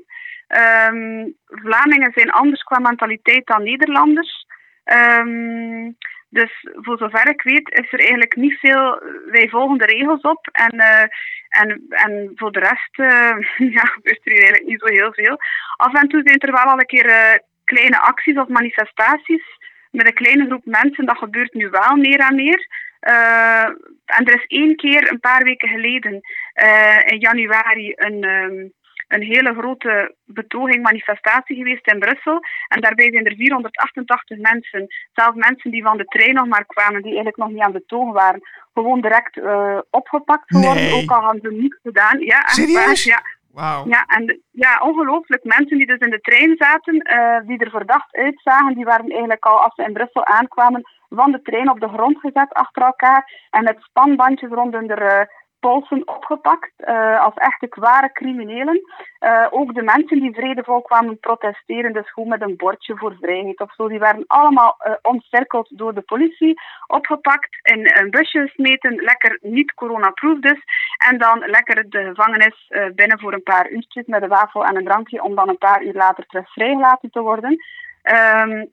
Ehm, 0.47 1.28
Vlamingen 1.45 2.12
zijn 2.15 2.32
anders 2.32 2.63
qua 2.63 2.80
mentaliteit 2.80 3.45
dan 3.45 3.63
Nederlanders. 3.63 4.45
Ehm, 4.84 5.91
dus 6.30 6.52
voor 6.73 6.97
zover 6.97 7.30
ik 7.30 7.41
weet 7.41 7.69
is 7.69 7.93
er 7.93 7.99
eigenlijk 7.99 8.36
niet 8.36 8.60
veel. 8.60 9.02
Wij 9.25 9.49
volgen 9.49 9.78
de 9.78 9.86
regels 9.86 10.21
op 10.21 10.49
en, 10.52 10.80
eh, 10.80 11.06
en, 11.49 11.86
en 11.89 12.32
voor 12.36 12.52
de 12.52 12.60
rest 12.60 12.99
eh, 12.99 13.38
ja, 13.75 13.82
gebeurt 13.82 14.25
er 14.25 14.32
eigenlijk 14.32 14.65
niet 14.65 14.80
zo 14.80 14.88
heel 14.88 15.13
veel. 15.13 15.38
Af 15.75 15.93
en 15.93 16.08
toe 16.08 16.21
zijn 16.25 16.39
er 16.39 16.52
wel 16.52 16.63
al 16.63 16.80
een 16.80 16.86
keer 16.86 17.06
eh, 17.06 17.39
kleine 17.63 17.99
acties 17.99 18.38
of 18.38 18.47
manifestaties 18.47 19.43
met 19.91 20.08
een 20.08 20.13
kleine 20.13 20.45
groep 20.45 20.65
mensen. 20.65 21.06
Dat 21.06 21.17
gebeurt 21.17 21.54
nu 21.54 21.69
wel 21.69 21.95
meer 21.95 22.19
en 22.19 22.36
meer. 22.36 22.67
Eh, 23.00 23.64
en 24.06 24.26
er 24.26 24.34
is 24.34 24.46
één 24.48 24.76
keer, 24.76 25.12
een 25.12 25.20
paar 25.20 25.44
weken 25.44 25.70
geleden, 25.70 26.22
eh, 26.54 27.00
in 27.06 27.20
januari, 27.20 27.94
een, 27.96 28.24
ehm, 28.24 28.68
een 29.08 29.22
hele 29.22 29.54
grote 29.54 30.16
betoging, 30.26 30.84
manifestatie 30.84 31.56
geweest 31.56 31.92
in 31.92 32.00
Brussel. 32.00 32.40
En 32.68 32.82
daarbij 32.82 33.12
zijn 33.12 33.26
er 33.26 33.36
488 33.36 34.38
mensen, 34.38 34.88
zelfs 35.14 35.38
mensen 35.38 35.72
die 35.72 35.84
van 35.84 35.98
de 35.98 36.06
trein 36.06 36.34
nog 36.34 36.48
maar 36.48 36.66
kwamen, 36.66 37.02
die 37.02 37.12
eigenlijk 37.12 37.38
nog 37.38 37.50
niet 37.50 37.60
aan 37.60 37.74
het 37.74 37.82
betogen 37.82 38.14
waren, 38.14 38.42
gewoon 38.74 39.02
direct 39.02 39.38
eh, 39.38 39.80
opgepakt 39.90 40.44
geworden. 40.46 40.84
Nee. 40.84 41.04
Ook 41.04 41.12
al 41.12 41.22
hadden 41.22 41.42
ze 41.42 41.62
niets 41.62 41.78
gedaan. 41.84 42.20
Ja, 42.20 42.40
echt 42.40 42.54
Serieus? 42.54 43.06
waar, 43.06 43.16
ja. 43.16 43.38
Wauw. 43.54 43.86
Ja, 43.88 44.06
en 44.06 44.42
ja, 44.52 44.80
ongelooflijk. 44.84 45.44
Mensen 45.44 45.78
die 45.78 45.88
dus 45.88 46.00
in 46.00 46.10
de 46.10 46.20
trein 46.20 46.56
zaten, 46.58 47.00
eh, 47.00 47.48
die 47.48 47.58
er 47.58 47.70
verdacht 47.70 48.16
uitzagen, 48.16 48.76
die 48.76 48.86
waren 48.86 49.10
eigenlijk 49.10 49.46
al, 49.46 49.60
als 49.62 49.76
ze 49.76 49.84
in 49.84 49.94
Brussel 49.94 50.26
aankwamen, 50.26 50.82
van 51.10 51.32
de 51.32 51.42
trein 51.42 51.70
op 51.70 51.80
de 51.80 51.88
grond 51.88 52.20
gezet 52.20 52.54
achter 52.54 52.84
elkaar 52.84 53.48
en 53.50 53.64
met 53.64 53.78
spanbandjes 53.80 54.50
rond 54.50 54.74
hun 54.74 54.90
eh, 54.90 55.26
polsen 55.60 56.08
opgepakt, 56.08 56.72
eh, 56.78 57.24
als 57.26 57.34
echte 57.34 57.67
kware 57.67 58.12
criminelen. 58.12 58.82
Eh, 59.19 59.48
ook 59.50 59.74
de 59.74 59.82
mensen 59.82 60.19
die 60.19 60.34
vredevol 60.34 60.82
kwamen 60.82 61.19
protesteren, 61.19 61.93
dus 61.93 62.12
gewoon 62.12 62.30
met 62.30 62.41
een 62.41 62.56
bordje 62.56 62.98
voor 62.98 63.17
vrijheid 63.22 63.62
of 63.62 63.74
zo, 63.74 63.88
die 63.88 64.00
werden 64.00 64.24
allemaal 64.28 64.78
omcirkeld 65.02 65.78
door 65.78 65.93
de 65.93 66.02
politie, 66.02 66.62
opgepakt, 66.88 67.60
in 67.62 67.91
een 67.93 68.10
busje 68.10 68.39
gesmeten, 68.39 68.95
lekker 68.95 69.39
niet 69.41 69.74
coronaproof 69.74 70.39
dus, 70.39 70.63
en 71.10 71.17
dan 71.17 71.43
lekker 71.45 71.89
de 71.89 72.04
gevangenis 72.04 72.72
binnen 72.95 73.19
voor 73.19 73.34
een 73.34 73.43
paar 73.43 73.69
uurtjes 73.69 74.06
met 74.06 74.22
een 74.22 74.30
wafel 74.30 74.65
en 74.65 74.76
een 74.76 74.86
drankje, 74.86 75.24
om 75.24 75.36
dan 75.36 75.50
een 75.50 75.58
paar 75.58 75.84
uur 75.84 75.93
later 75.93 76.26
terug 76.26 76.52
vrijgelaten 76.52 77.10
te 77.12 77.22
worden. 77.22 77.58
Ehm, 78.02 78.65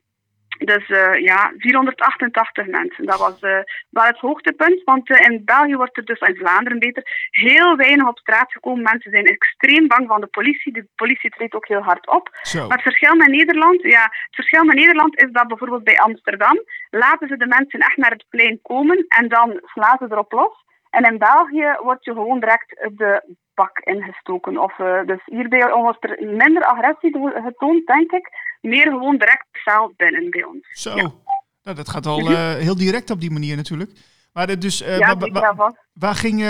dus 0.57 0.89
eh, 0.89 1.21
ja, 1.23 1.53
488 1.57 2.67
mensen. 2.67 3.05
Dat 3.05 3.19
was 3.19 3.39
eh, 3.39 3.59
wel 3.89 4.03
het 4.03 4.17
hoogtepunt, 4.17 4.83
want 4.83 5.09
eh, 5.09 5.29
in 5.29 5.41
België 5.45 5.75
wordt 5.75 5.97
er 5.97 6.05
dus, 6.05 6.19
in 6.19 6.35
Vlaanderen 6.35 6.79
beter, 6.79 7.27
heel 7.29 7.75
weinig 7.75 8.07
op 8.07 8.17
straat 8.17 8.51
gekomen. 8.51 8.83
Mensen 8.83 9.11
zijn 9.11 9.25
extreem 9.25 9.87
bang 9.87 10.07
van 10.07 10.21
de 10.21 10.27
politie. 10.27 10.73
De 10.73 10.87
politie 10.95 11.29
treedt 11.29 11.55
ook 11.55 11.67
heel 11.67 11.81
hard 11.81 12.07
op. 12.07 12.29
Zo. 12.41 12.67
Maar 12.67 12.77
het 12.77 12.81
verschil 12.81 13.15
met 13.15 13.27
Nederland, 13.27 13.81
ja, 13.81 14.03
het 14.03 14.35
verschil 14.35 14.63
met 14.63 14.75
Nederland 14.75 15.21
is 15.21 15.31
dat 15.31 15.47
bijvoorbeeld 15.47 15.83
bij 15.83 15.99
Amsterdam 15.99 16.63
laten 16.89 17.27
ze 17.27 17.37
de 17.37 17.47
mensen 17.47 17.79
echt 17.79 17.97
naar 17.97 18.11
het 18.11 18.25
plein 18.29 18.59
komen 18.61 19.05
en 19.07 19.27
dan 19.27 19.59
slaan 19.63 19.97
ze 19.99 20.05
erop 20.09 20.31
los. 20.31 20.65
En 20.89 21.03
in 21.03 21.17
België 21.17 21.77
wordt 21.81 22.05
je 22.05 22.13
gewoon 22.13 22.39
direct 22.39 22.89
de 22.95 23.35
bak 23.53 23.79
ingestoken. 23.79 24.57
Of, 24.57 24.75
dus 25.05 25.21
hierbij 25.25 25.73
wordt 25.73 26.03
er 26.03 26.17
minder 26.27 26.63
agressie 26.63 27.19
getoond, 27.43 27.87
denk 27.87 28.11
ik. 28.11 28.29
Meer 28.61 28.83
gewoon 28.91 29.17
direct 29.17 29.45
de 29.51 29.59
zaal 29.63 29.93
binnen 29.95 30.29
bij 30.29 30.43
ons. 30.43 30.67
Zo. 30.71 30.95
Ja. 30.95 31.11
Nou, 31.63 31.75
dat 31.79 31.89
gaat 31.89 32.05
al 32.05 32.19
eh, 32.19 32.53
heel 32.53 32.77
direct 32.77 33.09
op 33.09 33.19
die 33.19 33.31
manier 33.31 33.55
natuurlijk. 33.55 33.91
Maar 34.33 34.49
eh, 34.49 34.57
dus, 34.59 34.81
eh, 34.81 34.97
ja, 34.97 35.17
wa- 35.17 35.27
wa- 35.31 35.55
wa- 35.55 35.75
waar, 35.93 36.15
ging, 36.15 36.41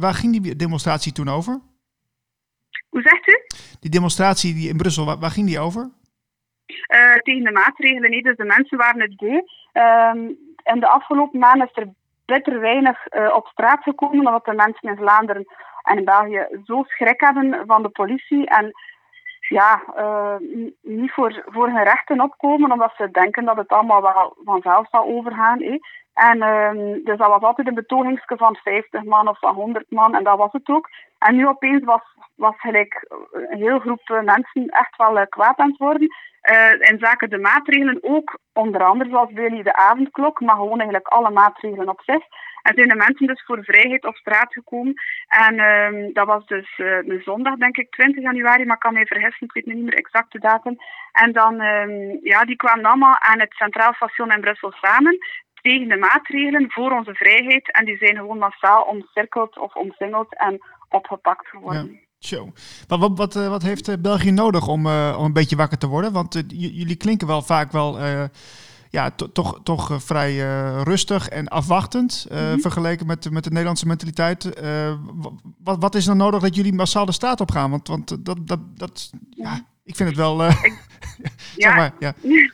waar 0.00 0.14
ging 0.14 0.42
die 0.42 0.56
demonstratie 0.56 1.12
toen 1.12 1.28
over? 1.28 1.60
Hoe 2.88 3.02
zegt 3.02 3.28
u? 3.28 3.40
Die 3.80 3.90
demonstratie 3.90 4.54
die 4.54 4.68
in 4.68 4.76
Brussel, 4.76 5.04
waar, 5.04 5.18
waar 5.18 5.30
ging 5.30 5.46
die 5.46 5.58
over? 5.60 5.90
Tegen 7.22 7.44
de 7.44 7.50
maatregelen. 7.52 8.10
Nee, 8.10 8.22
dus 8.22 8.36
de 8.36 8.44
mensen 8.44 8.78
waren 8.78 9.00
het 9.00 9.16
beu. 9.16 9.40
Ehm, 9.72 10.18
in 10.64 10.80
de 10.80 10.88
afgelopen 10.88 11.38
maanden 11.38 11.68
is 11.72 11.82
er 11.82 11.88
bitter 12.24 12.60
weinig 12.60 13.06
op 13.34 13.46
straat 13.46 13.82
gekomen, 13.82 14.18
omdat 14.26 14.44
de 14.44 14.54
mensen 14.54 14.90
in 14.90 14.96
Vlaanderen 14.96 15.46
en 15.82 15.98
in 15.98 16.04
België 16.04 16.46
zo 16.64 16.82
schrik 16.86 17.20
hebben 17.20 17.62
van 17.66 17.82
de 17.82 17.88
politie. 17.88 18.46
En 18.46 18.72
ja, 19.48 19.82
uh, 19.98 20.34
niet 20.82 21.12
voor, 21.12 21.42
voor 21.46 21.66
hun 21.66 21.82
rechten 21.82 22.20
opkomen, 22.20 22.72
omdat 22.72 22.92
ze 22.96 23.10
denken 23.10 23.44
dat 23.44 23.56
het 23.56 23.68
allemaal 23.68 24.02
wel 24.02 24.36
vanzelf 24.44 24.88
zal 24.90 25.04
overgaan. 25.04 25.60
Eh. 25.60 25.78
En 26.14 26.36
uh, 26.36 26.94
dus 27.04 27.18
dat 27.18 27.28
was 27.28 27.42
altijd 27.42 27.66
een 27.66 27.74
betogingsje 27.74 28.36
van 28.36 28.56
50 28.56 29.02
man 29.02 29.28
of 29.28 29.38
van 29.38 29.54
100 29.54 29.90
man, 29.90 30.14
en 30.14 30.24
dat 30.24 30.38
was 30.38 30.52
het 30.52 30.68
ook. 30.68 30.88
En 31.18 31.36
nu 31.36 31.48
opeens 31.48 31.84
was, 31.84 32.02
was 32.34 32.54
gelijk 32.56 33.06
een 33.32 33.58
heel 33.58 33.78
groep 33.78 34.20
mensen 34.24 34.68
echt 34.68 34.96
wel 34.96 35.26
kwaad 35.28 35.58
aan 35.58 35.68
het 35.68 35.78
worden. 35.78 36.08
In 36.80 36.98
zaken 36.98 37.30
de 37.30 37.38
maatregelen 37.38 37.98
ook, 38.02 38.38
onder 38.52 38.84
andere 38.84 39.10
zoals 39.10 39.32
bij 39.32 39.42
jullie 39.42 39.62
de 39.62 39.76
avondklok, 39.76 40.40
maar 40.40 40.54
gewoon 40.54 40.78
eigenlijk 40.78 41.08
alle 41.08 41.30
maatregelen 41.30 41.88
op 41.88 42.00
zich. 42.04 42.22
En 42.66 42.74
zijn 42.74 42.88
de 42.88 43.04
mensen 43.06 43.26
dus 43.26 43.42
voor 43.44 43.64
vrijheid 43.64 44.06
op 44.06 44.16
straat 44.16 44.52
gekomen. 44.52 44.94
En 45.26 45.60
um, 45.60 46.12
dat 46.12 46.26
was 46.26 46.46
dus 46.46 46.78
uh, 46.78 46.86
een 46.86 47.22
zondag, 47.24 47.56
denk 47.56 47.76
ik, 47.76 47.90
20 47.90 48.22
januari, 48.22 48.64
maar 48.64 48.74
ik 48.74 48.80
kan 48.80 48.94
me 48.94 49.06
vergissen, 49.06 49.46
ik 49.46 49.52
weet 49.52 49.66
niet 49.66 49.84
meer 49.84 49.94
exact 49.94 50.32
de 50.32 50.38
datum. 50.38 50.76
En 51.12 51.32
dan, 51.32 51.60
um, 51.60 52.18
ja, 52.22 52.44
die 52.44 52.56
kwamen 52.56 52.84
allemaal 52.84 53.18
aan 53.18 53.40
het 53.40 53.52
Centraal 53.52 53.94
Station 53.94 54.32
in 54.32 54.40
Brussel 54.40 54.72
samen 54.80 55.18
tegen 55.62 55.88
de 55.88 55.96
maatregelen 55.96 56.70
voor 56.70 56.90
onze 56.90 57.14
vrijheid. 57.14 57.72
En 57.72 57.84
die 57.84 57.96
zijn 57.96 58.16
gewoon 58.16 58.38
massaal 58.38 58.82
omcirkeld 58.82 59.58
of 59.58 59.74
omsingeld 59.74 60.36
en 60.36 60.58
opgepakt 60.88 61.48
geworden. 61.48 61.92
Ja. 61.92 62.02
Show. 62.18 62.48
Wat, 62.88 62.98
wat, 62.98 63.18
wat, 63.18 63.34
wat 63.34 63.62
heeft 63.62 64.02
België 64.02 64.30
nodig 64.30 64.68
om, 64.68 64.86
om 64.86 65.24
een 65.24 65.32
beetje 65.32 65.56
wakker 65.56 65.78
te 65.78 65.86
worden? 65.86 66.12
Want 66.12 66.42
jullie 66.48 66.96
klinken 66.96 67.26
wel 67.26 67.42
vaak 67.42 67.72
wel 67.72 67.98
ja, 68.94 69.10
toch, 69.10 69.60
toch 69.62 69.90
uh, 69.90 69.98
vrij 69.98 70.32
uh, 70.32 70.82
rustig 70.82 71.28
en 71.28 71.48
afwachtend 71.48 72.26
uh, 72.32 72.38
mm-hmm. 72.38 72.60
vergeleken 72.60 73.06
met, 73.06 73.30
met 73.30 73.44
de 73.44 73.50
Nederlandse 73.50 73.86
mentaliteit. 73.86 74.60
wat, 75.64 75.78
wat 75.78 75.94
is 75.94 76.04
dan 76.04 76.16
nodig 76.16 76.40
dat 76.40 76.54
jullie 76.54 76.72
massaal 76.72 77.06
de 77.06 77.12
straat 77.12 77.40
op 77.40 77.50
gaan? 77.50 77.70
Want, 77.70 77.88
want 77.88 78.24
dat, 78.26 78.38
dat, 78.46 78.60
dat, 78.78 79.12
ja, 79.30 79.52
ik 79.84 79.96
vind 79.96 80.08
het 80.08 80.18
wel. 80.18 80.42
Ja. 81.56 81.74
Maar, 81.74 81.92
ja. 81.98 82.12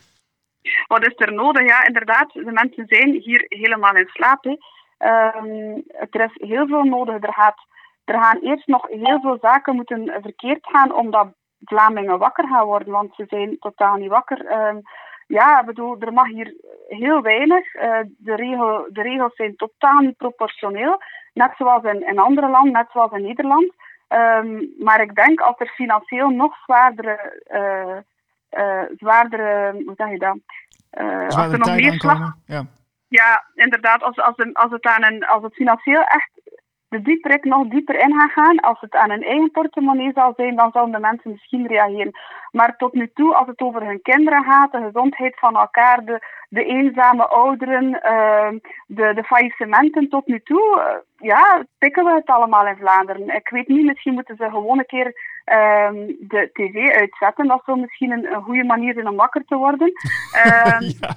Wat 0.93 1.07
is 1.07 1.15
er 1.17 1.33
nodig? 1.33 1.67
Ja, 1.67 1.87
inderdaad, 1.87 2.33
de 2.33 2.53
mensen 2.53 2.85
zijn 2.87 3.11
hier 3.13 3.45
helemaal 3.49 3.97
in 3.97 4.09
slaap. 4.09 4.45
Um, 4.45 5.83
er 6.11 6.25
is 6.25 6.49
heel 6.49 6.67
veel 6.67 6.85
nodig. 6.85 7.15
Er, 7.23 7.33
gaat, 7.33 7.59
er 8.05 8.23
gaan 8.23 8.39
eerst 8.43 8.67
nog 8.67 8.87
heel 8.89 9.21
veel 9.21 9.39
zaken 9.41 9.75
moeten 9.77 10.13
verkeerd 10.23 10.67
gaan 10.67 10.95
omdat 10.95 11.29
Vlamingen 11.65 12.19
wakker 12.19 12.49
gaan 12.49 12.67
worden, 12.67 12.93
want 12.93 13.15
ze 13.15 13.25
zijn 13.29 13.57
totaal 13.59 13.97
niet 13.97 14.09
wakker. 14.09 14.69
Um, 14.69 14.83
ja, 15.31 15.65
bedoel, 15.65 15.97
er 16.01 16.13
mag 16.13 16.27
hier 16.27 16.55
heel 16.89 17.23
weinig. 17.23 17.75
Uh, 17.75 17.99
de, 18.19 18.35
regel, 18.35 18.87
de 18.93 19.03
regels 19.03 19.35
zijn 19.35 19.57
totaal 19.57 20.01
niet 20.01 20.17
proportioneel. 20.17 21.03
Net 21.33 21.53
zoals 21.59 21.83
in, 21.83 22.07
in 22.07 22.19
andere 22.19 22.49
landen, 22.49 22.73
net 22.73 22.89
zoals 22.93 23.13
in 23.13 23.23
Nederland. 23.23 23.73
Um, 24.09 24.75
maar 24.79 25.01
ik 25.01 25.15
denk 25.15 25.41
als 25.41 25.59
er 25.59 25.69
financieel 25.69 26.29
nog 26.29 26.57
zwaardere, 26.65 27.43
uh, 27.53 27.97
uh, 28.63 28.97
zwaardere 28.97 29.73
hoe 29.85 29.95
zeg 29.97 30.11
je 30.11 30.19
dat? 30.19 30.39
als 31.27 31.53
er 31.53 31.59
nog 31.59 31.75
meer 31.75 31.93
slag. 31.93 32.35
Ja. 32.47 32.67
ja, 33.09 33.45
inderdaad. 33.55 34.03
Als, 34.03 34.17
als, 34.17 34.35
als, 34.53 34.71
het 34.73 34.85
aan 34.85 35.05
een, 35.05 35.27
als 35.27 35.43
het 35.43 35.55
financieel 35.55 36.03
echt 36.03 36.31
de 36.89 37.03
dieper 37.03 37.31
ik 37.31 37.45
nog 37.45 37.69
dieper 37.69 37.95
in 37.95 38.13
ga 38.13 38.29
gaan, 38.29 38.61
als 38.61 38.81
het 38.81 38.95
aan 38.95 39.11
hun 39.11 39.23
eigen 39.23 39.51
portemonnee 39.51 40.13
zal 40.15 40.33
zijn, 40.37 40.57
dan 40.57 40.71
zouden 40.73 40.95
de 40.95 41.01
mensen 41.01 41.31
misschien 41.31 41.67
reageren. 41.67 42.13
Maar 42.53 42.77
tot 42.77 42.93
nu 42.93 43.11
toe, 43.15 43.35
als 43.35 43.47
het 43.47 43.61
over 43.61 43.83
hun 43.87 44.03
kinderen 44.03 44.45
gaat, 44.45 44.73
de 44.73 44.83
gezondheid 44.83 45.39
van 45.39 45.57
elkaar, 45.57 46.05
de, 46.05 46.27
de 46.49 46.65
eenzame 46.65 47.27
ouderen, 47.27 47.85
uh, 47.85 48.49
de, 48.87 49.15
de 49.15 49.25
faillissementen 49.25 50.09
tot 50.09 50.27
nu 50.27 50.41
toe, 50.41 50.79
uh, 50.79 51.29
ja, 51.29 51.65
pikken 51.79 52.05
we 52.05 52.13
het 52.13 52.27
allemaal 52.27 52.67
in 52.67 52.77
Vlaanderen. 52.77 53.35
Ik 53.35 53.49
weet 53.49 53.69
niet, 53.69 53.85
misschien 53.85 54.15
moeten 54.15 54.37
ze 54.37 54.51
gewoon 54.51 54.79
een 54.79 54.87
keer 54.87 55.07
uh, 55.07 55.91
de 56.19 56.51
tv 56.53 56.89
uitzetten. 56.89 57.47
Dat 57.47 57.63
zou 57.65 57.81
misschien 57.81 58.11
een, 58.11 58.33
een 58.33 58.43
goede 58.43 58.65
manier 58.65 58.95
zijn 58.95 59.09
om 59.09 59.17
wakker 59.17 59.45
te 59.45 59.57
worden. 59.57 59.93
ja 61.01 61.15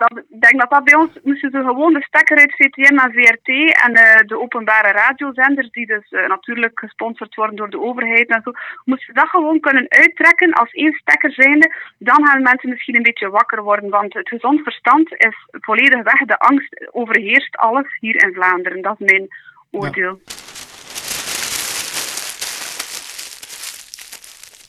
dat, 0.00 0.24
ik 0.28 0.40
denk 0.40 0.58
dat 0.60 0.70
dat 0.70 0.84
bij 0.84 0.94
ons 0.94 1.12
moesten 1.22 1.50
ze 1.50 1.60
gewoon 1.70 1.92
de 1.92 2.02
stekker 2.02 2.38
uit 2.38 2.54
VTM 2.56 2.94
naar 2.94 3.10
VRT 3.12 3.48
en 3.84 3.92
uh, 3.92 4.16
de 4.26 4.40
openbare 4.40 4.92
radiozenders, 4.92 5.70
die 5.70 5.86
dus 5.86 6.10
uh, 6.10 6.28
natuurlijk 6.28 6.78
gesponsord 6.78 7.34
worden 7.34 7.56
door 7.56 7.70
de 7.70 7.80
overheid 7.80 8.28
en 8.28 8.42
zo, 8.44 8.50
moesten 8.84 9.14
dat 9.14 9.28
gewoon 9.28 9.60
kunnen 9.60 9.86
uittrekken 9.88 10.52
als 10.52 10.69
één 10.72 10.92
stekker 10.92 11.32
zijnde. 11.32 11.74
Dan 11.98 12.26
gaan 12.26 12.42
mensen 12.42 12.70
misschien 12.70 12.96
een 12.96 13.02
beetje 13.02 13.30
wakker 13.30 13.62
worden, 13.62 13.90
want 13.90 14.14
het 14.14 14.28
gezond 14.28 14.60
verstand 14.62 15.12
is 15.12 15.36
volledig 15.50 16.02
weg. 16.02 16.18
De 16.26 16.38
angst 16.38 16.90
overheerst 16.90 17.56
alles 17.56 17.96
hier 18.00 18.24
in 18.24 18.32
Vlaanderen. 18.34 18.82
Dat 18.82 18.96
is 18.98 19.10
mijn 19.10 19.28
oordeel. 19.70 20.20
Ja. 20.24 20.38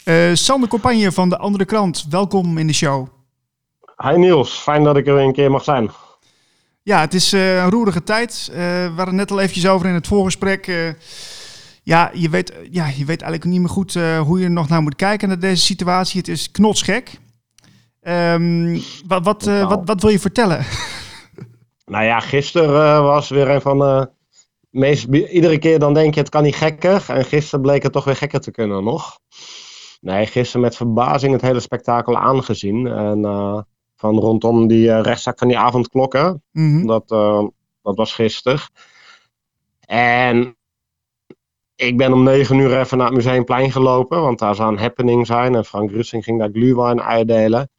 Uh, 0.06 0.34
Sander 0.34 0.70
Compagne 0.70 1.12
van 1.12 1.30
de 1.30 1.38
Andere 1.38 1.66
Krant, 1.66 2.06
welkom 2.10 2.58
in 2.58 2.68
de 2.68 2.74
show. 2.74 3.08
Hi 3.98 4.18
Niels, 4.18 4.60
fijn 4.60 4.84
dat 4.84 4.98
ik 4.98 5.08
er 5.08 5.14
weer 5.14 5.24
een 5.24 5.34
keer 5.34 5.52
mag 5.52 5.64
zijn. 5.64 5.90
Ja, 6.84 7.00
het 7.00 7.14
is 7.14 7.34
uh, 7.34 7.64
een 7.64 7.70
roerige 7.70 8.04
tijd. 8.04 8.48
Uh, 8.52 8.58
we 8.58 8.92
waren 8.96 9.16
net 9.16 9.32
al 9.32 9.40
eventjes 9.40 9.68
over 9.68 9.88
in 9.88 9.94
het 9.94 10.08
voorgesprek. 10.08 10.66
Ja, 11.84 12.12
je 12.14 12.30
weet, 12.30 12.54
ja, 12.70 12.88
je 12.88 13.06
weet 13.06 13.22
eigenlijk 13.22 13.46
niet 13.46 13.60
meer 13.60 13.70
goed 13.70 13.94
hoe 13.94 14.40
je 14.40 14.46
er 14.46 14.52
nog 14.52 14.70
naar 14.70 14.82
moet 14.82 14.96
kijken 14.96 15.28
naar 15.28 15.40
deze 15.40 15.64
situatie. 15.64 16.20
Het 16.20 16.28
is 16.28 16.52
knotsgek. 16.52 17.20
Um, 18.02 18.82
wat, 19.08 19.24
wat, 19.24 19.44
wat, 19.44 19.82
wat 19.86 20.02
wil 20.02 20.10
je 20.10 20.20
vertellen? 20.20 20.66
Nou 21.86 22.04
ja, 22.04 22.20
gisteren 22.20 23.04
was 23.04 23.30
weer 23.30 23.50
een 23.50 23.62
van 23.62 23.80
de 23.80 24.10
meest... 24.70 25.08
Iedere 25.08 25.58
keer 25.58 25.80
dan 25.80 25.94
denk 25.94 26.14
je 26.14 26.20
het 26.20 26.30
kan 26.30 26.44
niet 26.44 26.56
gekker. 26.56 27.06
En 27.08 27.26
gisteren 27.26 27.62
bleek 27.62 27.84
het 27.84 27.92
toch 27.92 28.04
weer 28.04 28.16
gekker 28.16 28.40
te 28.40 28.52
kunnen 28.52 28.84
nog. 28.84 29.20
Nee, 30.02 30.26
gisteren 30.26 30.62
met 30.62 30.76
verbazing 30.76 31.34
het 31.34 31.42
hele 31.42 31.60
spektakel 31.60 32.18
aangezien. 32.18 32.88
En 32.88 33.24
van 34.02 34.20
rondom 34.20 34.68
die 34.68 34.88
uh, 34.88 35.02
rechtszaak 35.02 35.38
van 35.38 35.48
die 35.48 35.58
avondklokken. 35.58 36.44
Mm 36.52 36.86
dat, 36.88 37.12
uh, 37.12 37.44
dat 37.82 37.96
was 37.96 38.14
gisteren. 38.14 38.60
En 39.80 40.56
ik 41.82 41.98
ben 41.98 42.14
om 42.14 42.24
negen 42.24 42.58
uur 42.58 42.80
even 42.80 42.98
naar 42.98 43.08
het 43.08 43.16
Museumplein 43.16 43.72
gelopen, 43.72 44.22
want 44.22 44.40
daar 44.40 44.56
zou 44.56 44.72
een 44.72 44.80
happening 44.80 45.28
zijn. 45.28 45.56
En 45.56 45.66
Frank 45.66 45.92
Russing 45.92 46.24
ging 46.24 46.40
daar 46.40 46.50
glühwein 46.52 47.02
uitdelen. 47.02 47.70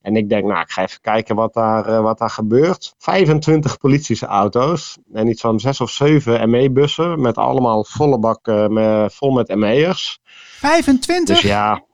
En 0.00 0.16
ik 0.16 0.28
denk, 0.28 0.44
nou, 0.44 0.60
ik 0.60 0.70
ga 0.70 0.82
even 0.82 1.00
kijken 1.00 1.36
wat 1.36 1.54
daar, 1.54 1.88
uh, 1.88 2.00
wat 2.00 2.18
daar 2.18 2.30
gebeurt. 2.30 2.94
25 2.98 3.78
politische 3.78 4.26
auto's 4.26 4.98
en 5.12 5.28
iets 5.28 5.40
van 5.40 5.60
zes 5.60 5.80
of 5.80 5.90
zeven 5.90 6.50
ME-bussen 6.50 7.20
met 7.20 7.36
allemaal 7.36 7.84
volle 7.84 8.18
bakken 8.18 8.72
met, 8.72 9.14
vol 9.14 9.30
met 9.30 9.54
ME'ers. 9.54 10.18
25? 10.58 11.40
Dus 11.40 11.50
ja, 11.50 11.84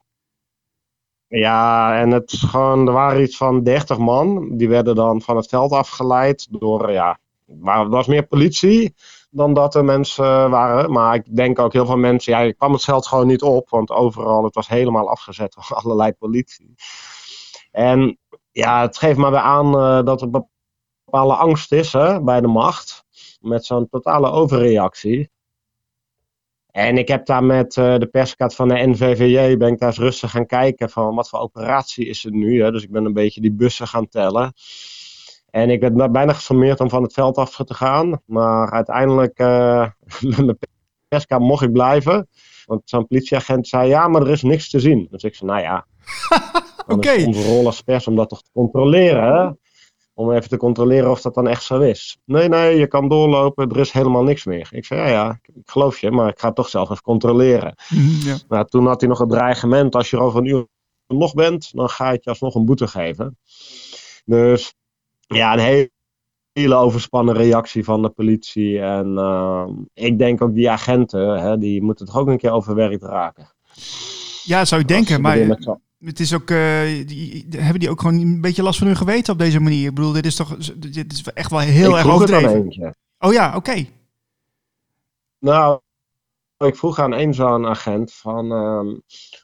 ja, 1.29 1.97
en 2.01 2.11
het 2.11 2.33
is 2.33 2.43
gewoon, 2.43 2.87
er 2.87 2.93
waren 2.93 3.23
iets 3.23 3.37
van 3.37 3.63
30 3.63 3.99
man. 3.99 4.57
Die 4.57 4.69
werden 4.69 4.95
dan 4.95 5.23
van 5.23 5.37
het 5.37 5.49
veld 5.49 5.73
afgeleid 5.73 6.47
door, 6.51 6.93
ja, 6.93 7.19
er 7.65 7.89
was 7.89 8.07
meer 8.07 8.27
politie 8.27 8.95
dan 9.35 9.55
dat 9.55 9.75
er 9.75 9.85
mensen 9.85 10.51
waren. 10.51 10.93
Maar 10.93 11.15
ik 11.15 11.37
denk 11.37 11.59
ook 11.59 11.73
heel 11.73 11.87
veel 11.87 11.97
mensen, 11.97 12.33
ja, 12.33 12.41
ik 12.41 12.57
kwam 12.57 12.73
het 12.73 12.85
veld 12.85 13.07
gewoon 13.07 13.27
niet 13.27 13.43
op. 13.43 13.71
Want 13.71 13.91
overal, 13.91 14.45
het 14.45 14.55
was 14.55 14.69
helemaal 14.69 15.11
afgezet 15.11 15.55
door 15.55 15.77
allerlei 15.83 16.13
politie. 16.13 16.75
En 17.71 18.19
ja, 18.51 18.81
het 18.81 18.99
geeft 18.99 19.19
maar 19.19 19.31
weer 19.31 19.41
aan 19.41 19.67
uh, 19.67 20.05
dat 20.05 20.21
er 20.21 20.31
bepaalde 20.31 21.35
angst 21.35 21.73
is 21.73 21.93
hè, 21.93 22.23
bij 22.23 22.41
de 22.41 22.47
macht. 22.47 23.05
Met 23.41 23.65
zo'n 23.65 23.89
totale 23.89 24.31
overreactie. 24.31 25.31
En 26.67 26.99
ik 26.99 27.09
heb 27.09 27.27
daar 27.27 27.45
met 27.45 27.77
uh, 27.77 27.99
de 27.99 28.07
perskaart 28.07 28.55
van 28.55 28.69
de 28.69 28.87
NVVJ, 28.87 29.57
ben 29.57 29.73
ik 29.73 29.79
daar 29.79 29.89
eens 29.89 29.99
rustig 29.99 30.31
gaan 30.31 30.47
kijken 30.47 30.91
van 30.91 31.15
wat 31.15 31.29
voor 31.29 31.39
operatie 31.39 32.07
is 32.07 32.23
het 32.23 32.33
nu. 32.33 32.63
Hè? 32.63 32.71
Dus 32.71 32.83
ik 32.83 32.91
ben 32.91 33.05
een 33.05 33.13
beetje 33.13 33.41
die 33.41 33.53
bussen 33.53 33.89
gaan 33.89 34.09
tellen. 34.09 34.53
En 35.53 35.71
ik 35.71 35.81
werd 35.81 36.13
bijna 36.13 36.33
gesommeerd 36.33 36.81
om 36.81 36.91
van 36.91 37.03
het 37.03 37.13
veld 37.13 37.37
af 37.37 37.57
te 37.57 37.75
gaan. 37.75 38.21
Maar 38.25 38.71
uiteindelijk, 38.71 39.39
uh, 39.41 39.87
met 40.21 40.45
mijn 40.45 40.59
perskaart 41.09 41.43
mocht 41.43 41.63
ik 41.63 41.73
blijven. 41.73 42.29
Want 42.65 42.83
zo'n 42.85 43.07
politieagent 43.07 43.69
zei, 43.69 43.89
ja, 43.89 44.09
maar 44.09 44.23
er 44.23 44.31
is 44.31 44.43
niks 44.43 44.71
te 44.71 44.81
zien. 44.81 45.07
Dus 45.11 45.23
ik 45.23 45.35
zei, 45.35 45.51
nou 45.51 45.63
ja, 45.63 45.87
Oké. 46.83 46.93
Okay. 46.93 47.25
onze 47.25 47.47
rol 47.47 47.67
als 47.67 47.81
pers 47.81 48.07
om 48.07 48.17
dat 48.17 48.29
toch 48.29 48.43
te 48.43 48.51
controleren. 48.53 49.35
Hè? 49.35 49.51
Om 50.15 50.33
even 50.33 50.49
te 50.49 50.57
controleren 50.57 51.11
of 51.11 51.21
dat 51.21 51.35
dan 51.35 51.49
echt 51.49 51.63
zo 51.63 51.81
is. 51.81 52.19
Nee, 52.25 52.49
nee, 52.49 52.79
je 52.79 52.87
kan 52.87 53.09
doorlopen, 53.09 53.71
er 53.71 53.79
is 53.79 53.93
helemaal 53.93 54.23
niks 54.23 54.45
meer. 54.45 54.69
Ik 54.71 54.85
zei, 54.85 55.01
ja, 55.01 55.09
ja, 55.09 55.41
ik 55.43 55.71
geloof 55.71 55.99
je, 55.99 56.11
maar 56.11 56.29
ik 56.29 56.39
ga 56.39 56.47
het 56.47 56.57
toch 56.57 56.69
zelf 56.69 56.91
even 56.91 57.03
controleren. 57.03 57.75
Ja. 58.25 58.37
Nou, 58.49 58.67
toen 58.67 58.87
had 58.87 59.01
hij 59.01 59.09
nog 59.09 59.19
het 59.19 59.29
dreigement, 59.29 59.95
als 59.95 60.11
je 60.11 60.17
er 60.17 60.23
over 60.23 60.39
een 60.39 60.47
uur 60.47 60.67
nog 61.07 61.35
bent, 61.35 61.71
dan 61.75 61.89
ga 61.89 62.13
ik 62.13 62.25
je 62.25 62.31
alsnog 62.31 62.55
een 62.55 62.65
boete 62.65 62.87
geven. 62.87 63.39
Dus 64.25 64.75
ja, 65.35 65.53
een 65.53 65.59
hele, 65.59 65.91
hele 66.53 66.75
overspannen 66.75 67.35
reactie 67.35 67.85
van 67.85 68.03
de 68.03 68.09
politie. 68.09 68.81
En 68.81 69.07
uh, 69.07 69.69
ik 69.95 70.19
denk 70.19 70.43
ook 70.43 70.55
die 70.55 70.71
agenten, 70.71 71.41
hè, 71.41 71.59
die 71.59 71.83
moeten 71.83 72.07
toch 72.07 72.17
ook 72.17 72.29
een 72.29 72.39
keer 72.39 72.53
overwerkt 72.53 73.03
raken. 73.03 73.53
Ja, 74.43 74.65
zou 74.65 74.81
je 74.81 74.87
denken, 74.87 75.21
maar 75.21 75.39
het 75.99 76.21
is 76.21 76.35
ook, 76.35 76.51
uh, 76.51 77.07
die, 77.07 77.47
hebben 77.57 77.81
die 77.81 77.91
ook 77.91 78.01
gewoon 78.01 78.21
een 78.21 78.41
beetje 78.41 78.63
last 78.63 78.79
van 78.79 78.87
hun 78.87 78.97
geweten 78.97 79.33
op 79.33 79.39
deze 79.39 79.61
manier? 79.61 79.89
Ik 79.89 79.95
bedoel, 79.95 80.13
dit 80.13 80.27
is 80.27 80.37
toch 80.37 80.57
dit 80.77 81.13
is 81.13 81.23
echt 81.35 81.51
wel 81.51 81.61
heel 81.61 81.91
ik 81.91 81.97
erg 81.97 82.09
overdreven. 82.09 82.95
Oh 83.19 83.33
ja, 83.33 83.47
oké. 83.47 83.57
Okay. 83.57 83.91
Nou, 85.39 85.81
ik 86.57 86.77
vroeg 86.77 86.99
aan 86.99 87.13
een 87.13 87.35
zo'n 87.35 87.67
agent 87.67 88.13
van 88.13 88.53
ehm, 88.53 88.97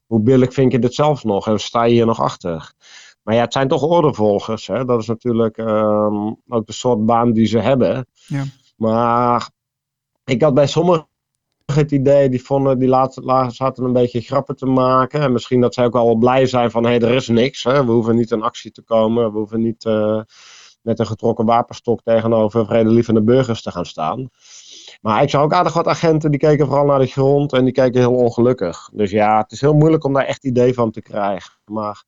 hoe 0.06 0.20
billig 0.20 0.52
vind 0.52 0.72
je 0.72 0.78
dit 0.78 0.94
zelf 0.94 1.24
nog 1.24 1.46
en 1.46 1.60
sta 1.60 1.84
je 1.84 1.92
hier 1.92 2.06
nog 2.06 2.20
achter? 2.20 2.72
Maar 3.28 3.36
ja, 3.36 3.42
het 3.42 3.52
zijn 3.52 3.68
toch 3.68 3.82
ordevolgers. 3.82 4.66
Hè? 4.66 4.84
Dat 4.84 5.00
is 5.00 5.06
natuurlijk 5.06 5.56
ehm, 5.56 6.32
ook 6.48 6.66
de 6.66 6.72
soort 6.72 7.06
baan 7.06 7.32
die 7.32 7.46
ze 7.46 7.58
hebben. 7.58 8.06
Ja. 8.26 8.44
Maar 8.76 9.50
ik 10.24 10.42
had 10.42 10.54
bij 10.54 10.66
sommigen 10.66 11.08
het 11.64 11.92
idee, 11.92 12.28
die, 12.28 12.42
vonden, 12.42 12.78
die 12.78 12.88
laten, 12.88 13.50
zaten 13.50 13.84
een 13.84 13.92
beetje 13.92 14.20
grappen 14.20 14.56
te 14.56 14.66
maken. 14.66 15.20
En 15.20 15.32
misschien 15.32 15.60
dat 15.60 15.74
zij 15.74 15.84
ook 15.84 15.94
al 15.94 16.14
blij 16.14 16.46
zijn 16.46 16.70
van, 16.70 16.84
hé, 16.84 16.88
hey, 16.88 17.00
er 17.00 17.14
is 17.14 17.28
niks. 17.28 17.64
Hè? 17.64 17.84
We 17.84 17.92
hoeven 17.92 18.16
niet 18.16 18.30
in 18.30 18.42
actie 18.42 18.70
te 18.70 18.82
komen. 18.82 19.32
We 19.32 19.38
hoeven 19.38 19.60
niet 19.60 19.84
uh, 19.84 20.20
met 20.82 20.98
een 20.98 21.06
getrokken 21.06 21.44
wapenstok 21.44 22.02
tegenover 22.02 22.66
vredelievende 22.66 23.22
burgers 23.22 23.62
te 23.62 23.70
gaan 23.70 23.86
staan. 23.86 24.28
Maar 25.00 25.22
ik 25.22 25.30
zag 25.30 25.42
ook 25.42 25.52
aardig 25.52 25.72
wat 25.72 25.86
agenten 25.86 26.30
die 26.30 26.40
keken 26.40 26.66
vooral 26.66 26.86
naar 26.86 26.98
de 26.98 27.06
grond 27.06 27.52
en 27.52 27.64
die 27.64 27.72
keken 27.72 28.00
heel 28.00 28.14
ongelukkig. 28.14 28.90
Dus 28.92 29.10
ja, 29.10 29.38
het 29.38 29.52
is 29.52 29.60
heel 29.60 29.74
moeilijk 29.74 30.04
om 30.04 30.12
daar 30.12 30.24
echt 30.24 30.44
idee 30.44 30.74
van 30.74 30.90
te 30.90 31.02
krijgen. 31.02 31.52
Maar 31.64 32.04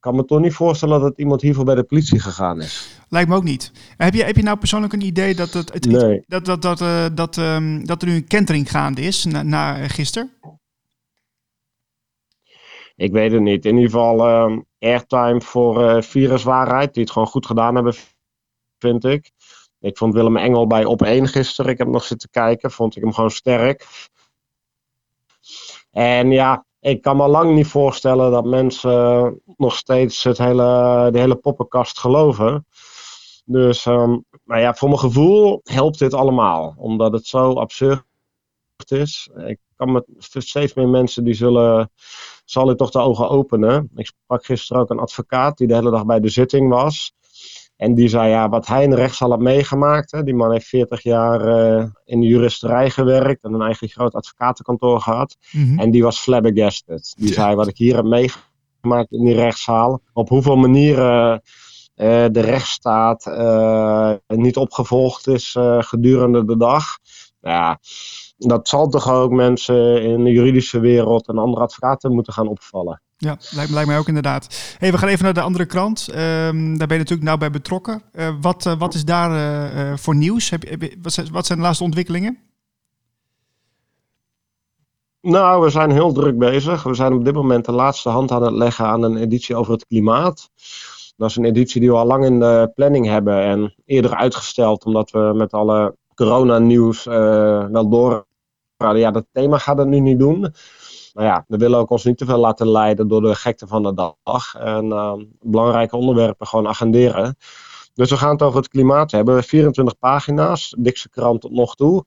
kan 0.00 0.14
me 0.16 0.24
toch 0.24 0.40
niet 0.40 0.54
voorstellen 0.54 1.00
dat 1.00 1.18
iemand 1.18 1.40
hiervoor 1.40 1.64
bij 1.64 1.74
de 1.74 1.82
politie 1.82 2.20
gegaan 2.20 2.60
is. 2.60 3.00
Lijkt 3.08 3.28
me 3.28 3.36
ook 3.36 3.42
niet. 3.42 3.72
Heb 3.96 4.14
je, 4.14 4.24
heb 4.24 4.36
je 4.36 4.42
nou 4.42 4.58
persoonlijk 4.58 4.92
een 4.92 5.00
idee 5.00 5.34
dat, 5.34 5.52
het, 5.52 5.72
het 5.72 5.86
nee. 5.86 6.24
dat, 6.26 6.44
dat, 6.44 6.62
dat, 6.62 6.80
uh, 6.80 7.06
dat, 7.14 7.36
um, 7.36 7.86
dat 7.86 8.02
er 8.02 8.08
nu 8.08 8.14
een 8.14 8.26
kentering 8.26 8.70
gaande 8.70 9.00
is 9.00 9.24
na, 9.24 9.42
na 9.42 9.88
gisteren? 9.88 10.32
Ik 12.96 13.12
weet 13.12 13.32
het 13.32 13.40
niet. 13.40 13.64
In 13.64 13.74
ieder 13.76 13.90
geval 13.90 14.44
um, 14.44 14.64
airtime 14.78 15.40
voor 15.40 15.82
uh, 15.82 16.02
viruswaarheid, 16.02 16.94
die 16.94 17.02
het 17.02 17.12
gewoon 17.12 17.28
goed 17.28 17.46
gedaan 17.46 17.74
hebben, 17.74 17.94
vind 18.78 19.04
ik. 19.04 19.30
Ik 19.80 19.96
vond 19.96 20.14
Willem 20.14 20.36
Engel 20.36 20.66
bij 20.66 20.84
op 20.84 21.02
1 21.02 21.28
gisteren, 21.28 21.72
ik 21.72 21.78
heb 21.78 21.88
nog 21.88 22.04
zitten 22.04 22.30
kijken, 22.30 22.70
vond 22.70 22.96
ik 22.96 23.02
hem 23.02 23.12
gewoon 23.12 23.30
sterk. 23.30 23.86
En 25.90 26.30
ja, 26.30 26.64
ik 26.80 27.02
kan 27.02 27.16
me 27.16 27.28
lang 27.28 27.54
niet 27.54 27.66
voorstellen 27.66 28.30
dat 28.30 28.44
mensen 28.44 29.40
nog 29.56 29.76
steeds 29.76 30.24
het 30.24 30.38
hele, 30.38 31.08
de 31.12 31.18
hele 31.18 31.36
poppenkast 31.36 31.98
geloven. 31.98 32.66
Dus 33.44 33.86
um, 33.86 34.24
maar 34.44 34.60
ja, 34.60 34.74
voor 34.74 34.88
mijn 34.88 35.00
gevoel 35.00 35.60
helpt 35.64 35.98
dit 35.98 36.14
allemaal. 36.14 36.74
Omdat 36.76 37.12
het 37.12 37.26
zo 37.26 37.52
absurd 37.52 38.04
is. 38.86 39.30
Ik 39.46 39.58
kan 39.76 39.92
met 39.92 40.04
steeds 40.18 40.74
meer 40.74 40.88
mensen 40.88 41.24
die 41.24 41.34
zullen, 41.34 41.90
zal 42.44 42.70
ik 42.70 42.76
toch 42.76 42.90
de 42.90 42.98
ogen 42.98 43.28
openen. 43.28 43.90
Ik 43.94 44.06
sprak 44.06 44.44
gisteren 44.44 44.82
ook 44.82 44.90
een 44.90 44.98
advocaat 44.98 45.58
die 45.58 45.66
de 45.66 45.74
hele 45.74 45.90
dag 45.90 46.06
bij 46.06 46.20
de 46.20 46.28
zitting 46.28 46.68
was. 46.68 47.12
En 47.78 47.94
die 47.94 48.08
zei, 48.08 48.28
ja, 48.28 48.48
wat 48.48 48.66
hij 48.66 48.82
in 48.82 48.90
de 48.90 48.96
rechtszaal 48.96 49.30
had 49.30 49.40
meegemaakt. 49.40 50.10
Hè, 50.10 50.22
die 50.22 50.34
man 50.34 50.52
heeft 50.52 50.66
40 50.66 51.02
jaar 51.02 51.48
uh, 51.48 51.84
in 52.04 52.20
de 52.20 52.26
juristerij 52.26 52.90
gewerkt 52.90 53.44
en 53.44 53.52
een 53.52 53.62
eigen 53.62 53.88
groot 53.88 54.14
advocatenkantoor 54.14 55.00
gehad. 55.00 55.36
Mhm. 55.50 55.62
Mm 55.62 55.70
-hmm. 55.70 55.78
En 55.78 55.90
die 55.90 56.02
was 56.02 56.18
flabbergasted. 56.18 57.14
Die 57.16 57.28
ja. 57.28 57.34
zei, 57.34 57.54
wat 57.54 57.68
ik 57.68 57.76
hier 57.76 57.94
heb 57.94 58.04
meegemaakt 58.04 59.12
in 59.12 59.24
die 59.24 59.34
rechtszaal. 59.34 60.00
Op 60.12 60.28
hoeveel 60.28 60.56
manieren 60.56 61.32
uh, 61.96 62.26
de 62.30 62.40
rechtsstaat 62.40 63.26
uh, 63.26 64.12
niet 64.26 64.56
opgevolgd 64.56 65.26
is 65.26 65.56
gedurende 65.78 66.44
de 66.44 66.56
dag. 66.56 66.84
Nou 67.40 67.56
ja, 67.56 67.78
dat 68.36 68.68
zal 68.68 68.88
toch 68.88 69.10
ook 69.12 69.30
mensen 69.30 70.02
in 70.02 70.24
de 70.24 70.30
juridische 70.30 70.80
wereld 70.80 71.28
en 71.28 71.38
andere 71.38 71.62
advocaten 71.62 72.14
moeten 72.14 72.32
gaan 72.32 72.48
opvallen. 72.48 73.02
Ja, 73.20 73.38
lijkt, 73.50 73.86
mij 73.86 73.98
ook 73.98 74.08
inderdaad. 74.08 74.74
Hey, 74.78 74.92
we 74.92 74.98
gaan 74.98 75.08
even 75.08 75.24
naar 75.24 75.34
de 75.34 75.40
andere 75.40 75.66
krant. 75.66 76.08
Um, 76.08 76.16
daar 76.78 76.86
ben 76.86 76.96
je 76.96 77.02
natuurlijk 77.02 77.22
nauw 77.22 77.36
bij 77.36 77.50
betrokken. 77.50 78.02
Uh, 78.12 78.28
wat, 78.40 78.66
uh, 78.66 78.78
wat 78.78 78.94
is 78.94 79.04
daar 79.04 79.30
uh, 79.74 79.96
voor 79.96 80.14
nieuws? 80.14 80.50
Heb, 80.50 80.68
heb, 80.68 80.94
wat, 81.02 81.12
zijn, 81.12 81.32
wat 81.32 81.46
zijn 81.46 81.58
de 81.58 81.64
laatste 81.64 81.84
ontwikkelingen? 81.84 82.38
Nou, 85.20 85.62
we 85.62 85.70
zijn 85.70 85.90
heel 85.90 86.12
druk 86.12 86.38
bezig. 86.38 86.82
We 86.82 86.94
zijn 86.94 87.12
op 87.12 87.24
dit 87.24 87.34
moment 87.34 87.64
de 87.64 87.72
laatste 87.72 88.08
hand 88.08 88.30
aan 88.30 88.42
het 88.42 88.54
leggen 88.54 88.86
aan 88.86 89.02
een 89.02 89.16
editie 89.16 89.56
over 89.56 89.72
het 89.72 89.86
klimaat. 89.86 90.50
Dat 91.16 91.30
is 91.30 91.36
een 91.36 91.44
editie 91.44 91.80
die 91.80 91.90
we 91.90 91.96
al 91.96 92.06
lang 92.06 92.24
in 92.24 92.40
de 92.40 92.70
planning 92.74 93.06
hebben 93.06 93.42
en 93.42 93.74
eerder 93.84 94.14
uitgesteld, 94.14 94.84
omdat 94.84 95.10
we 95.10 95.32
met 95.34 95.52
alle 95.52 95.96
coronanieuws 96.14 97.04
wel 97.04 97.88
door. 97.88 98.26
Ja, 98.76 99.10
dat 99.10 99.26
thema 99.32 99.58
gaat 99.58 99.78
het 99.78 99.88
nu 99.88 100.00
niet 100.00 100.18
doen. 100.18 100.54
Nou 101.18 101.30
ja, 101.30 101.44
we 101.48 101.56
willen 101.56 101.78
ook 101.78 101.90
ons 101.90 102.04
niet 102.04 102.18
te 102.18 102.24
veel 102.24 102.38
laten 102.38 102.68
leiden 102.68 103.08
door 103.08 103.20
de 103.20 103.34
gekte 103.34 103.66
van 103.66 103.82
de 103.82 103.94
dag. 103.94 104.54
En 104.54 104.84
uh, 104.84 105.14
belangrijke 105.40 105.96
onderwerpen 105.96 106.46
gewoon 106.46 106.68
agenderen. 106.68 107.36
Dus 107.94 108.10
we 108.10 108.16
gaan 108.16 108.30
het 108.30 108.42
over 108.42 108.58
het 108.58 108.68
klimaat 108.68 109.10
hebben. 109.10 109.42
24 109.42 109.98
pagina's, 109.98 110.74
dikste 110.78 111.08
krant 111.08 111.40
tot 111.40 111.50
nog 111.50 111.74
toe. 111.74 112.04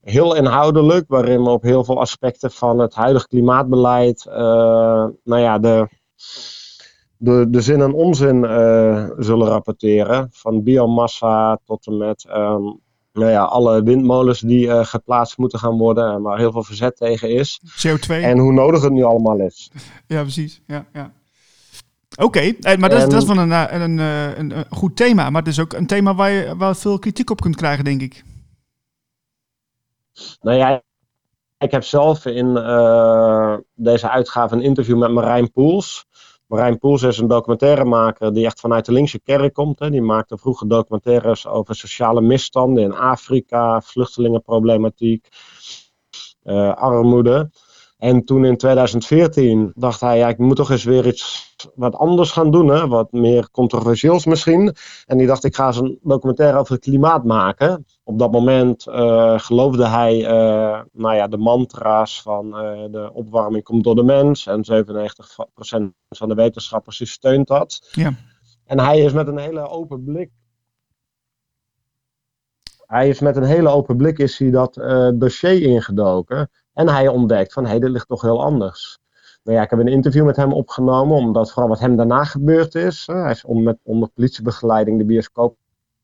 Heel 0.00 0.36
inhoudelijk, 0.36 1.04
waarin 1.08 1.42
we 1.42 1.50
op 1.50 1.62
heel 1.62 1.84
veel 1.84 2.00
aspecten 2.00 2.50
van 2.50 2.78
het 2.78 2.94
huidige 2.94 3.26
klimaatbeleid, 3.26 4.26
uh, 4.28 4.34
nou 5.24 5.40
ja, 5.40 5.58
de, 5.58 5.88
de, 7.16 7.46
de 7.50 7.60
zin 7.60 7.80
en 7.80 7.92
onzin 7.92 8.44
uh, 8.44 9.10
zullen 9.18 9.48
rapporteren. 9.48 10.28
Van 10.30 10.62
biomassa 10.62 11.60
tot 11.64 11.86
en 11.86 11.96
met 11.96 12.26
um, 12.28 12.80
nou 13.12 13.30
ja, 13.30 13.42
alle 13.42 13.82
windmolens 13.82 14.40
die 14.40 14.66
uh, 14.66 14.84
geplaatst 14.84 15.38
moeten 15.38 15.58
gaan 15.58 15.78
worden 15.78 16.12
en 16.12 16.22
waar 16.22 16.38
heel 16.38 16.52
veel 16.52 16.62
verzet 16.62 16.96
tegen 16.96 17.30
is. 17.30 17.60
CO2. 17.86 18.08
En 18.08 18.38
hoe 18.38 18.52
nodig 18.52 18.82
het 18.82 18.92
nu 18.92 19.02
allemaal 19.02 19.40
is. 19.40 19.70
Ja, 20.06 20.20
precies. 20.22 20.60
Ja, 20.66 20.86
ja. 20.92 21.12
Oké, 22.16 22.24
okay. 22.24 22.76
maar 22.76 22.88
dat, 22.88 23.02
en, 23.02 23.08
dat 23.08 23.22
is 23.22 23.28
wel 23.28 23.38
een, 23.38 23.50
een, 23.50 23.98
een, 23.98 24.50
een, 24.58 24.64
goed 24.70 24.96
thema. 24.96 25.30
Maar 25.30 25.42
het 25.42 25.50
is 25.50 25.60
ook 25.60 25.72
een 25.72 25.86
thema 25.86 26.14
waar 26.14 26.30
je 26.30 26.56
wel 26.56 26.74
veel 26.74 26.98
kritiek 26.98 27.30
op 27.30 27.40
kunt 27.40 27.56
krijgen, 27.56 27.84
denk 27.84 28.00
ik. 28.00 28.24
Nou 30.40 30.56
ja, 30.56 30.82
ik 31.58 31.70
heb 31.70 31.84
zelf 31.84 32.26
in 32.26 32.46
uh, 32.46 33.56
deze 33.74 34.10
uitgave 34.10 34.54
een 34.54 34.62
interview 34.62 34.98
met 34.98 35.10
Marijn 35.10 35.52
Poels. 35.52 36.06
Marijn 36.50 36.78
Poels 36.78 37.02
is 37.02 37.18
een 37.18 37.26
documentairemaker 37.26 38.32
die 38.32 38.44
echt 38.44 38.60
vanuit 38.60 38.84
de 38.84 38.92
linkse 38.92 39.20
kerk 39.20 39.54
komt. 39.54 39.78
Hè. 39.78 39.90
Die 39.90 40.02
maakte 40.02 40.38
vroeger 40.38 40.68
documentaires 40.68 41.46
over 41.46 41.74
sociale 41.74 42.20
misstanden 42.20 42.84
in 42.84 42.94
Afrika, 42.94 43.80
vluchtelingenproblematiek, 43.80 45.28
uh, 46.44 46.74
armoede. 46.74 47.50
En 47.98 48.24
toen 48.24 48.44
in 48.44 48.56
2014 48.56 49.72
dacht 49.74 50.00
hij, 50.00 50.18
ja, 50.18 50.28
ik 50.28 50.38
moet 50.38 50.56
toch 50.56 50.70
eens 50.70 50.84
weer 50.84 51.06
iets 51.06 51.54
wat 51.74 51.94
anders 51.94 52.30
gaan 52.30 52.50
doen, 52.50 52.68
hè? 52.68 52.88
wat 52.88 53.12
meer 53.12 53.50
controversieels 53.50 54.24
misschien. 54.24 54.74
En 55.06 55.18
die 55.18 55.26
dacht, 55.26 55.44
ik 55.44 55.54
ga 55.54 55.66
eens 55.66 55.76
een 55.76 55.98
documentaire 56.02 56.58
over 56.58 56.74
het 56.74 56.82
klimaat 56.82 57.24
maken. 57.24 57.86
Op 58.10 58.18
dat 58.18 58.32
moment 58.32 58.86
uh, 58.86 59.38
geloofde 59.38 59.86
hij, 59.86 60.20
uh, 60.20 60.80
nou 60.92 61.14
ja, 61.14 61.28
de 61.28 61.36
mantra's 61.36 62.22
van 62.22 62.46
uh, 62.46 62.84
de 62.90 63.10
opwarming 63.12 63.64
komt 63.64 63.84
door 63.84 63.94
de 63.94 64.02
mens. 64.02 64.46
En 64.46 64.64
97% 64.64 64.86
van 66.08 66.28
de 66.28 66.34
wetenschappers 66.34 66.98
die 66.98 67.06
steunt 67.06 67.46
dat. 67.46 67.88
Ja. 67.92 68.12
En 68.64 68.80
hij 68.80 68.98
is 68.98 69.12
met 69.12 69.28
een 69.28 69.38
hele 69.38 69.68
open 69.68 70.04
blik 70.04 70.30
hij 72.86 73.08
is 73.08 73.20
met 73.20 73.36
een 73.36 73.42
hele 73.42 73.68
open 73.68 73.96
blik 73.96 74.18
is 74.18 74.38
hij 74.38 74.50
dat 74.50 74.74
dossier 75.14 75.62
ingedoken. 75.62 76.50
En 76.72 76.88
hij 76.88 77.08
ontdekt 77.08 77.52
van, 77.52 77.64
hé, 77.64 77.70
hey, 77.70 77.78
dit 77.78 77.90
ligt 77.90 78.08
toch 78.08 78.22
heel 78.22 78.42
anders. 78.42 78.98
Nou 79.42 79.56
ja, 79.56 79.62
ik 79.64 79.70
heb 79.70 79.78
een 79.78 79.88
interview 79.88 80.24
met 80.24 80.36
hem 80.36 80.52
opgenomen, 80.52 81.16
omdat 81.16 81.52
vooral 81.52 81.68
wat 81.68 81.80
hem 81.80 81.96
daarna 81.96 82.24
gebeurd 82.24 82.74
is. 82.74 83.06
Hij 83.06 83.30
is 83.30 83.44
om 83.44 83.62
met, 83.62 83.78
onder 83.82 84.08
politiebegeleiding 84.08 84.98
de 84.98 85.04
bioscoop 85.04 85.56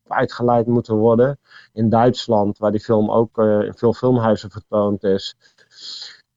uitgeleid 0.08 0.66
moeten 0.66 0.94
worden. 0.94 1.38
In 1.72 1.88
Duitsland, 1.88 2.58
waar 2.58 2.70
die 2.70 2.80
film 2.80 3.10
ook 3.10 3.38
uh, 3.38 3.60
in 3.60 3.74
veel 3.74 3.92
filmhuizen 3.92 4.50
vertoond 4.50 5.04
is. 5.04 5.36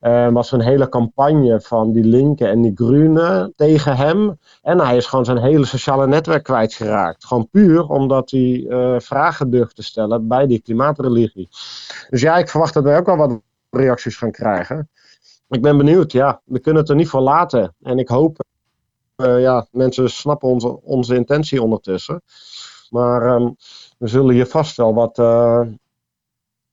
Uh, 0.02 0.32
was 0.32 0.52
een 0.52 0.62
hele 0.62 0.90
campagne 0.90 1.62
van 1.62 1.92
die 1.92 2.04
linken 2.04 2.50
en 2.50 2.62
die 2.62 2.72
groenen 2.76 3.54
tegen 3.56 3.96
hem. 3.96 4.40
En 4.62 4.80
hij 4.80 4.98
is 4.98 5.06
gewoon 5.06 5.26
zijn 5.26 5.38
hele 5.38 5.66
sociale 5.66 6.08
netwerk 6.08 6.44
kwijtgeraakt. 6.44 7.26
Gewoon 7.26 7.50
puur 7.50 7.88
omdat 7.88 8.32
hij 8.32 8.40
uh, 8.40 9.00
vragen 9.00 9.50
durft 9.50 9.76
te 9.76 9.84
stellen 9.84 10.28
bij 10.28 10.48
die 10.48 10.62
klimaatreligie. 10.62 11.48
Dus 12.10 12.22
ja, 12.22 12.38
ik 12.38 12.50
verwacht 12.50 12.74
dat 12.74 12.84
wij 12.84 12.98
ook 12.98 13.06
wel 13.06 13.18
wat 13.18 13.42
reacties 13.70 14.18
gaan 14.18 14.32
krijgen. 14.32 14.90
Ik 15.50 15.62
ben 15.62 15.78
benieuwd, 15.78 16.12
ja. 16.12 16.42
We 16.46 16.60
kunnen 16.60 16.82
het 16.82 16.92
er 16.92 16.98
niet 16.98 17.10
voor 17.10 17.22
laten. 17.22 17.76
En 17.82 18.00
ik 18.00 18.08
hoop, 18.08 18.44
uh, 19.18 19.42
ja, 19.42 19.68
mensen 19.72 20.10
snappen 20.10 20.50
onze, 20.50 20.82
onze 20.82 21.16
intentie 21.16 21.62
ondertussen. 21.62 22.22
Maar 22.90 23.36
um, 23.36 23.56
we 23.98 24.08
zullen 24.08 24.34
hier 24.34 24.46
vast 24.46 24.78
wel 24.78 24.94
wat, 24.94 25.18
uh, 25.20 25.62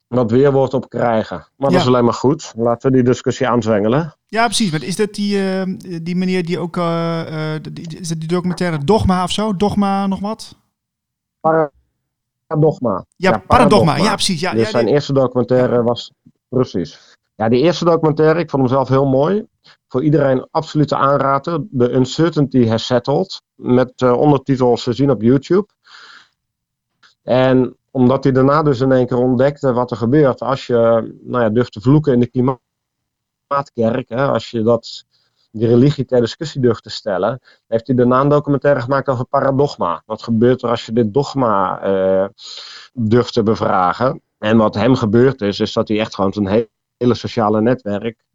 wat 0.07 0.31
weerwoord 0.31 0.75
op 0.75 0.89
krijgen. 0.89 1.37
Maar 1.37 1.71
ja. 1.71 1.77
dat 1.77 1.81
is 1.81 1.87
alleen 1.87 2.05
maar 2.05 2.15
goed. 2.15 2.53
Laten 2.57 2.91
we 2.91 2.97
die 2.97 3.07
discussie 3.07 3.49
aanzwengelen. 3.49 4.15
Ja, 4.27 4.45
precies. 4.45 4.71
Maar 4.71 4.83
is 4.83 4.97
dat 4.97 5.15
die, 5.15 5.39
uh, 5.39 5.63
die 6.03 6.17
meneer 6.17 6.45
die 6.45 6.59
ook, 6.59 6.75
die, 7.73 7.99
is 7.99 8.09
dat 8.09 8.21
die 8.21 8.29
documentaire 8.29 8.85
Dogma 8.85 9.23
of 9.23 9.31
zo? 9.31 9.57
Dogma 9.57 10.07
nog 10.07 10.21
wat? 10.21 10.57
Paradogma. 12.47 13.05
Ja, 13.17 13.31
ja 13.31 13.39
Paradogma. 13.39 13.97
Ja, 13.97 14.13
precies. 14.13 14.41
Ja, 14.41 14.53
dus 14.53 14.61
ja, 14.61 14.71
zijn 14.71 14.85
die... 14.85 14.95
eerste 14.95 15.13
documentaire 15.13 15.83
was 15.83 16.13
Precies. 16.49 17.17
Ja, 17.35 17.49
die 17.49 17.61
eerste 17.61 17.85
documentaire, 17.85 18.41
ik 18.41 18.51
vond 18.51 18.63
hem 18.63 18.73
zelf 18.73 18.89
heel 18.89 19.07
mooi. 19.07 19.47
Voor 19.89 20.05
iedereen 20.05 20.49
absoluut 20.51 20.89
te 20.89 20.97
aanraden. 20.97 21.69
The 21.79 21.91
Uncertainty 21.91 22.67
Has 22.67 22.87
Settled. 22.87 23.43
Met 23.55 24.01
uh, 24.01 24.13
ondertitels 24.13 24.83
te 24.83 24.93
zien 24.93 25.11
op 25.11 25.23
YouTube. 25.23 25.67
En 27.27 27.77
omdat 27.91 28.25
hij 28.25 28.33
daarna 28.33 28.63
dus 28.63 28.81
in 28.81 28.93
één 28.93 29.07
keer 29.07 29.17
ontdekte 29.17 29.73
wat 29.73 29.91
er 29.91 29.97
gebeurt 29.97 30.41
als 30.41 30.67
je 30.67 31.15
nou 31.23 31.43
ja, 31.45 31.51
durft 31.51 31.73
te 31.73 31.81
vloeken 31.81 32.13
in 32.13 32.21
de 32.21 32.31
klimaatkerk. 33.47 34.09
Hè, 34.09 34.27
als 34.27 34.51
je 34.51 34.63
dat, 34.63 35.05
die 35.51 35.67
religie 35.67 36.05
ter 36.05 36.21
discussie 36.21 36.61
durft 36.61 36.83
te 36.83 36.91
stellen. 36.91 37.41
Heeft 37.67 37.87
hij 37.87 37.97
daarna 37.97 38.21
een 38.21 38.29
documentaire 38.29 38.81
gemaakt 38.81 39.09
over 39.09 39.25
paradogma. 39.25 40.03
Wat 40.07 40.23
gebeurt 40.23 40.63
er 40.63 40.69
als 40.71 40.87
je 40.87 40.93
dit 40.93 41.15
dogma 41.15 41.87
uh, 41.87 42.29
durft 42.93 43.33
te 43.33 43.43
bevragen? 43.43 44.21
En 44.39 44.57
wat 44.57 44.75
hem 44.75 44.95
gebeurd 44.95 45.41
is, 45.41 45.61
is 45.61 45.73
dat 45.73 45.89
hij 45.89 45.99
echt 45.99 46.15
gewoon 46.15 46.33
zijn 46.33 46.69
hele 46.97 47.15
sociale 47.15 47.61
netwerk 47.61 48.26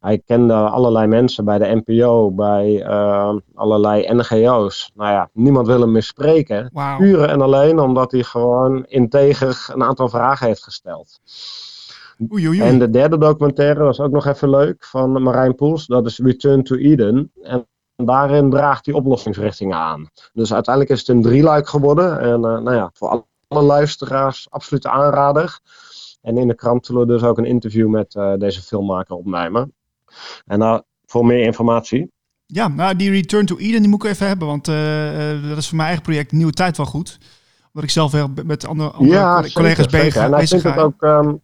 hij 0.00 0.22
kende 0.26 0.54
allerlei 0.54 1.06
mensen 1.06 1.44
bij 1.44 1.58
de 1.58 1.82
NPO, 1.84 2.30
bij 2.30 2.86
uh, 2.86 3.34
allerlei 3.54 4.14
NGO's. 4.14 4.90
Nou 4.94 5.10
ja, 5.10 5.30
niemand 5.32 5.66
wil 5.66 5.80
hem 5.80 5.92
meer 5.92 6.02
spreken. 6.02 6.70
Wow. 6.72 6.96
Puur 6.96 7.28
en 7.28 7.40
alleen 7.40 7.78
omdat 7.78 8.12
hij 8.12 8.22
gewoon 8.22 8.84
integer 8.84 9.68
een 9.72 9.82
aantal 9.82 10.08
vragen 10.08 10.46
heeft 10.46 10.62
gesteld. 10.62 11.20
Oei, 12.32 12.48
oei, 12.48 12.48
oei. 12.48 12.60
En 12.60 12.78
de 12.78 12.90
derde 12.90 13.18
documentaire 13.18 13.84
was 13.84 14.00
ook 14.00 14.10
nog 14.10 14.26
even 14.26 14.50
leuk 14.50 14.84
van 14.84 15.22
Marijn 15.22 15.54
Poels. 15.54 15.86
Dat 15.86 16.06
is 16.06 16.18
Return 16.18 16.62
to 16.62 16.76
Eden. 16.76 17.32
En 17.42 17.66
daarin 17.96 18.50
draagt 18.50 18.86
hij 18.86 18.94
oplossingsrichtingen 18.94 19.76
aan. 19.76 20.10
Dus 20.32 20.54
uiteindelijk 20.54 20.94
is 20.94 21.00
het 21.00 21.08
een 21.08 21.22
drieluik 21.22 21.68
geworden. 21.68 22.20
En 22.20 22.36
uh, 22.36 22.58
nou 22.58 22.74
ja, 22.74 22.90
voor 22.92 23.24
alle 23.48 23.62
luisteraars 23.62 24.46
absoluut 24.50 24.86
aanrader. 24.86 25.60
En 26.20 26.38
in 26.38 26.48
de 26.48 26.54
krant 26.54 26.86
zullen 26.86 27.06
we 27.06 27.12
dus 27.12 27.22
ook 27.22 27.38
een 27.38 27.44
interview 27.44 27.88
met 27.88 28.14
uh, 28.14 28.34
deze 28.34 28.62
filmmaker 28.62 29.16
opnemen. 29.16 29.74
En 30.44 30.58
nou, 30.58 30.82
voor 31.06 31.26
meer 31.26 31.44
informatie. 31.44 32.10
Ja, 32.46 32.68
nou 32.68 32.96
die 32.96 33.10
Return 33.10 33.46
to 33.46 33.56
Eden 33.56 33.80
die 33.80 33.90
moet 33.90 34.04
ik 34.04 34.10
even 34.10 34.26
hebben, 34.26 34.46
want 34.46 34.68
uh, 34.68 35.48
dat 35.48 35.58
is 35.58 35.66
voor 35.66 35.76
mijn 35.76 35.88
eigen 35.88 36.04
project 36.04 36.32
Nieuwe 36.32 36.52
Tijd 36.52 36.76
wel 36.76 36.86
goed. 36.86 37.18
Omdat 37.66 37.82
ik 37.82 37.90
zelf 37.90 38.12
wel 38.12 38.30
met 38.44 38.66
andere, 38.66 38.90
andere 38.90 39.18
ja, 39.18 39.42
collega's 39.52 39.76
zeker, 39.76 39.90
bezig, 39.90 40.22
En 40.22 40.30
bezig 40.30 40.64
ik 40.64 40.72
ga. 40.72 40.80
ook... 40.80 41.02
Um, 41.02 41.40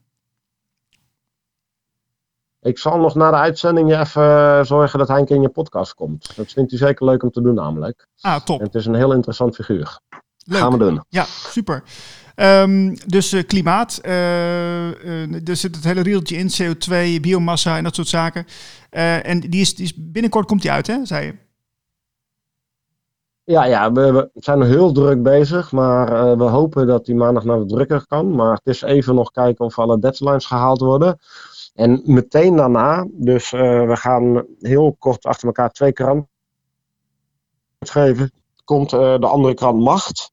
ik 2.61 2.79
zal 2.79 2.99
nog 2.99 3.15
na 3.15 3.31
de 3.31 3.37
uitzending 3.37 3.89
je 3.89 3.99
even 3.99 4.67
zorgen 4.67 4.99
dat 4.99 5.09
hij 5.09 5.19
een 5.19 5.25
keer 5.25 5.37
in 5.37 5.43
je 5.43 5.49
podcast 5.49 5.95
komt. 5.95 6.37
Dat 6.37 6.53
vindt 6.53 6.71
hij 6.71 6.79
zeker 6.79 7.07
leuk 7.07 7.23
om 7.23 7.31
te 7.31 7.43
doen 7.43 7.55
namelijk. 7.55 8.07
Ah, 8.21 8.45
top. 8.45 8.59
En 8.59 8.67
het 8.67 8.75
is 8.75 8.87
een 8.87 8.95
heel 8.95 9.13
interessant 9.13 9.55
figuur. 9.55 10.01
Leuk. 10.45 10.61
Gaan 10.61 10.73
we 10.73 10.79
doen. 10.79 11.05
Ja, 11.09 11.25
super. 11.25 11.83
Um, 12.37 12.97
dus 13.07 13.33
uh, 13.33 13.43
klimaat, 13.43 14.01
uh, 14.05 14.13
uh, 14.13 15.49
er 15.49 15.57
zit 15.57 15.75
het 15.75 15.85
hele 15.85 16.01
riedeltje 16.01 16.37
in, 16.37 16.51
CO2, 16.51 17.21
biomassa 17.21 17.77
en 17.77 17.85
dat 17.85 17.95
soort 17.95 18.09
zaken. 18.09 18.47
en 18.91 19.41
die 19.41 19.61
is, 19.61 19.75
die 19.75 19.85
is, 19.85 19.93
binnenkort 19.97 20.47
komt 20.47 20.63
die 20.63 20.71
uit, 20.71 20.87
hè, 20.87 21.07
zei 21.07 21.27
je? 21.27 21.35
Ja, 23.45 23.65
ja 23.65 23.93
we, 23.93 24.13
we 24.13 24.31
zijn 24.35 24.63
heel 24.63 24.93
druk 24.93 25.23
bezig, 25.23 25.73
maar 25.73 26.39
we 26.39 26.45
hopen 26.45 26.87
dat 26.87 27.05
die 27.07 27.15
maandag 27.15 27.45
naar 27.45 27.59
de 27.59 27.67
drukker 27.67 28.07
kan. 28.07 28.35
Maar 28.35 28.53
het 28.53 28.67
is 28.67 28.83
even 28.83 29.15
nog 29.15 29.31
kijken 29.31 29.65
of 29.65 29.79
alle 29.79 29.99
deadlines 29.99 30.47
gehaald 30.47 30.81
worden. 30.81 31.19
En 31.75 32.03
meteen 32.05 32.57
daarna, 32.57 33.07
dus 33.11 33.51
we 33.51 33.97
gaan 33.97 34.45
heel 34.61 34.97
kort 34.99 35.25
achter 35.25 35.47
elkaar 35.47 35.71
twee 35.71 35.93
kranten 35.93 36.29
geven, 37.79 38.33
komt 38.65 38.91
de 38.91 39.27
andere 39.27 39.55
krant 39.55 39.81
Macht. 39.81 40.33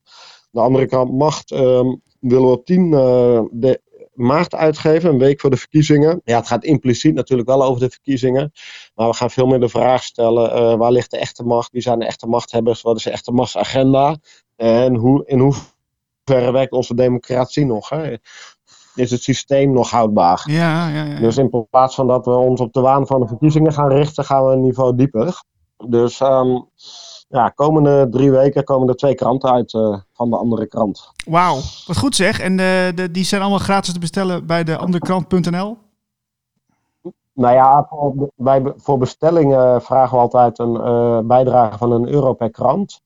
De 0.51 0.59
andere 0.59 0.85
kant 0.85 1.11
Macht 1.11 1.51
um, 1.51 2.01
willen 2.19 2.45
we 2.45 2.51
op 2.51 2.65
10 2.65 2.85
uh, 2.85 3.41
de 3.51 3.81
maart 4.19 4.55
uitgeven, 4.55 5.09
een 5.09 5.17
week 5.17 5.39
voor 5.39 5.49
de 5.49 5.57
verkiezingen. 5.57 6.21
Ja, 6.23 6.37
het 6.37 6.47
gaat 6.47 6.63
impliciet 6.63 7.13
natuurlijk 7.13 7.49
wel 7.49 7.63
over 7.63 7.79
de 7.79 7.89
verkiezingen. 7.89 8.51
Maar 8.95 9.07
we 9.07 9.13
gaan 9.13 9.29
veel 9.29 9.47
meer 9.47 9.59
de 9.59 9.69
vraag 9.69 10.03
stellen, 10.03 10.61
uh, 10.61 10.77
waar 10.77 10.91
ligt 10.91 11.11
de 11.11 11.17
echte 11.17 11.43
macht? 11.43 11.71
Wie 11.71 11.81
zijn 11.81 11.99
de 11.99 12.05
echte 12.05 12.27
machthebbers? 12.27 12.81
Wat 12.81 12.97
is 12.97 13.03
de 13.03 13.11
echte 13.11 13.31
machtsagenda? 13.31 14.17
En 14.55 14.95
hoe, 14.95 15.23
in 15.25 15.39
hoeverre 15.39 16.51
werkt 16.51 16.71
onze 16.71 16.95
democratie 16.95 17.65
nog? 17.65 17.89
Hè? 17.89 18.15
Is 18.95 19.11
het 19.11 19.23
systeem 19.23 19.71
nog 19.71 19.89
houdbaar? 19.89 20.43
Ja, 20.45 20.89
ja, 20.89 21.03
ja. 21.03 21.19
Dus 21.19 21.37
in 21.37 21.67
plaats 21.69 21.95
van 21.95 22.07
dat 22.07 22.25
we 22.25 22.31
ons 22.31 22.59
op 22.59 22.73
de 22.73 22.81
waan 22.81 23.07
van 23.07 23.19
de 23.19 23.27
verkiezingen 23.27 23.73
gaan 23.73 23.91
richten, 23.91 24.25
gaan 24.25 24.45
we 24.45 24.51
een 24.51 24.61
niveau 24.61 24.95
dieper. 24.95 25.43
Dus 25.87 26.19
um, 26.19 26.69
ja, 27.29 27.49
komende 27.49 28.07
drie 28.09 28.31
weken 28.31 28.63
komen 28.63 28.87
er 28.87 28.95
twee 28.95 29.15
kranten 29.15 29.51
uit 29.51 29.73
uh, 29.73 29.97
van 30.13 30.29
de 30.29 30.37
andere 30.37 30.67
krant. 30.67 31.11
Wauw, 31.25 31.55
wat 31.87 31.97
goed 31.97 32.15
zeg. 32.15 32.39
En 32.39 32.51
uh, 32.51 32.57
de, 32.95 33.07
die 33.11 33.23
zijn 33.23 33.41
allemaal 33.41 33.59
gratis 33.59 33.93
te 33.93 33.99
bestellen 33.99 34.45
bij 34.45 34.63
de 34.63 34.77
anderekrant.nl? 34.77 35.77
Nou 37.33 37.53
ja, 37.53 37.85
voor, 37.89 38.31
bij, 38.35 38.73
voor 38.75 38.97
bestellingen 38.97 39.81
vragen 39.81 40.15
we 40.15 40.21
altijd 40.21 40.59
een 40.59 40.73
uh, 40.73 41.19
bijdrage 41.19 41.77
van 41.77 41.91
een 41.91 42.07
euro 42.07 42.33
per 42.33 42.51
krant. 42.51 43.01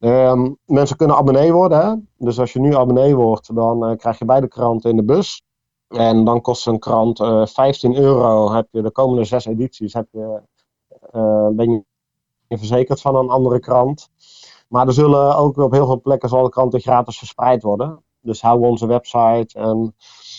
Um, 0.00 0.58
mensen 0.64 0.96
kunnen 0.96 1.16
abonnee 1.16 1.52
worden. 1.52 1.86
Hè? 1.86 1.94
Dus 2.18 2.38
als 2.38 2.52
je 2.52 2.60
nu 2.60 2.74
abonnee 2.74 3.16
wordt, 3.16 3.54
dan 3.54 3.96
krijg 3.96 4.18
je 4.18 4.24
beide 4.24 4.48
kranten 4.48 4.90
in 4.90 4.96
de 4.96 5.04
bus. 5.04 5.42
En 5.88 6.24
dan 6.24 6.40
kost 6.40 6.66
een 6.66 6.78
krant 6.78 7.18
15 7.50 7.96
euro. 7.96 8.52
Heb 8.52 8.68
je 8.70 8.82
de 8.82 8.90
komende 8.90 9.24
zes 9.24 9.46
edities 9.46 9.92
heb 9.92 10.06
je, 10.10 10.40
ben 11.52 11.70
je 11.70 11.82
verzekerd 12.48 13.00
van 13.00 13.16
een 13.16 13.28
andere 13.28 13.60
krant. 13.60 14.08
Maar 14.68 14.86
er 14.86 14.92
zullen 14.92 15.36
ook 15.36 15.56
op 15.56 15.72
heel 15.72 15.86
veel 15.86 16.00
plekken 16.00 16.28
zal 16.28 16.42
de 16.42 16.48
kranten 16.48 16.80
gratis 16.80 17.18
verspreid 17.18 17.62
worden. 17.62 18.02
Dus 18.20 18.42
hou 18.42 18.60
onze 18.60 18.86
website 18.86 19.58
en 19.58 19.94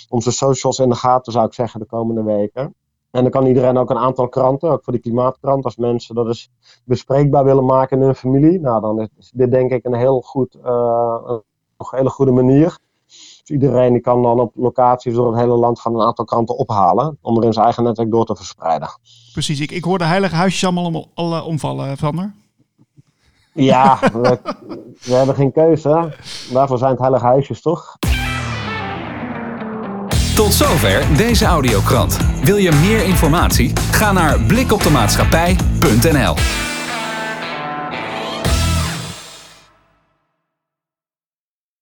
onze 0.10 0.32
socials 0.32 0.80
in 0.80 0.89
de 0.89 0.95
gaten, 0.95 1.32
zou 1.32 1.45
ik 1.45 1.53
zeggen, 1.53 1.80
de 1.80 1.86
komende 1.86 2.24
weken. 2.24 2.76
En 3.12 3.22
dan 3.22 3.32
kan 3.32 3.45
iedereen 3.45 3.78
ook 3.78 3.89
een 3.89 3.97
aantal 3.97 4.30
kranten, 4.30 4.70
ook 4.70 4.84
voor 4.84 4.93
de 4.93 4.99
klimaatkrant, 4.99 5.64
als 5.64 5.76
mensen 5.76 6.16
dat 6.16 6.28
eens 6.28 6.49
bespreekbaar 6.86 7.43
willen 7.43 7.66
maken 7.66 7.97
in 7.97 8.03
hun 8.03 8.16
familie. 8.16 8.60
Nou, 8.60 8.82
dan 8.82 9.10
is 9.18 9.32
dit 9.34 9.51
denk 9.51 9.72
ik 9.72 9.86
een 9.86 9.95
heel 9.95 10.22
goed, 10.22 10.58
uh, 10.66 11.22
een 11.78 11.88
hele 11.89 12.10
goede 12.10 12.32
manier. 12.32 12.78
Dus 13.48 13.56
iedereen 13.56 13.93
die 13.93 14.02
kan 14.02 14.22
dan 14.22 14.39
op 14.39 14.52
locaties 14.56 15.14
door 15.14 15.32
het 15.32 15.39
hele 15.39 15.56
land 15.58 15.80
gaan 15.80 15.95
een 15.95 16.06
aantal 16.06 16.26
kranten 16.26 16.58
ophalen, 16.58 17.18
om 17.22 17.38
er 17.38 17.43
in 17.43 17.54
zijn 17.54 17.66
eigen 17.66 17.84
netwerk 17.84 18.12
door 18.12 18.26
te 18.26 18.36
verspreiden. 18.36 18.89
Precies, 19.34 19.60
ik, 19.60 19.72
ik 19.72 19.84
hoor 19.84 19.98
de 19.98 20.04
heilige 20.04 20.36
huisjes 20.36 20.64
allemaal 20.64 20.86
om, 20.86 21.06
al, 21.14 21.45
omvallen, 21.45 21.98
Sander. 21.98 22.34
Ja, 23.54 24.00
we, 24.14 24.39
we, 25.02 25.14
hebben 25.14 25.36
geen 25.36 25.52
keuze. 25.52 26.14
Daarvoor 26.52 26.78
zijn 26.78 26.91
het 26.91 27.00
heilige 27.00 27.26
huisjes, 27.26 27.62
toch? 27.62 27.98
Tot 30.36 30.54
zover 30.54 31.18
deze 31.18 31.45
audiokrant. 31.45 32.18
Wil 32.43 32.58
je 32.58 32.72
meer 32.72 33.06
informatie? 33.06 33.72
Ga 33.91 34.12
naar 34.12 34.39
blikopdemaatschappij.nl 34.41 36.36